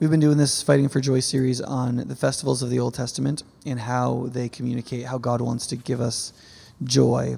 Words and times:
we've 0.00 0.10
been 0.10 0.20
doing 0.20 0.38
this 0.38 0.62
Fighting 0.62 0.88
for 0.88 1.00
Joy 1.00 1.18
series 1.18 1.60
on 1.60 1.96
the 1.96 2.14
festivals 2.14 2.62
of 2.62 2.70
the 2.70 2.78
Old 2.78 2.94
Testament 2.94 3.42
and 3.66 3.80
how 3.80 4.28
they 4.28 4.48
communicate 4.48 5.06
how 5.06 5.18
God 5.18 5.40
wants 5.40 5.66
to 5.68 5.76
give 5.76 6.00
us 6.00 6.32
joy. 6.84 7.36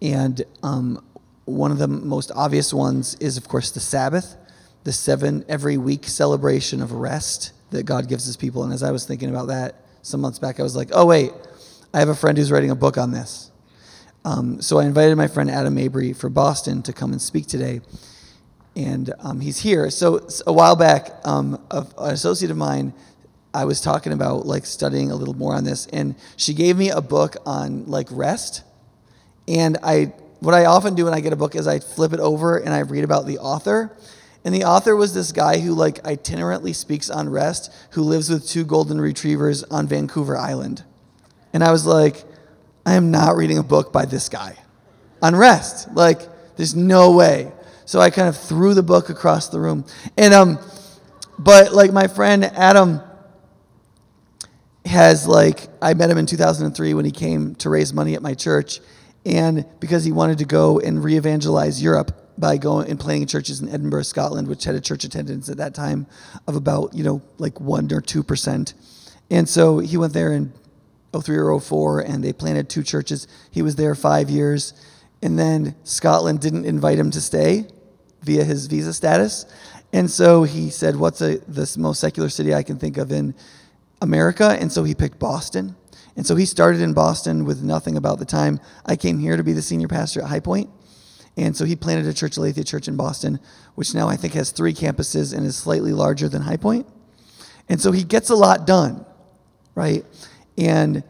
And 0.00 0.40
um, 0.62 1.04
one 1.46 1.72
of 1.72 1.78
the 1.78 1.88
most 1.88 2.30
obvious 2.36 2.72
ones 2.72 3.16
is, 3.16 3.36
of 3.36 3.48
course, 3.48 3.72
the 3.72 3.80
Sabbath, 3.80 4.36
the 4.84 4.92
seven 4.92 5.44
every 5.48 5.76
week 5.76 6.04
celebration 6.06 6.80
of 6.80 6.92
rest 6.92 7.52
that 7.72 7.84
God 7.84 8.08
gives 8.08 8.24
his 8.24 8.36
people. 8.36 8.62
And 8.62 8.72
as 8.72 8.84
I 8.84 8.92
was 8.92 9.04
thinking 9.04 9.28
about 9.28 9.48
that 9.48 9.74
some 10.02 10.20
months 10.20 10.38
back, 10.38 10.60
I 10.60 10.62
was 10.62 10.76
like, 10.76 10.90
oh, 10.92 11.06
wait, 11.06 11.32
I 11.92 11.98
have 11.98 12.08
a 12.08 12.14
friend 12.14 12.38
who's 12.38 12.52
writing 12.52 12.70
a 12.70 12.76
book 12.76 12.98
on 12.98 13.10
this. 13.10 13.50
Um, 14.24 14.62
so 14.62 14.78
I 14.78 14.84
invited 14.84 15.16
my 15.16 15.26
friend 15.26 15.50
Adam 15.50 15.74
Mabry 15.74 16.12
for 16.12 16.28
Boston 16.28 16.82
to 16.82 16.92
come 16.92 17.10
and 17.10 17.20
speak 17.20 17.46
today. 17.46 17.80
And 18.80 19.12
um, 19.20 19.40
he's 19.40 19.58
here. 19.58 19.90
So, 19.90 20.26
a 20.46 20.52
while 20.52 20.74
back, 20.74 21.10
um, 21.24 21.60
an 21.70 21.86
associate 21.98 22.50
of 22.50 22.56
mine, 22.56 22.94
I 23.52 23.66
was 23.66 23.80
talking 23.80 24.12
about 24.12 24.46
like 24.46 24.64
studying 24.64 25.10
a 25.10 25.14
little 25.14 25.34
more 25.34 25.54
on 25.54 25.64
this, 25.64 25.86
and 25.86 26.14
she 26.36 26.54
gave 26.54 26.78
me 26.78 26.88
a 26.88 27.02
book 27.02 27.36
on 27.44 27.84
like 27.86 28.08
rest. 28.10 28.62
And 29.46 29.76
I, 29.82 30.14
what 30.38 30.54
I 30.54 30.64
often 30.64 30.94
do 30.94 31.04
when 31.04 31.12
I 31.12 31.20
get 31.20 31.34
a 31.34 31.36
book 31.36 31.54
is 31.54 31.66
I 31.66 31.80
flip 31.80 32.14
it 32.14 32.20
over 32.20 32.56
and 32.56 32.72
I 32.72 32.80
read 32.80 33.04
about 33.04 33.26
the 33.26 33.38
author. 33.38 33.96
And 34.44 34.54
the 34.54 34.64
author 34.64 34.96
was 34.96 35.12
this 35.12 35.32
guy 35.32 35.58
who 35.58 35.74
like 35.74 36.02
itinerantly 36.04 36.74
speaks 36.74 37.10
on 37.10 37.28
rest, 37.28 37.70
who 37.90 38.02
lives 38.02 38.30
with 38.30 38.48
two 38.48 38.64
golden 38.64 39.00
retrievers 39.00 39.64
on 39.64 39.86
Vancouver 39.86 40.36
Island. 40.36 40.84
And 41.52 41.62
I 41.62 41.72
was 41.72 41.84
like, 41.84 42.24
I 42.86 42.94
am 42.94 43.10
not 43.10 43.36
reading 43.36 43.58
a 43.58 43.62
book 43.62 43.92
by 43.92 44.06
this 44.06 44.30
guy 44.30 44.56
on 45.20 45.36
rest. 45.36 45.92
Like, 45.92 46.22
there's 46.56 46.74
no 46.74 47.12
way. 47.12 47.52
So 47.90 47.98
I 47.98 48.10
kind 48.10 48.28
of 48.28 48.36
threw 48.36 48.72
the 48.72 48.84
book 48.84 49.08
across 49.08 49.48
the 49.48 49.58
room. 49.58 49.84
And 50.16 50.32
um, 50.32 50.60
but 51.40 51.72
like 51.72 51.92
my 51.92 52.06
friend 52.06 52.44
Adam 52.44 53.00
has 54.84 55.26
like 55.26 55.66
I 55.82 55.94
met 55.94 56.08
him 56.08 56.16
in 56.16 56.24
2003 56.24 56.94
when 56.94 57.04
he 57.04 57.10
came 57.10 57.56
to 57.56 57.68
raise 57.68 57.92
money 57.92 58.14
at 58.14 58.22
my 58.22 58.34
church, 58.34 58.78
and 59.26 59.66
because 59.80 60.04
he 60.04 60.12
wanted 60.12 60.38
to 60.38 60.44
go 60.44 60.78
and 60.78 61.02
re-evangelize 61.02 61.82
Europe 61.82 62.12
by 62.38 62.58
going 62.58 62.88
and 62.88 63.00
playing 63.00 63.26
churches 63.26 63.60
in 63.60 63.68
Edinburgh, 63.68 64.04
Scotland, 64.04 64.46
which 64.46 64.62
had 64.62 64.76
a 64.76 64.80
church 64.80 65.02
attendance 65.02 65.48
at 65.48 65.56
that 65.56 65.74
time 65.74 66.06
of 66.46 66.54
about 66.54 66.94
you 66.94 67.02
know 67.02 67.20
like 67.38 67.60
one 67.60 67.92
or 67.92 68.00
two 68.00 68.22
percent, 68.22 68.72
and 69.32 69.48
so 69.48 69.80
he 69.80 69.96
went 69.96 70.12
there 70.12 70.32
in 70.32 70.52
03 71.12 71.38
or 71.38 71.60
04, 71.60 72.02
and 72.02 72.22
they 72.22 72.32
planted 72.32 72.68
two 72.68 72.84
churches. 72.84 73.26
He 73.50 73.62
was 73.62 73.74
there 73.74 73.96
five 73.96 74.30
years, 74.30 74.74
and 75.20 75.36
then 75.36 75.74
Scotland 75.82 76.40
didn't 76.40 76.66
invite 76.66 76.96
him 76.96 77.10
to 77.10 77.20
stay 77.20 77.66
via 78.22 78.44
his 78.44 78.66
visa 78.66 78.92
status, 78.92 79.46
and 79.92 80.10
so 80.10 80.44
he 80.44 80.70
said, 80.70 80.96
"What's 80.96 81.20
a, 81.20 81.38
the 81.38 81.74
most 81.78 82.00
secular 82.00 82.28
city 82.28 82.54
I 82.54 82.62
can 82.62 82.78
think 82.78 82.96
of 82.96 83.10
in 83.12 83.34
America?" 84.00 84.56
And 84.60 84.70
so 84.70 84.84
he 84.84 84.94
picked 84.94 85.18
Boston. 85.18 85.76
And 86.16 86.26
so 86.26 86.36
he 86.36 86.44
started 86.44 86.80
in 86.80 86.92
Boston 86.92 87.44
with 87.44 87.62
nothing 87.62 87.96
about 87.96 88.18
the 88.18 88.24
time 88.24 88.60
I 88.84 88.96
came 88.96 89.18
here 89.18 89.36
to 89.36 89.44
be 89.44 89.52
the 89.52 89.62
senior 89.62 89.88
pastor 89.88 90.20
at 90.20 90.28
High 90.28 90.40
Point. 90.40 90.68
And 91.36 91.56
so 91.56 91.64
he 91.64 91.76
planted 91.76 92.06
a 92.06 92.12
church, 92.12 92.36
Aletheia 92.36 92.64
Church 92.64 92.88
in 92.88 92.96
Boston, 92.96 93.38
which 93.74 93.94
now 93.94 94.08
I 94.08 94.16
think 94.16 94.34
has 94.34 94.50
three 94.50 94.74
campuses 94.74 95.34
and 95.34 95.46
is 95.46 95.56
slightly 95.56 95.92
larger 95.92 96.28
than 96.28 96.42
High 96.42 96.56
Point. 96.56 96.86
And 97.68 97.80
so 97.80 97.92
he 97.92 98.02
gets 98.04 98.30
a 98.30 98.34
lot 98.34 98.66
done, 98.66 99.06
right? 99.74 100.04
And 100.58 101.04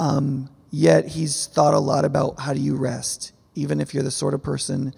um, 0.00 0.50
yet 0.70 1.06
he's 1.06 1.46
thought 1.46 1.72
a 1.72 1.78
lot 1.78 2.04
about 2.04 2.40
how 2.40 2.52
do 2.52 2.60
you 2.60 2.76
rest, 2.76 3.32
even 3.54 3.80
if 3.80 3.94
you're 3.94 4.02
the 4.02 4.10
sort 4.10 4.34
of 4.34 4.42
person 4.42 4.92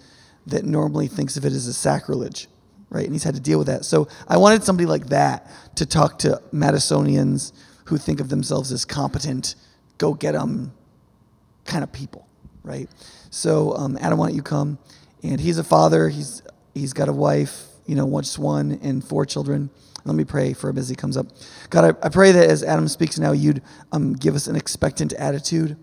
that 0.46 0.64
normally 0.64 1.06
thinks 1.06 1.36
of 1.36 1.44
it 1.44 1.52
as 1.52 1.66
a 1.66 1.72
sacrilege, 1.72 2.48
right? 2.90 3.04
And 3.04 3.14
he's 3.14 3.24
had 3.24 3.34
to 3.34 3.40
deal 3.40 3.58
with 3.58 3.68
that. 3.68 3.84
So 3.84 4.08
I 4.28 4.36
wanted 4.36 4.64
somebody 4.64 4.86
like 4.86 5.06
that 5.06 5.50
to 5.76 5.86
talk 5.86 6.18
to 6.20 6.42
Madisonians 6.52 7.52
who 7.86 7.98
think 7.98 8.20
of 8.20 8.28
themselves 8.28 8.72
as 8.72 8.84
competent, 8.84 9.54
go 9.98 10.14
get 10.14 10.32
them 10.32 10.72
kind 11.64 11.84
of 11.84 11.92
people, 11.92 12.26
right? 12.62 12.88
So 13.30 13.74
um, 13.76 13.98
Adam, 14.00 14.18
why 14.18 14.28
don't 14.28 14.36
you 14.36 14.42
come? 14.42 14.78
And 15.22 15.40
he's 15.40 15.58
a 15.58 15.64
father. 15.64 16.08
He's 16.08 16.42
he's 16.74 16.92
got 16.92 17.08
a 17.08 17.12
wife, 17.12 17.66
you 17.86 17.94
know, 17.94 18.20
just 18.20 18.38
one 18.38 18.78
and 18.82 19.04
four 19.04 19.26
children. 19.26 19.70
Let 20.04 20.16
me 20.16 20.24
pray 20.24 20.52
for 20.52 20.70
him 20.70 20.78
as 20.78 20.88
he 20.88 20.96
comes 20.96 21.16
up. 21.16 21.28
God, 21.70 21.96
I, 22.02 22.06
I 22.06 22.08
pray 22.08 22.32
that 22.32 22.50
as 22.50 22.64
Adam 22.64 22.88
speaks 22.88 23.18
now, 23.18 23.32
you'd 23.32 23.62
um, 23.92 24.14
give 24.14 24.34
us 24.34 24.48
an 24.48 24.56
expectant 24.56 25.12
attitude, 25.12 25.76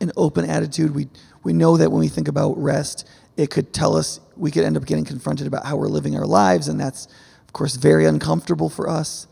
an 0.00 0.10
open 0.16 0.44
attitude. 0.44 0.94
We, 0.94 1.08
we 1.44 1.52
know 1.52 1.76
that 1.76 1.90
when 1.90 2.00
we 2.00 2.08
think 2.08 2.26
about 2.26 2.58
rest, 2.58 3.08
it 3.36 3.50
could 3.50 3.72
tell 3.72 3.96
us, 3.96 4.20
we 4.36 4.50
could 4.50 4.64
end 4.64 4.76
up 4.76 4.86
getting 4.86 5.04
confronted 5.04 5.46
about 5.46 5.66
how 5.66 5.76
we're 5.76 5.88
living 5.88 6.16
our 6.16 6.26
lives, 6.26 6.68
and 6.68 6.80
that's, 6.80 7.06
of 7.46 7.52
course, 7.52 7.76
very 7.76 8.06
uncomfortable 8.06 8.68
for 8.68 8.88
us. 8.88 9.26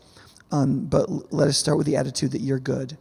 Um, 0.51 0.85
but 0.85 1.33
let 1.33 1.47
us 1.47 1.57
start 1.57 1.77
with 1.77 1.87
the 1.87 1.95
attitude 1.95 2.31
that 2.31 2.41
you're 2.41 2.59
good. 2.59 2.97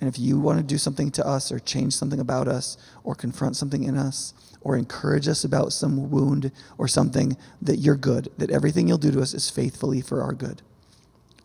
And 0.00 0.08
if 0.08 0.18
you 0.18 0.38
want 0.38 0.58
to 0.58 0.64
do 0.64 0.78
something 0.78 1.10
to 1.12 1.26
us 1.26 1.50
or 1.50 1.58
change 1.58 1.94
something 1.94 2.20
about 2.20 2.46
us 2.46 2.76
or 3.02 3.16
confront 3.16 3.56
something 3.56 3.82
in 3.82 3.96
us, 3.96 4.32
or 4.60 4.76
encourage 4.76 5.28
us 5.28 5.44
about 5.44 5.72
some 5.72 6.10
wound 6.10 6.50
or 6.78 6.88
something, 6.88 7.36
that 7.62 7.76
you're 7.76 7.96
good, 7.96 8.28
that 8.38 8.50
everything 8.50 8.88
you'll 8.88 8.98
do 8.98 9.10
to 9.10 9.20
us 9.20 9.34
is 9.34 9.48
faithfully 9.48 10.00
for 10.00 10.20
our 10.22 10.32
good, 10.32 10.62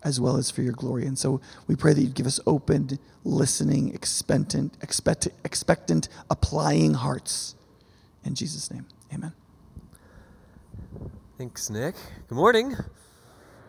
as 0.04 0.20
well 0.20 0.36
as 0.36 0.50
for 0.50 0.62
your 0.62 0.74
glory. 0.74 1.06
And 1.06 1.18
so 1.18 1.40
we 1.68 1.76
pray 1.76 1.94
that 1.94 2.02
you'd 2.02 2.16
give 2.16 2.26
us 2.26 2.40
open, 2.48 3.00
listening, 3.24 3.94
expectant, 3.94 4.76
expect, 4.82 5.28
expectant, 5.46 6.10
applying 6.30 6.96
hearts. 6.96 7.56
In 8.26 8.36
Jesus' 8.36 8.72
name, 8.72 8.86
amen. 9.14 9.34
Thanks, 11.38 11.70
Nick. 11.70 11.96
Good 12.30 12.36
morning. 12.36 12.76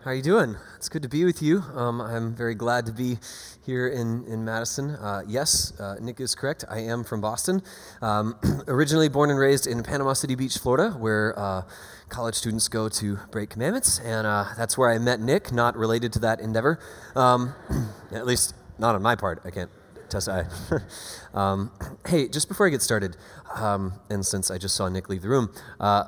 How 0.04 0.10
are 0.10 0.14
you 0.14 0.22
doing? 0.22 0.54
It's 0.76 0.88
good 0.88 1.02
to 1.02 1.08
be 1.08 1.24
with 1.24 1.42
you. 1.42 1.62
Um, 1.74 2.00
I'm 2.00 2.36
very 2.36 2.54
glad 2.54 2.86
to 2.86 2.92
be 2.92 3.18
here 3.66 3.88
in, 3.88 4.24
in 4.26 4.44
Madison. 4.44 4.90
Uh, 4.90 5.22
yes, 5.26 5.72
uh, 5.80 5.96
Nick 6.00 6.20
is 6.20 6.34
correct. 6.34 6.64
I 6.68 6.80
am 6.80 7.02
from 7.02 7.20
Boston. 7.20 7.62
Um, 8.00 8.36
originally 8.68 9.08
born 9.08 9.30
and 9.30 9.38
raised 9.38 9.66
in 9.66 9.82
Panama 9.82 10.12
City 10.12 10.34
Beach, 10.34 10.58
Florida, 10.58 10.90
where 10.90 11.36
uh, 11.38 11.62
college 12.10 12.34
students 12.34 12.68
go 12.68 12.88
to 12.90 13.18
break 13.32 13.50
commandments. 13.50 13.98
And 13.98 14.26
uh, 14.26 14.44
that's 14.56 14.78
where 14.78 14.90
I 14.90 14.98
met 14.98 15.20
Nick, 15.20 15.50
not 15.52 15.74
related 15.76 16.12
to 16.12 16.18
that 16.20 16.38
endeavor. 16.38 16.78
Um, 17.16 17.54
at 18.12 18.24
least, 18.24 18.54
not 18.78 18.94
on 18.94 19.02
my 19.02 19.16
part. 19.16 19.40
I 19.44 19.50
can't 19.50 19.70
testify. 20.08 20.44
um, 21.34 21.70
hey, 22.06 22.28
just 22.28 22.48
before 22.48 22.66
I 22.66 22.70
get 22.70 22.82
started, 22.82 23.16
um, 23.54 23.94
and 24.10 24.24
since 24.24 24.50
I 24.50 24.58
just 24.58 24.74
saw 24.74 24.88
Nick 24.88 25.08
leave 25.08 25.22
the 25.22 25.28
room, 25.28 25.52
uh, 25.80 26.04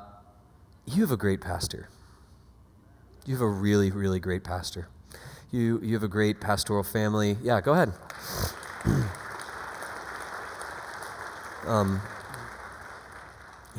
you 0.85 1.01
have 1.01 1.11
a 1.11 1.17
great 1.17 1.41
pastor. 1.41 1.89
You 3.25 3.33
have 3.35 3.41
a 3.41 3.47
really, 3.47 3.91
really 3.91 4.19
great 4.19 4.43
pastor. 4.43 4.87
You, 5.51 5.79
you 5.81 5.93
have 5.93 6.03
a 6.03 6.07
great 6.07 6.39
pastoral 6.39 6.83
family. 6.83 7.37
Yeah, 7.41 7.61
go 7.61 7.73
ahead. 7.73 7.93
um, 11.67 12.01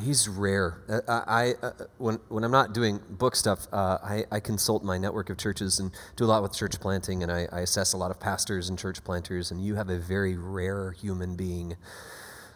he's 0.01 0.29
rare. 0.29 0.83
Uh, 0.89 1.01
I, 1.09 1.55
I 1.63 1.67
uh, 1.67 1.73
when, 1.99 2.19
when 2.29 2.45
I'm 2.45 2.51
not 2.51 2.73
doing 2.73 3.01
book 3.11 3.37
stuff, 3.37 3.67
uh, 3.73 3.99
I, 4.03 4.25
I 4.31 4.41
consult 4.41 4.83
my 4.85 4.99
network 4.99 5.31
of 5.31 5.39
churches 5.39 5.79
and 5.79 5.93
do 6.17 6.25
a 6.25 6.27
lot 6.27 6.43
with 6.43 6.55
church 6.55 6.81
planting, 6.81 7.23
and 7.23 7.31
I, 7.31 7.49
I 7.53 7.61
assess 7.61 7.93
a 7.93 7.97
lot 7.97 8.11
of 8.11 8.21
pastors 8.21 8.69
and 8.69 8.79
church 8.79 9.03
planters. 9.05 9.51
And 9.51 9.65
you 9.65 9.75
have 9.77 9.89
a 9.89 9.99
very 9.99 10.37
rare 10.37 10.93
human 10.93 11.37
being. 11.37 11.77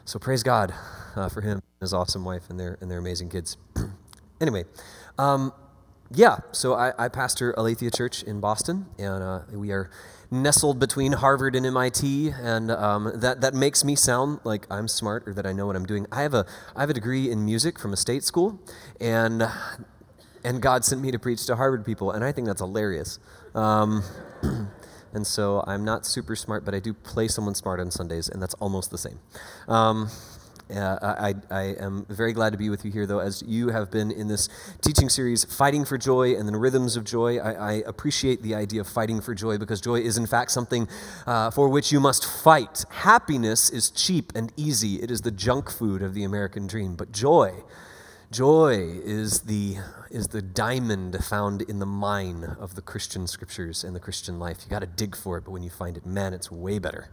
So 0.05 0.19
praise 0.19 0.43
God 0.43 0.75
uh, 1.17 1.29
for 1.29 1.41
him, 1.41 1.53
and 1.53 1.63
his 1.81 1.95
awesome 1.95 2.25
wife, 2.25 2.51
and 2.51 2.59
their 2.59 2.79
and 2.81 2.91
their 2.91 2.99
amazing 2.99 3.29
kids. 3.29 3.57
anyway, 4.41 4.65
um, 5.19 5.53
yeah, 6.15 6.39
so 6.53 6.75
I, 6.75 6.93
I, 6.99 7.09
pastor 7.09 7.55
Aletheia 7.57 7.91
Church 7.91 8.23
in 8.23 8.41
Boston, 8.41 8.87
and 8.99 9.23
uh, 9.23 9.41
we 9.53 9.71
are 9.71 9.91
nestled 10.33 10.79
between 10.81 11.13
Harvard 11.13 11.55
and 11.55 11.67
MIT, 11.67 12.31
and 12.41 12.71
um, 12.71 13.13
that 13.15 13.43
that 13.43 13.55
makes 13.55 13.85
me 13.85 13.95
sound 13.95 14.41
like 14.43 14.67
I'm 14.71 14.89
smart 14.89 15.29
or 15.29 15.35
that 15.35 15.47
I 15.47 15.53
know 15.53 15.67
what 15.67 15.77
I'm 15.77 15.85
doing. 15.87 16.07
I 16.11 16.23
have 16.23 16.35
a 16.35 16.47
I 16.75 16.81
have 16.81 16.91
a 16.91 16.95
degree 16.95 17.31
in 17.31 17.45
music 17.45 17.79
from 17.79 17.93
a 17.93 17.97
state 17.97 18.25
school, 18.25 18.59
and 19.01 19.45
and 20.43 20.63
God 20.63 20.85
sent 20.85 21.01
me 21.01 21.11
to 21.11 21.19
preach 21.19 21.47
to 21.47 21.57
Harvard 21.57 21.85
people, 21.85 22.11
and 22.11 22.25
I 22.25 22.33
think 22.33 22.47
that's 22.47 22.61
hilarious. 22.61 23.19
Um, 23.55 24.03
and 25.13 25.27
so 25.27 25.63
I'm 25.67 25.85
not 25.85 26.07
super 26.07 26.35
smart, 26.35 26.65
but 26.65 26.75
I 26.75 26.81
do 26.81 26.95
play 26.95 27.29
someone 27.29 27.55
smart 27.55 27.79
on 27.79 27.91
Sundays, 27.91 28.29
and 28.29 28.43
that's 28.43 28.55
almost 28.55 28.91
the 28.91 28.99
same. 28.99 29.21
Um, 29.69 30.09
uh, 30.73 30.99
I, 31.03 31.35
I, 31.51 31.63
am 31.81 32.07
very 32.09 32.33
glad 32.33 32.51
to 32.51 32.59
be 32.59 32.71
with 32.71 32.85
you 32.85 32.91
here, 32.91 33.07
though, 33.07 33.19
as 33.19 33.43
you 33.47 33.69
have 33.69 33.91
been 33.91 34.11
in 34.11 34.29
this 34.29 34.49
teaching 34.81 35.09
series, 35.09 35.45
Fighting 35.45 35.85
for 35.85 35.99
Joy 35.99 36.35
and 36.35 36.47
then 36.49 36.57
Rhythms 36.57 36.97
of 36.97 37.05
Joy. 37.05 37.39
I, 37.39 37.53
I 37.53 37.73
appreciate 37.87 38.43
the 38.43 38.55
idea 38.55 38.81
of 38.81 38.89
fighting 38.89 39.21
for 39.21 39.35
joy 39.35 39.59
because 39.59 39.81
joy 39.81 40.01
is, 40.01 40.17
in 40.17 40.27
fact, 40.27 40.51
something 40.51 40.89
uh, 41.27 41.51
for 41.51 41.69
which 41.69 41.93
you 41.93 42.01
must 42.01 42.25
fight. 42.25 42.85
Happiness 42.91 43.71
is 43.71 43.91
cheap 43.91 44.33
and 44.35 44.53
easy, 44.57 44.97
it 44.97 45.11
is 45.11 45.23
the 45.23 45.31
junk 45.31 45.71
food 45.71 46.03
of 46.03 46.15
the 46.15 46.25
American 46.25 46.67
dream. 46.67 46.97
But 46.97 47.13
joy, 47.13 47.53
joy 48.31 49.01
is 49.05 49.43
the, 49.43 49.77
is 50.11 50.29
the 50.29 50.43
diamond 50.43 51.25
found 51.25 51.63
in 51.63 51.79
the 51.79 51.87
mine 51.87 52.57
of 52.59 52.75
the 52.75 52.83
Christian 52.83 53.27
scriptures 53.27 53.85
and 53.85 53.95
the 53.95 54.01
Christian 54.01 54.39
life. 54.39 54.59
You 54.65 54.71
got 54.71 54.81
to 54.81 54.87
dig 54.87 55.17
for 55.17 55.39
it, 55.39 55.45
but 55.45 55.51
when 55.51 55.63
you 55.63 55.71
find 55.71 55.97
it, 55.97 56.07
man, 56.07 56.33
it's 56.33 56.51
way 56.51 56.79
better 56.79 57.09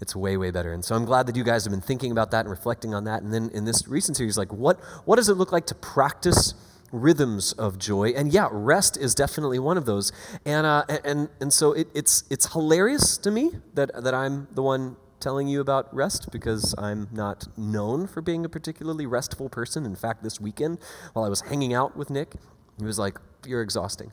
it's 0.00 0.16
way 0.16 0.36
way 0.36 0.50
better 0.50 0.72
and 0.72 0.84
so 0.84 0.94
i'm 0.94 1.04
glad 1.04 1.26
that 1.26 1.36
you 1.36 1.44
guys 1.44 1.64
have 1.64 1.70
been 1.70 1.80
thinking 1.80 2.10
about 2.10 2.30
that 2.30 2.40
and 2.40 2.50
reflecting 2.50 2.94
on 2.94 3.04
that 3.04 3.22
and 3.22 3.32
then 3.32 3.50
in 3.52 3.64
this 3.64 3.86
recent 3.86 4.16
series 4.16 4.36
like 4.38 4.52
what 4.52 4.78
what 5.04 5.16
does 5.16 5.28
it 5.28 5.34
look 5.34 5.52
like 5.52 5.66
to 5.66 5.74
practice 5.74 6.54
rhythms 6.92 7.52
of 7.52 7.78
joy. 7.78 8.08
And 8.08 8.32
yeah, 8.32 8.48
rest 8.50 8.96
is 8.96 9.14
definitely 9.14 9.58
one 9.58 9.76
of 9.76 9.86
those. 9.86 10.12
And, 10.44 10.66
uh, 10.66 10.84
and, 11.04 11.28
and 11.40 11.52
so 11.52 11.72
it, 11.72 11.88
it's, 11.94 12.24
it's 12.30 12.52
hilarious 12.52 13.16
to 13.18 13.30
me 13.30 13.52
that, 13.74 13.90
that 14.02 14.14
I'm 14.14 14.48
the 14.54 14.62
one 14.62 14.96
telling 15.20 15.48
you 15.48 15.60
about 15.60 15.94
rest 15.94 16.30
because 16.32 16.74
I'm 16.78 17.08
not 17.12 17.46
known 17.56 18.06
for 18.06 18.22
being 18.22 18.44
a 18.44 18.48
particularly 18.48 19.06
restful 19.06 19.48
person. 19.48 19.84
In 19.84 19.94
fact, 19.94 20.22
this 20.22 20.40
weekend, 20.40 20.78
while 21.12 21.24
I 21.24 21.28
was 21.28 21.42
hanging 21.42 21.74
out 21.74 21.96
with 21.96 22.10
Nick, 22.10 22.34
he 22.78 22.84
was 22.84 22.98
like, 22.98 23.18
You're 23.46 23.62
exhausting. 23.62 24.12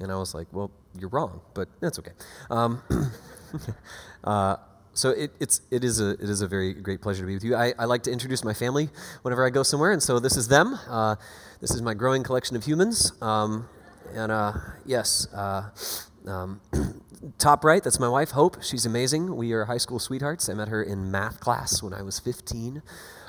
And 0.00 0.10
I 0.10 0.16
was 0.16 0.34
like, 0.34 0.46
Well, 0.52 0.70
you're 0.98 1.10
wrong, 1.10 1.40
but 1.54 1.68
that's 1.80 1.98
okay. 1.98 2.12
Um, 2.50 2.82
uh, 4.24 4.56
so 4.94 5.10
it, 5.10 5.32
it's, 5.40 5.60
it, 5.70 5.82
is 5.82 6.00
a, 6.00 6.10
it 6.10 6.30
is 6.30 6.40
a 6.40 6.46
very 6.46 6.72
great 6.72 7.02
pleasure 7.02 7.22
to 7.22 7.26
be 7.26 7.34
with 7.34 7.44
you. 7.44 7.56
I, 7.56 7.74
I 7.78 7.84
like 7.84 8.04
to 8.04 8.12
introduce 8.12 8.44
my 8.44 8.54
family 8.54 8.90
whenever 9.22 9.44
I 9.44 9.50
go 9.50 9.64
somewhere, 9.64 9.90
and 9.90 10.02
so 10.02 10.20
this 10.20 10.36
is 10.36 10.48
them. 10.48 10.78
Uh, 10.88 11.16
this 11.60 11.72
is 11.72 11.82
my 11.82 11.94
growing 11.94 12.22
collection 12.22 12.56
of 12.56 12.64
humans. 12.64 13.12
Um, 13.20 13.68
and 14.14 14.30
uh, 14.30 14.52
yes, 14.86 15.26
uh, 15.34 15.70
um, 16.26 16.60
top 17.38 17.64
right, 17.64 17.82
that's 17.82 17.98
my 17.98 18.08
wife, 18.08 18.30
Hope. 18.30 18.62
She's 18.62 18.86
amazing. 18.86 19.34
We 19.34 19.52
are 19.52 19.64
high 19.64 19.78
school 19.78 19.98
sweethearts. 19.98 20.48
I 20.48 20.54
met 20.54 20.68
her 20.68 20.82
in 20.82 21.10
math 21.10 21.40
class 21.40 21.82
when 21.82 21.92
I 21.92 22.02
was 22.02 22.20
15. 22.20 22.80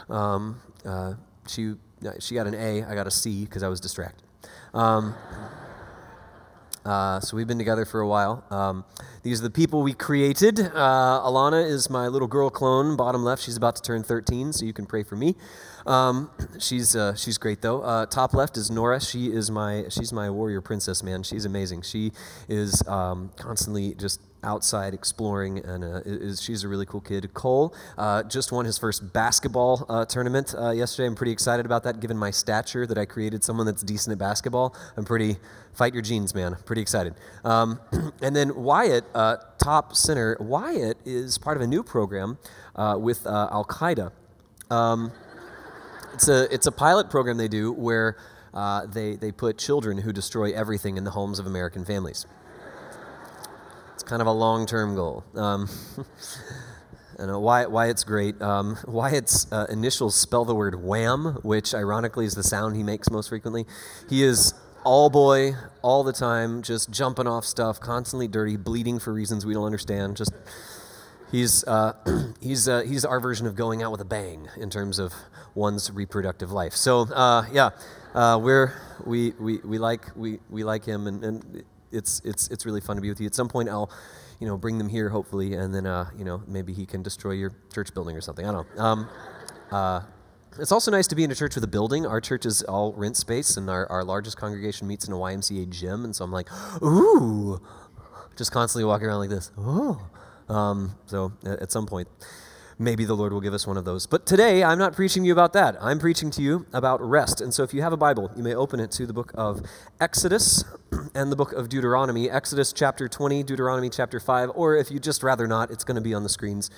Um, 0.09 0.61
uh, 0.85 1.15
she, 1.47 1.73
she 2.19 2.35
got 2.35 2.45
an 2.45 2.53
A, 2.53 2.83
I 2.83 2.93
got 2.93 3.07
a 3.07 3.11
C 3.11 3.45
because 3.45 3.63
I 3.63 3.69
was 3.69 3.79
distracted. 3.79 4.23
Uh, 6.85 7.19
so 7.19 7.35
we've 7.35 7.47
been 7.47 7.57
together 7.57 7.83
for 7.83 7.99
a 7.99 8.07
while. 8.07 8.43
Um, 8.51 8.85
these 9.23 9.39
are 9.39 9.43
the 9.43 9.49
people 9.49 9.81
we 9.81 9.93
created. 9.93 10.59
Uh, 10.59 11.21
Alana 11.23 11.67
is 11.67 11.89
my 11.89 12.07
little 12.07 12.27
girl 12.27 12.49
clone, 12.49 12.95
bottom 12.95 13.23
left. 13.23 13.41
She's 13.41 13.57
about 13.57 13.75
to 13.77 13.81
turn 13.81 14.03
13, 14.03 14.53
so 14.53 14.65
you 14.65 14.73
can 14.73 14.85
pray 14.85 15.03
for 15.03 15.15
me. 15.15 15.35
Um, 15.87 16.29
she's 16.59 16.95
uh, 16.95 17.13
she's 17.15 17.37
great 17.37 17.61
though. 17.61 17.81
Uh, 17.81 18.05
top 18.05 18.33
left 18.33 18.57
is 18.57 18.71
Nora. 18.71 18.99
She 18.99 19.27
is 19.31 19.51
my 19.51 19.85
she's 19.89 20.11
my 20.11 20.29
warrior 20.29 20.61
princess, 20.61 21.03
man. 21.03 21.21
She's 21.23 21.45
amazing. 21.45 21.83
She 21.83 22.11
is 22.47 22.85
um, 22.87 23.31
constantly 23.35 23.93
just 23.93 24.19
outside 24.45 24.93
exploring, 24.93 25.57
and 25.65 25.83
uh, 25.83 26.01
is, 26.05 26.41
she's 26.41 26.63
a 26.63 26.67
really 26.67 26.85
cool 26.85 27.01
kid. 27.01 27.33
Cole 27.33 27.75
uh, 27.97 28.23
just 28.23 28.51
won 28.51 28.63
his 28.63 28.77
first 28.77 29.11
basketball 29.11 29.85
uh, 29.89 30.05
tournament 30.05 30.53
uh, 30.57 30.69
yesterday. 30.69 31.07
I'm 31.07 31.15
pretty 31.15 31.31
excited 31.31 31.65
about 31.65 31.83
that, 31.83 31.99
given 31.99 32.17
my 32.17 32.31
stature 32.31 32.85
that 32.87 32.97
I 32.97 33.05
created 33.05 33.43
someone 33.43 33.65
that's 33.65 33.83
decent 33.83 34.13
at 34.13 34.19
basketball. 34.19 34.75
I'm 34.95 35.03
pretty 35.03 35.37
fight 35.73 35.93
your 35.93 36.03
genes, 36.03 36.33
man. 36.33 36.55
Pretty 36.65 36.81
excited. 36.81 37.15
Um, 37.43 37.79
and 38.21 38.35
then 38.35 38.55
Wyatt, 38.55 39.03
uh, 39.13 39.37
top 39.57 39.95
center. 39.95 40.37
Wyatt 40.39 40.97
is 41.03 41.37
part 41.37 41.57
of 41.57 41.63
a 41.63 41.67
new 41.67 41.83
program 41.83 42.37
uh, 42.75 42.97
with 42.99 43.25
Al 43.25 43.65
Qaeda. 43.65 44.11
Um, 44.69 45.11
it's 46.13 46.29
a 46.29 46.53
it's 46.53 46.67
a 46.67 46.71
pilot 46.71 47.09
program 47.09 47.37
they 47.37 47.49
do 47.49 47.73
where. 47.73 48.17
they, 48.87 49.17
they 49.17 49.33
put 49.33 49.57
children 49.57 49.97
who 49.97 50.13
destroy 50.13 50.53
everything 50.53 50.95
in 50.95 51.03
the 51.03 51.11
homes 51.11 51.39
of 51.39 51.45
American 51.45 51.83
families 51.83 52.25
kind 54.05 54.21
of 54.21 54.27
a 54.27 54.31
long 54.31 54.65
term 54.65 54.95
goal. 54.95 55.23
Um, 55.35 55.69
and 57.19 57.41
why, 57.41 57.65
why 57.65 57.87
it's 57.87 58.03
great. 58.03 58.41
Um, 58.41 58.77
Wyatt's 58.87 59.51
uh, 59.51 59.67
initials 59.69 60.15
spell 60.15 60.45
the 60.45 60.55
word 60.55 60.83
wham, 60.83 61.39
which 61.43 61.73
ironically 61.73 62.25
is 62.25 62.35
the 62.35 62.43
sound 62.43 62.75
he 62.75 62.83
makes 62.83 63.09
most 63.09 63.29
frequently. 63.29 63.65
He 64.09 64.23
is 64.23 64.53
all 64.83 65.09
boy, 65.09 65.53
all 65.81 66.03
the 66.03 66.13
time, 66.13 66.61
just 66.61 66.91
jumping 66.91 67.27
off 67.27 67.43
stuff, 67.43 67.79
constantly 67.79 68.27
dirty, 68.27 68.55
bleeding 68.55 68.99
for 68.99 69.11
reasons 69.11 69.45
we 69.45 69.53
don't 69.53 69.65
understand. 69.65 70.15
Just 70.15 70.33
he's 71.31 71.63
uh, 71.65 71.93
he's 72.41 72.67
uh, 72.67 72.81
he's 72.81 73.03
our 73.03 73.19
version 73.19 73.47
of 73.47 73.55
going 73.55 73.81
out 73.81 73.91
with 73.91 74.01
a 74.01 74.05
bang 74.05 74.47
in 74.57 74.69
terms 74.69 74.99
of 74.99 75.13
one's 75.55 75.91
reproductive 75.91 76.51
life. 76.51 76.73
So 76.73 77.01
uh, 77.01 77.45
yeah, 77.51 77.71
uh, 78.13 78.39
we're 78.41 78.73
we, 79.03 79.31
we 79.39 79.57
we 79.59 79.77
like 79.79 80.15
we 80.15 80.39
we 80.49 80.63
like 80.63 80.85
him, 80.85 81.07
and, 81.07 81.23
and 81.23 81.63
it's 81.95 82.21
it's 82.23 82.47
it's 82.49 82.65
really 82.65 82.81
fun 82.81 82.95
to 82.95 83.01
be 83.01 83.09
with 83.09 83.19
you. 83.19 83.27
At 83.27 83.35
some 83.35 83.47
point, 83.47 83.69
I'll 83.69 83.89
you 84.39 84.47
know 84.47 84.57
bring 84.57 84.77
them 84.77 84.89
here 84.89 85.09
hopefully, 85.09 85.53
and 85.53 85.73
then 85.73 85.85
uh, 85.85 86.09
you 86.17 86.25
know 86.25 86.43
maybe 86.47 86.73
he 86.73 86.85
can 86.85 87.01
destroy 87.01 87.31
your 87.31 87.51
church 87.73 87.93
building 87.93 88.15
or 88.15 88.21
something. 88.21 88.45
I 88.45 88.51
don't 88.51 88.75
know. 88.75 88.83
Um, 88.83 89.09
uh, 89.71 90.01
it's 90.59 90.71
also 90.71 90.91
nice 90.91 91.07
to 91.07 91.15
be 91.15 91.23
in 91.23 91.31
a 91.31 91.35
church 91.35 91.55
with 91.55 91.63
a 91.63 91.67
building. 91.67 92.05
Our 92.05 92.21
church 92.21 92.45
is 92.45 92.63
all 92.63 92.93
rent 92.93 93.17
space, 93.17 93.57
and 93.57 93.69
our, 93.69 93.89
our 93.91 94.03
largest 94.03 94.37
congregation 94.37 94.87
meets 94.87 95.07
in 95.07 95.13
a 95.13 95.17
YMCA 95.17 95.69
gym. 95.69 96.05
And 96.05 96.15
so 96.15 96.23
I'm 96.23 96.31
like, 96.31 96.47
ooh, 96.81 97.61
just 98.37 98.51
constantly 98.51 98.85
walking 98.85 99.07
around 99.07 99.19
like 99.19 99.29
this. 99.29 99.51
Ooh. 99.59 99.99
Um, 100.47 100.95
so 101.07 101.33
at 101.45 101.71
some 101.71 101.85
point, 101.85 102.07
maybe 102.77 103.05
the 103.05 103.15
Lord 103.15 103.31
will 103.31 103.41
give 103.41 103.53
us 103.53 103.65
one 103.65 103.77
of 103.77 103.85
those. 103.85 104.05
But 104.05 104.25
today, 104.25 104.63
I'm 104.63 104.77
not 104.77 104.93
preaching 104.93 105.23
you 105.23 105.31
about 105.31 105.53
that. 105.53 105.77
I'm 105.81 105.99
preaching 105.99 106.29
to 106.31 106.41
you 106.41 106.65
about 106.73 107.01
rest. 107.01 107.41
And 107.41 107.53
so 107.53 107.63
if 107.63 107.73
you 107.73 107.81
have 107.81 107.93
a 107.93 107.97
Bible, 107.97 108.31
you 108.35 108.43
may 108.43 108.53
open 108.53 108.79
it 108.79 108.91
to 108.91 109.05
the 109.05 109.13
book 109.13 109.31
of 109.35 109.61
Exodus 109.99 110.63
and 111.15 111.31
the 111.31 111.35
book 111.35 111.53
of 111.53 111.69
Deuteronomy. 111.69 112.29
Exodus 112.29 112.73
chapter 112.73 113.07
20, 113.07 113.43
Deuteronomy 113.43 113.89
chapter 113.89 114.19
5, 114.19 114.51
or 114.55 114.75
if 114.75 114.91
you 114.91 114.99
just 114.99 115.23
rather 115.23 115.47
not, 115.47 115.71
it's 115.71 115.83
going 115.83 115.95
to 115.95 116.01
be 116.01 116.13
on 116.13 116.23
the 116.23 116.29
screens. 116.29 116.69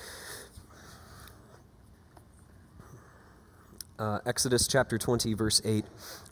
Uh, 3.98 4.20
Exodus 4.28 4.68
chapter 4.68 5.00
20, 5.00 5.34
verse 5.34 5.60
8. 5.66 5.84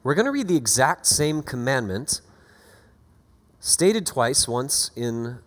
We're 0.04 0.14
going 0.14 0.26
to 0.26 0.32
read 0.32 0.48
the 0.48 0.58
exact 0.58 1.08
same 1.08 1.42
commandment 1.42 2.22
stated 3.60 4.06
twice, 4.06 4.48
once 4.48 4.92
in 4.96 5.40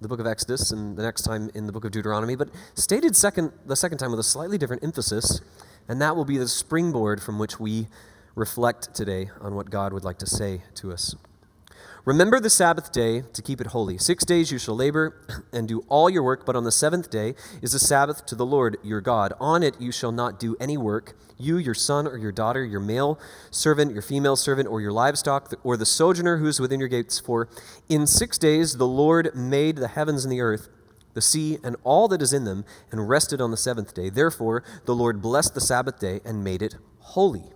the 0.00 0.08
book 0.08 0.20
of 0.20 0.26
Exodus 0.26 0.70
and 0.70 0.96
the 0.96 1.02
next 1.02 1.22
time 1.22 1.50
in 1.54 1.66
the 1.66 1.72
book 1.72 1.84
of 1.84 1.90
Deuteronomy, 1.90 2.36
but 2.36 2.48
stated 2.74 3.16
second, 3.16 3.52
the 3.64 3.76
second 3.76 3.98
time 3.98 4.10
with 4.10 4.20
a 4.20 4.24
slightly 4.24 4.58
different 4.58 4.84
emphasis, 4.84 5.40
and 5.88 6.00
that 6.02 6.16
will 6.16 6.24
be 6.24 6.38
the 6.38 6.48
springboard 6.48 7.22
from 7.22 7.38
which 7.38 7.58
we 7.58 7.86
reflect 8.34 8.94
today 8.94 9.30
on 9.40 9.54
what 9.54 9.70
God 9.70 9.92
would 9.92 10.04
like 10.04 10.18
to 10.18 10.26
say 10.26 10.62
to 10.74 10.92
us. 10.92 11.14
Remember 12.06 12.38
the 12.38 12.48
Sabbath 12.48 12.92
day 12.92 13.24
to 13.32 13.42
keep 13.42 13.60
it 13.60 13.66
holy. 13.66 13.98
Six 13.98 14.24
days 14.24 14.52
you 14.52 14.60
shall 14.60 14.76
labor 14.76 15.42
and 15.52 15.66
do 15.66 15.84
all 15.88 16.08
your 16.08 16.22
work, 16.22 16.46
but 16.46 16.54
on 16.54 16.62
the 16.62 16.70
seventh 16.70 17.10
day 17.10 17.34
is 17.60 17.74
a 17.74 17.80
Sabbath 17.80 18.24
to 18.26 18.36
the 18.36 18.46
Lord 18.46 18.76
your 18.84 19.00
God. 19.00 19.32
On 19.40 19.64
it 19.64 19.80
you 19.80 19.90
shall 19.90 20.12
not 20.12 20.38
do 20.38 20.56
any 20.60 20.76
work, 20.76 21.16
you, 21.36 21.56
your 21.56 21.74
son 21.74 22.06
or 22.06 22.16
your 22.16 22.30
daughter, 22.30 22.64
your 22.64 22.78
male 22.78 23.18
servant, 23.50 23.92
your 23.92 24.02
female 24.02 24.36
servant, 24.36 24.68
or 24.68 24.80
your 24.80 24.92
livestock, 24.92 25.52
or 25.64 25.76
the 25.76 25.84
sojourner 25.84 26.36
who 26.36 26.46
is 26.46 26.60
within 26.60 26.78
your 26.78 26.88
gates. 26.88 27.18
For 27.18 27.48
in 27.88 28.06
six 28.06 28.38
days 28.38 28.76
the 28.76 28.86
Lord 28.86 29.34
made 29.34 29.74
the 29.74 29.88
heavens 29.88 30.24
and 30.24 30.30
the 30.30 30.40
earth 30.40 30.68
the 31.14 31.22
sea, 31.22 31.56
and 31.64 31.76
all 31.82 32.08
that 32.08 32.20
is 32.20 32.34
in 32.34 32.44
them, 32.44 32.62
and 32.92 33.08
rested 33.08 33.40
on 33.40 33.50
the 33.50 33.56
seventh 33.56 33.94
day. 33.94 34.10
Therefore, 34.10 34.62
the 34.84 34.94
Lord 34.94 35.22
blessed 35.22 35.54
the 35.54 35.62
Sabbath 35.62 35.98
day 35.98 36.20
and 36.26 36.44
made 36.44 36.60
it 36.60 36.76
holy. 36.98 37.55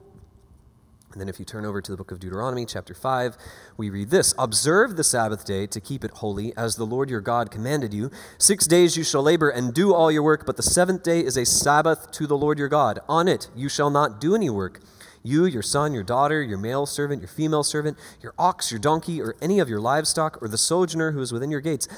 And 1.12 1.20
then, 1.20 1.28
if 1.28 1.40
you 1.40 1.44
turn 1.44 1.64
over 1.64 1.80
to 1.82 1.90
the 1.90 1.96
book 1.96 2.12
of 2.12 2.20
Deuteronomy, 2.20 2.64
chapter 2.64 2.94
5, 2.94 3.36
we 3.76 3.90
read 3.90 4.10
this 4.10 4.32
Observe 4.38 4.96
the 4.96 5.02
Sabbath 5.02 5.44
day 5.44 5.66
to 5.66 5.80
keep 5.80 6.04
it 6.04 6.12
holy, 6.12 6.56
as 6.56 6.76
the 6.76 6.86
Lord 6.86 7.10
your 7.10 7.20
God 7.20 7.50
commanded 7.50 7.92
you. 7.92 8.12
Six 8.38 8.68
days 8.68 8.96
you 8.96 9.02
shall 9.02 9.22
labor 9.22 9.50
and 9.50 9.74
do 9.74 9.92
all 9.92 10.12
your 10.12 10.22
work, 10.22 10.46
but 10.46 10.56
the 10.56 10.62
seventh 10.62 11.02
day 11.02 11.18
is 11.18 11.36
a 11.36 11.44
Sabbath 11.44 12.12
to 12.12 12.28
the 12.28 12.36
Lord 12.36 12.60
your 12.60 12.68
God. 12.68 13.00
On 13.08 13.26
it 13.26 13.50
you 13.56 13.68
shall 13.68 13.90
not 13.90 14.20
do 14.20 14.36
any 14.36 14.50
work. 14.50 14.78
You, 15.24 15.46
your 15.46 15.62
son, 15.62 15.92
your 15.94 16.04
daughter, 16.04 16.44
your 16.44 16.58
male 16.58 16.86
servant, 16.86 17.20
your 17.20 17.28
female 17.28 17.64
servant, 17.64 17.98
your 18.22 18.32
ox, 18.38 18.70
your 18.70 18.78
donkey, 18.78 19.20
or 19.20 19.34
any 19.42 19.58
of 19.58 19.68
your 19.68 19.80
livestock, 19.80 20.40
or 20.40 20.46
the 20.46 20.56
sojourner 20.56 21.10
who 21.10 21.20
is 21.20 21.32
within 21.32 21.50
your 21.50 21.60
gates, 21.60 21.88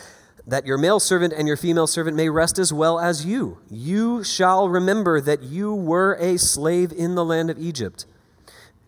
that 0.47 0.65
your 0.65 0.79
male 0.79 0.99
servant 0.99 1.35
and 1.35 1.47
your 1.47 1.59
female 1.59 1.87
servant 1.87 2.17
may 2.17 2.31
rest 2.31 2.59
as 2.59 2.73
well 2.73 2.99
as 2.99 3.27
you. 3.27 3.59
You 3.71 4.25
shall 4.25 4.71
remember 4.71 5.21
that 5.21 5.43
you 5.43 5.75
were 5.75 6.15
a 6.15 6.39
slave 6.39 6.93
in 6.93 7.15
the 7.15 7.27
land 7.27 7.51
of 7.51 7.59
Egypt 7.59 8.07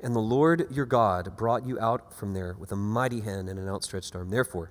and 0.04 0.14
the 0.14 0.20
Lord 0.20 0.66
your 0.70 0.84
God 0.84 1.34
brought 1.34 1.66
you 1.66 1.80
out 1.80 2.12
from 2.12 2.34
there 2.34 2.54
with 2.58 2.70
a 2.70 2.76
mighty 2.76 3.20
hand 3.20 3.48
and 3.48 3.58
an 3.58 3.68
outstretched 3.68 4.14
arm. 4.14 4.28
Therefore, 4.28 4.70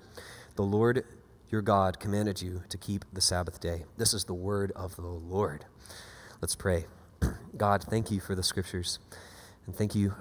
the 0.54 0.62
Lord 0.62 1.04
your 1.50 1.60
God 1.60 1.98
commanded 1.98 2.40
you 2.40 2.62
to 2.68 2.78
keep 2.78 3.04
the 3.12 3.20
Sabbath 3.20 3.60
day. 3.60 3.84
This 3.98 4.14
is 4.14 4.24
the 4.24 4.32
word 4.32 4.70
of 4.76 4.94
the 4.94 5.02
Lord. 5.02 5.64
Let's 6.40 6.54
pray. 6.54 6.86
God, 7.56 7.82
thank 7.82 8.12
you 8.12 8.20
for 8.20 8.36
the 8.36 8.44
scriptures. 8.44 9.00
And 9.66 9.74
thank 9.74 9.96
you, 9.96 10.14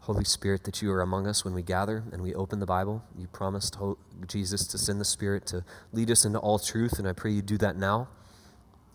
Holy 0.00 0.24
Spirit, 0.24 0.62
that 0.64 0.80
you 0.80 0.92
are 0.92 1.02
among 1.02 1.26
us 1.26 1.44
when 1.44 1.52
we 1.52 1.62
gather 1.62 2.04
and 2.12 2.22
we 2.22 2.32
open 2.32 2.60
the 2.60 2.66
Bible. 2.66 3.02
You 3.18 3.26
promised 3.26 3.76
Jesus 4.28 4.68
to 4.68 4.78
send 4.78 5.00
the 5.00 5.04
Spirit 5.04 5.46
to 5.46 5.64
lead 5.92 6.12
us 6.12 6.24
into 6.24 6.38
all 6.38 6.60
truth, 6.60 7.00
and 7.00 7.08
I 7.08 7.12
pray 7.12 7.32
you 7.32 7.42
do 7.42 7.58
that 7.58 7.76
now. 7.76 8.06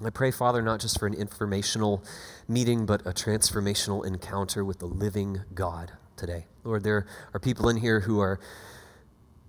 I 0.03 0.09
pray, 0.09 0.31
Father, 0.31 0.61
not 0.61 0.81
just 0.81 0.99
for 0.99 1.07
an 1.07 1.13
informational 1.13 2.03
meeting, 2.49 2.85
but 2.85 3.01
a 3.01 3.11
transformational 3.11 4.05
encounter 4.05 4.65
with 4.65 4.79
the 4.79 4.87
living 4.87 5.43
God 5.53 5.93
today. 6.17 6.47
Lord, 6.65 6.83
there 6.83 7.05
are 7.33 7.39
people 7.39 7.69
in 7.69 7.77
here 7.77 8.01
who 8.01 8.19
are 8.19 8.39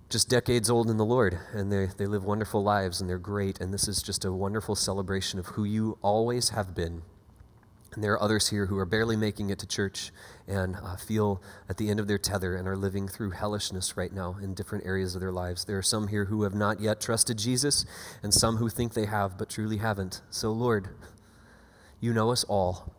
just 0.09 0.29
decades 0.29 0.69
old 0.69 0.89
in 0.89 0.95
the 0.95 1.03
Lord, 1.03 1.37
and 1.51 1.69
they, 1.69 1.87
they 1.97 2.05
live 2.05 2.23
wonderful 2.23 2.63
lives, 2.63 3.01
and 3.01 3.09
they're 3.09 3.17
great, 3.17 3.59
and 3.59 3.73
this 3.73 3.89
is 3.89 4.01
just 4.01 4.23
a 4.23 4.31
wonderful 4.31 4.75
celebration 4.75 5.37
of 5.37 5.47
who 5.47 5.65
you 5.65 5.97
always 6.01 6.49
have 6.49 6.73
been 6.73 7.01
and 7.97 8.03
there 8.03 8.13
are 8.13 8.21
others 8.21 8.49
here 8.49 8.67
who 8.67 8.77
are 8.77 8.85
barely 8.85 9.15
making 9.15 9.49
it 9.49 9.57
to 9.57 9.65
church 9.65 10.11
and 10.47 10.75
uh, 10.75 10.95
feel 10.97 11.41
at 11.67 11.77
the 11.77 11.89
end 11.89 11.99
of 11.99 12.07
their 12.07 12.19
tether 12.19 12.55
and 12.55 12.67
are 12.67 12.77
living 12.77 13.07
through 13.07 13.31
hellishness 13.31 13.97
right 13.97 14.13
now 14.13 14.37
in 14.39 14.53
different 14.53 14.85
areas 14.85 15.15
of 15.15 15.21
their 15.21 15.31
lives. 15.31 15.65
There 15.65 15.79
are 15.79 15.81
some 15.81 16.09
here 16.09 16.25
who 16.25 16.43
have 16.43 16.53
not 16.53 16.79
yet 16.79 17.01
trusted 17.01 17.39
Jesus, 17.39 17.87
and 18.21 18.31
some 18.31 18.57
who 18.57 18.69
think 18.69 18.93
they 18.93 19.07
have 19.07 19.35
but 19.35 19.49
truly 19.49 19.77
haven't. 19.77 20.21
So, 20.29 20.51
Lord, 20.51 20.89
you 21.99 22.13
know 22.13 22.29
us 22.29 22.43
all. 22.43 22.93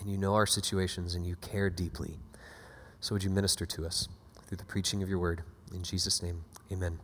and 0.00 0.10
you 0.10 0.18
know 0.18 0.34
our 0.34 0.46
situations, 0.46 1.14
and 1.14 1.24
you 1.24 1.36
care 1.36 1.70
deeply. 1.70 2.18
So 2.98 3.14
would 3.14 3.22
you 3.22 3.30
minister 3.30 3.64
to 3.64 3.86
us 3.86 4.08
through 4.48 4.56
the 4.56 4.64
preaching 4.64 5.04
of 5.04 5.08
your 5.08 5.20
word? 5.20 5.44
In 5.72 5.84
Jesus' 5.84 6.20
name, 6.20 6.44
amen. 6.72 6.98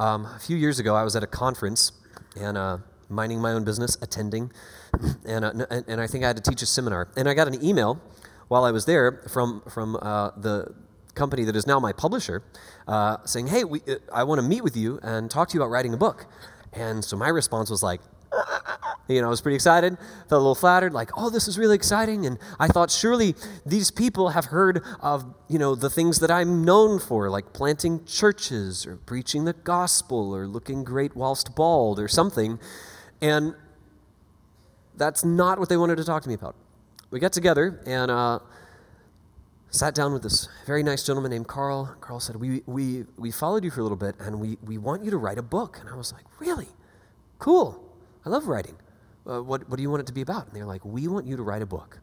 Um, 0.00 0.26
a 0.26 0.40
few 0.40 0.56
years 0.56 0.80
ago, 0.80 0.96
I 0.96 1.04
was 1.04 1.14
at 1.14 1.22
a 1.22 1.28
conference 1.28 1.92
and 2.36 2.58
uh, 2.58 2.78
minding 3.08 3.40
my 3.40 3.52
own 3.52 3.64
business, 3.64 3.96
attending, 4.02 4.50
and, 5.24 5.44
uh, 5.44 5.66
and 5.70 6.00
I 6.00 6.06
think 6.06 6.24
I 6.24 6.28
had 6.28 6.36
to 6.36 6.42
teach 6.42 6.62
a 6.62 6.66
seminar. 6.66 7.08
And 7.16 7.28
I 7.28 7.34
got 7.34 7.48
an 7.48 7.64
email 7.64 8.00
while 8.48 8.64
I 8.64 8.70
was 8.70 8.84
there 8.84 9.22
from, 9.28 9.62
from 9.68 9.96
uh, 9.96 10.30
the 10.36 10.74
company 11.14 11.44
that 11.44 11.56
is 11.56 11.66
now 11.66 11.80
my 11.80 11.92
publisher 11.92 12.42
uh, 12.86 13.16
saying, 13.24 13.48
Hey, 13.48 13.64
we, 13.64 13.80
uh, 13.88 13.96
I 14.12 14.24
want 14.24 14.40
to 14.40 14.46
meet 14.46 14.62
with 14.62 14.76
you 14.76 15.00
and 15.02 15.30
talk 15.30 15.48
to 15.48 15.54
you 15.54 15.62
about 15.62 15.70
writing 15.70 15.94
a 15.94 15.96
book. 15.96 16.26
And 16.72 17.04
so 17.04 17.16
my 17.16 17.28
response 17.28 17.70
was 17.70 17.82
like, 17.82 18.00
you 19.08 19.20
know, 19.20 19.28
I 19.28 19.30
was 19.30 19.40
pretty 19.40 19.54
excited, 19.56 19.96
felt 20.28 20.32
a 20.32 20.36
little 20.36 20.54
flattered, 20.54 20.92
like, 20.92 21.10
oh, 21.16 21.30
this 21.30 21.48
is 21.48 21.58
really 21.58 21.74
exciting. 21.74 22.26
And 22.26 22.38
I 22.58 22.68
thought, 22.68 22.90
surely 22.90 23.34
these 23.64 23.90
people 23.90 24.30
have 24.30 24.46
heard 24.46 24.82
of, 25.00 25.34
you 25.48 25.58
know, 25.58 25.74
the 25.74 25.90
things 25.90 26.20
that 26.20 26.30
I'm 26.30 26.64
known 26.64 26.98
for, 26.98 27.30
like 27.30 27.52
planting 27.52 28.04
churches 28.04 28.86
or 28.86 28.96
preaching 28.96 29.44
the 29.44 29.52
gospel 29.52 30.34
or 30.34 30.46
looking 30.46 30.84
great 30.84 31.16
whilst 31.16 31.54
bald 31.54 31.98
or 31.98 32.08
something. 32.08 32.58
And 33.20 33.54
that's 34.96 35.24
not 35.24 35.58
what 35.58 35.68
they 35.68 35.76
wanted 35.76 35.96
to 35.96 36.04
talk 36.04 36.22
to 36.22 36.28
me 36.28 36.34
about. 36.34 36.54
We 37.10 37.20
got 37.20 37.32
together 37.32 37.80
and 37.86 38.10
uh, 38.10 38.40
sat 39.70 39.94
down 39.94 40.12
with 40.12 40.22
this 40.22 40.48
very 40.66 40.82
nice 40.82 41.04
gentleman 41.04 41.30
named 41.30 41.48
Carl. 41.48 41.96
Carl 42.00 42.20
said, 42.20 42.36
we, 42.36 42.62
we, 42.66 43.04
we 43.16 43.30
followed 43.30 43.64
you 43.64 43.70
for 43.70 43.80
a 43.80 43.82
little 43.82 43.96
bit 43.96 44.16
and 44.18 44.40
we, 44.40 44.58
we 44.64 44.78
want 44.78 45.04
you 45.04 45.10
to 45.10 45.16
write 45.16 45.38
a 45.38 45.42
book. 45.42 45.78
And 45.80 45.88
I 45.88 45.94
was 45.94 46.12
like, 46.12 46.24
really? 46.38 46.68
Cool. 47.38 47.82
I 48.24 48.28
love 48.28 48.46
writing. 48.46 48.76
Uh, 49.28 49.42
what, 49.42 49.68
what 49.68 49.76
do 49.76 49.82
you 49.82 49.90
want 49.90 50.00
it 50.00 50.06
to 50.06 50.12
be 50.12 50.22
about? 50.22 50.46
And 50.46 50.56
they're 50.56 50.66
like, 50.66 50.84
we 50.84 51.08
want 51.08 51.26
you 51.26 51.36
to 51.36 51.42
write 51.42 51.62
a 51.62 51.66
book 51.66 52.00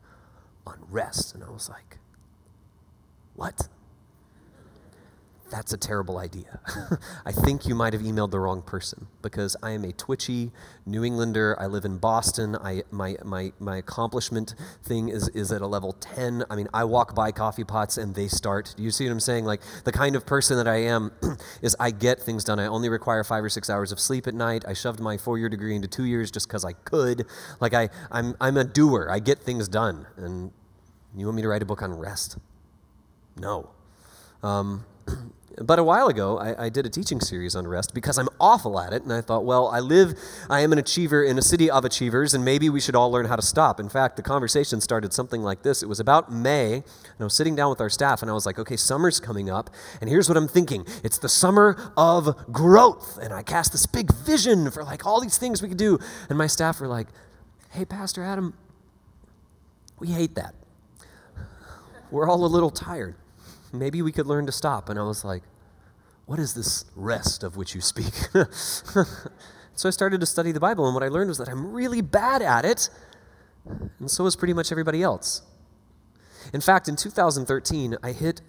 on 0.65 0.77
rest. 0.89 1.34
And 1.36 1.43
I 1.43 1.50
was 1.50 1.70
like, 1.70 1.98
what? 3.36 3.67
That's 5.53 5.72
a 5.72 5.77
terrible 5.77 6.17
idea. 6.17 6.60
I 7.27 7.31
think 7.31 7.67
you 7.67 7.75
might 7.75 7.93
have 7.93 8.01
emailed 8.01 8.31
the 8.31 8.39
wrong 8.39 8.63
person 8.63 9.05
because 9.22 9.55
I 9.62 9.69
am 9.69 9.83
a 9.83 9.93
twitchy 9.93 10.51
New 10.83 11.03
Englander. 11.03 11.55
I 11.60 11.67
live 11.67 11.86
in 11.86 12.00
Boston. 12.00 12.55
I, 12.55 12.81
my, 12.89 13.17
my, 13.24 13.53
my 13.60 13.77
accomplishment 13.77 14.55
thing 14.83 15.10
is, 15.10 15.29
is 15.29 15.51
at 15.51 15.62
a 15.62 15.67
level 15.67 15.93
10. 15.93 16.45
I 16.50 16.55
mean, 16.55 16.69
I 16.74 16.86
walk 16.86 17.13
by 17.13 17.31
coffee 17.31 17.63
pots 17.63 18.00
and 18.00 18.15
they 18.15 18.27
start. 18.27 18.74
Do 18.75 18.81
you 18.81 18.89
see 18.89 19.05
what 19.05 19.12
I'm 19.12 19.19
saying? 19.19 19.45
Like, 19.45 19.62
the 19.83 19.91
kind 19.91 20.15
of 20.15 20.25
person 20.25 20.57
that 20.57 20.67
I 20.67 20.77
am 20.77 21.12
is 21.62 21.75
I 21.79 21.91
get 21.91 22.19
things 22.19 22.43
done. 22.43 22.60
I 22.60 22.65
only 22.65 22.89
require 22.89 23.24
five 23.24 23.43
or 23.43 23.50
six 23.50 23.69
hours 23.69 23.91
of 23.91 24.00
sleep 24.00 24.25
at 24.25 24.33
night. 24.33 24.65
I 24.67 24.74
shoved 24.74 25.00
my 25.00 25.19
four 25.19 25.38
year 25.38 25.50
degree 25.50 25.75
into 25.75 25.88
two 25.88 26.05
years 26.05 26.31
just 26.31 26.48
because 26.48 26.65
I 26.65 26.74
could. 26.74 27.27
Like, 27.60 27.75
I, 27.75 27.89
I'm, 28.10 28.36
I'm 28.41 28.57
a 28.57 28.63
doer. 28.63 29.07
I 29.12 29.19
get 29.19 29.38
things 29.38 29.67
done. 29.67 30.07
And 30.17 30.51
you 31.15 31.27
want 31.27 31.36
me 31.36 31.43
to 31.43 31.48
write 31.48 31.62
a 31.62 31.65
book 31.65 31.83
on 31.83 31.93
rest? 31.93 32.39
No. 33.38 33.69
Um, 34.41 34.86
but 35.62 35.77
a 35.77 35.83
while 35.83 36.07
ago, 36.07 36.39
I, 36.39 36.65
I, 36.65 36.69
did 36.69 36.86
a 36.86 36.89
teaching 36.89 37.19
series 37.19 37.55
on 37.55 37.67
rest 37.67 37.93
because 37.93 38.17
I'm 38.17 38.29
awful 38.39 38.79
at 38.79 38.91
it. 38.91 39.03
And 39.03 39.13
I 39.13 39.22
thought, 39.22 39.45
well, 39.45 39.67
I 39.67 39.79
live, 39.79 40.17
I 40.50 40.62
am 40.62 40.72
an 40.72 40.79
achiever 40.79 41.24
in 41.24 41.38
a 41.38 41.41
city 41.41 41.69
of 41.69 41.86
achievers, 41.86 42.33
and 42.33 42.43
maybe 42.43 42.69
we 42.69 42.79
should 42.79 42.95
all 42.95 43.12
learn 43.12 43.25
how 43.25 43.36
to 43.36 43.41
stop. 43.41 43.79
In 43.79 43.89
fact, 43.89 44.15
the 44.15 44.24
conversation 44.24 44.81
started 44.81 45.13
something 45.13 45.43
like 45.43 45.62
this. 45.62 45.83
It 45.83 45.89
was 45.89 46.00
about 46.00 46.31
May, 46.31 46.75
and 46.75 46.83
I 47.19 47.24
was 47.24 47.36
sitting 47.36 47.55
down 47.55 47.69
with 47.69 47.81
our 47.81 47.89
staff, 47.89 48.22
and 48.22 48.31
I 48.31 48.33
was 48.33 48.45
like, 48.45 48.57
okay, 48.57 48.75
summer's 48.75 49.19
coming 49.19 49.50
up, 49.50 49.69
and 50.01 50.10
here's 50.10 50.27
what 50.27 50.38
I'm 50.38 50.48
thinking 50.48 50.86
it's 51.03 51.19
the 51.19 51.29
summer 51.29 51.91
of 51.95 52.51
growth. 52.51 53.19
And 53.22 53.33
I 53.33 53.43
cast 53.43 53.72
this 53.72 53.86
big 53.86 54.12
vision 54.12 54.72
for 54.72 54.83
like 54.83 55.05
all 55.05 55.22
these 55.22 55.38
things 55.38 55.62
we 55.62 55.67
could 55.67 55.77
do. 55.77 56.00
And 56.29 56.38
my 56.38 56.48
staff 56.48 56.79
were 56.79 56.88
like, 56.88 57.07
hey, 57.69 57.86
Pastor 57.86 58.24
Adam, 58.24 58.53
we 60.00 60.07
hate 60.07 60.36
that. 60.36 60.55
We're 62.10 62.27
all 62.27 62.45
a 62.45 62.48
little 62.48 62.69
tired 62.69 63.15
maybe 63.74 64.01
we 64.01 64.12
could 64.12 64.27
learn 64.27 64.46
to 64.46 64.51
stop. 64.51 64.89
And 64.89 65.00
I 65.00 65.03
was 65.03 65.25
like, 65.25 65.44
what 66.25 66.39
is 66.39 66.53
this 66.53 66.86
rest 66.96 67.44
of 67.44 67.58
which 67.58 67.75
you 67.75 67.82
speak? 67.82 68.13
so 68.51 69.88
I 69.88 69.89
started 69.89 70.22
to 70.22 70.25
study 70.25 70.51
the 70.51 70.60
Bible, 70.60 70.86
and 70.86 70.94
what 70.94 71.03
I 71.03 71.10
learned 71.10 71.30
was 71.30 71.38
that 71.39 71.50
I'm 71.50 71.74
really 71.74 72.01
bad 72.01 72.42
at 72.42 72.63
it, 72.63 72.89
and 74.00 74.10
so 74.10 74.25
is 74.25 74.36
pretty 74.36 74.53
much 74.53 74.72
everybody 74.72 75.03
else. 75.03 75.42
In 76.53 76.62
fact, 76.62 76.88
in 76.88 76.96
2013, 76.96 77.98
I 78.03 78.12
hit 78.12 78.42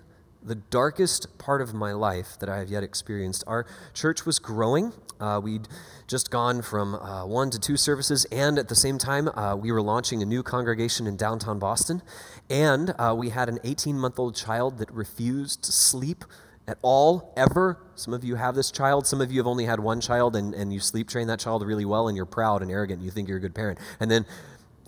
the 0.44 0.54
darkest 0.54 1.38
part 1.38 1.62
of 1.62 1.72
my 1.72 1.92
life 1.92 2.38
that 2.38 2.48
I 2.48 2.58
have 2.58 2.68
yet 2.68 2.82
experienced. 2.82 3.44
Our 3.46 3.66
church 3.94 4.26
was 4.26 4.38
growing. 4.38 4.92
Uh, 5.18 5.40
we'd 5.42 5.68
just 6.06 6.30
gone 6.30 6.60
from 6.60 6.94
uh, 6.96 7.24
one 7.24 7.50
to 7.50 7.58
two 7.58 7.76
services, 7.76 8.26
and 8.30 8.58
at 8.58 8.68
the 8.68 8.74
same 8.74 8.98
time, 8.98 9.28
uh, 9.28 9.56
we 9.56 9.72
were 9.72 9.80
launching 9.80 10.22
a 10.22 10.26
new 10.26 10.42
congregation 10.42 11.06
in 11.06 11.16
downtown 11.16 11.58
Boston. 11.58 12.02
And 12.50 12.94
uh, 12.98 13.14
we 13.16 13.30
had 13.30 13.48
an 13.48 13.58
18 13.64 13.98
month 13.98 14.18
old 14.18 14.36
child 14.36 14.78
that 14.78 14.92
refused 14.92 15.64
to 15.64 15.72
sleep 15.72 16.24
at 16.66 16.78
all, 16.82 17.32
ever. 17.36 17.78
Some 17.94 18.12
of 18.12 18.24
you 18.24 18.36
have 18.36 18.54
this 18.54 18.70
child. 18.70 19.06
Some 19.06 19.20
of 19.20 19.30
you 19.30 19.38
have 19.38 19.46
only 19.46 19.64
had 19.64 19.80
one 19.80 20.00
child, 20.00 20.36
and, 20.36 20.54
and 20.54 20.72
you 20.72 20.80
sleep 20.80 21.08
train 21.08 21.26
that 21.28 21.40
child 21.40 21.64
really 21.64 21.84
well, 21.84 22.08
and 22.08 22.16
you're 22.16 22.26
proud 22.26 22.62
and 22.62 22.70
arrogant, 22.70 22.98
and 22.98 23.04
you 23.04 23.10
think 23.10 23.28
you're 23.28 23.38
a 23.38 23.40
good 23.40 23.54
parent. 23.54 23.78
And 24.00 24.10
then 24.10 24.26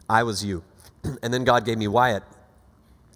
I 0.08 0.22
was 0.22 0.44
you. 0.44 0.64
and 1.22 1.32
then 1.32 1.44
God 1.44 1.64
gave 1.64 1.78
me 1.78 1.88
Wyatt, 1.88 2.22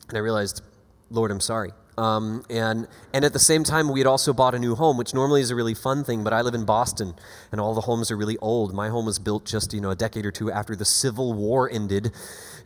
and 0.09 0.17
I 0.17 0.21
realized, 0.21 0.63
Lord, 1.11 1.31
I'm 1.31 1.41
sorry. 1.41 1.73
Um, 2.01 2.45
and, 2.49 2.89
and 3.13 3.27
at 3.27 3.35
the 3.35 3.39
same 3.39 3.63
time, 3.63 3.93
we 3.93 4.01
had 4.01 4.07
also 4.07 4.33
bought 4.33 4.55
a 4.55 4.59
new 4.59 4.75
home, 4.75 4.97
which 4.97 5.13
normally 5.13 5.43
is 5.43 5.51
a 5.51 5.55
really 5.55 5.75
fun 5.75 6.03
thing, 6.03 6.25
but 6.25 6.33
I 6.33 6.41
live 6.41 6.55
in 6.55 6.65
Boston, 6.65 7.15
and 7.53 7.61
all 7.61 7.75
the 7.75 7.83
homes 7.83 8.11
are 8.11 8.17
really 8.17 8.39
old. 8.39 8.73
My 8.73 8.89
home 8.89 9.05
was 9.05 9.19
built 9.19 9.45
just, 9.45 9.75
you 9.75 9.83
know, 9.83 9.91
a 9.91 9.95
decade 9.95 10.25
or 10.25 10.33
two 10.33 10.51
after 10.51 10.75
the 10.75 10.87
Civil 10.87 11.35
War 11.35 11.69
ended, 11.71 12.13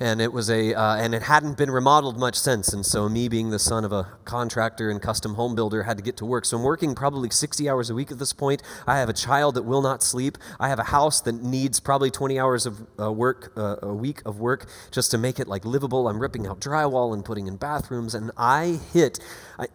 and 0.00 0.20
it 0.20 0.32
was 0.32 0.50
a 0.50 0.74
uh, 0.74 0.96
and 0.96 1.14
it 1.14 1.22
hadn't 1.22 1.56
been 1.56 1.70
remodeled 1.70 2.18
much 2.18 2.36
since. 2.36 2.72
And 2.72 2.84
so 2.84 3.08
me 3.08 3.28
being 3.28 3.50
the 3.50 3.58
son 3.58 3.84
of 3.84 3.92
a 3.92 4.08
contractor 4.24 4.90
and 4.90 5.00
custom 5.00 5.34
home 5.34 5.54
builder 5.54 5.84
had 5.84 5.96
to 5.96 6.02
get 6.02 6.16
to 6.18 6.24
work. 6.24 6.44
So 6.44 6.56
I'm 6.56 6.62
working 6.62 6.94
probably 6.94 7.30
60 7.30 7.68
hours 7.68 7.90
a 7.90 7.94
week 7.94 8.10
at 8.10 8.18
this 8.18 8.32
point. 8.32 8.62
I 8.86 8.98
have 8.98 9.08
a 9.08 9.12
child 9.12 9.54
that 9.54 9.62
will 9.62 9.82
not 9.82 10.02
sleep. 10.02 10.38
I 10.58 10.68
have 10.68 10.78
a 10.78 10.84
house 10.84 11.20
that 11.22 11.42
needs 11.42 11.80
probably 11.80 12.10
20 12.10 12.38
hours 12.38 12.66
of 12.66 12.86
uh, 12.98 13.12
work 13.12 13.52
uh, 13.56 13.76
a 13.82 13.94
week 13.94 14.22
of 14.24 14.40
work 14.40 14.66
just 14.90 15.10
to 15.12 15.18
make 15.18 15.38
it 15.38 15.48
like 15.48 15.64
livable. 15.64 16.08
I'm 16.08 16.20
ripping 16.20 16.46
out 16.46 16.60
drywall 16.60 17.12
and 17.14 17.24
putting 17.24 17.46
in 17.46 17.56
bathrooms, 17.56 18.14
and 18.14 18.30
I 18.36 18.80
hit 18.92 19.18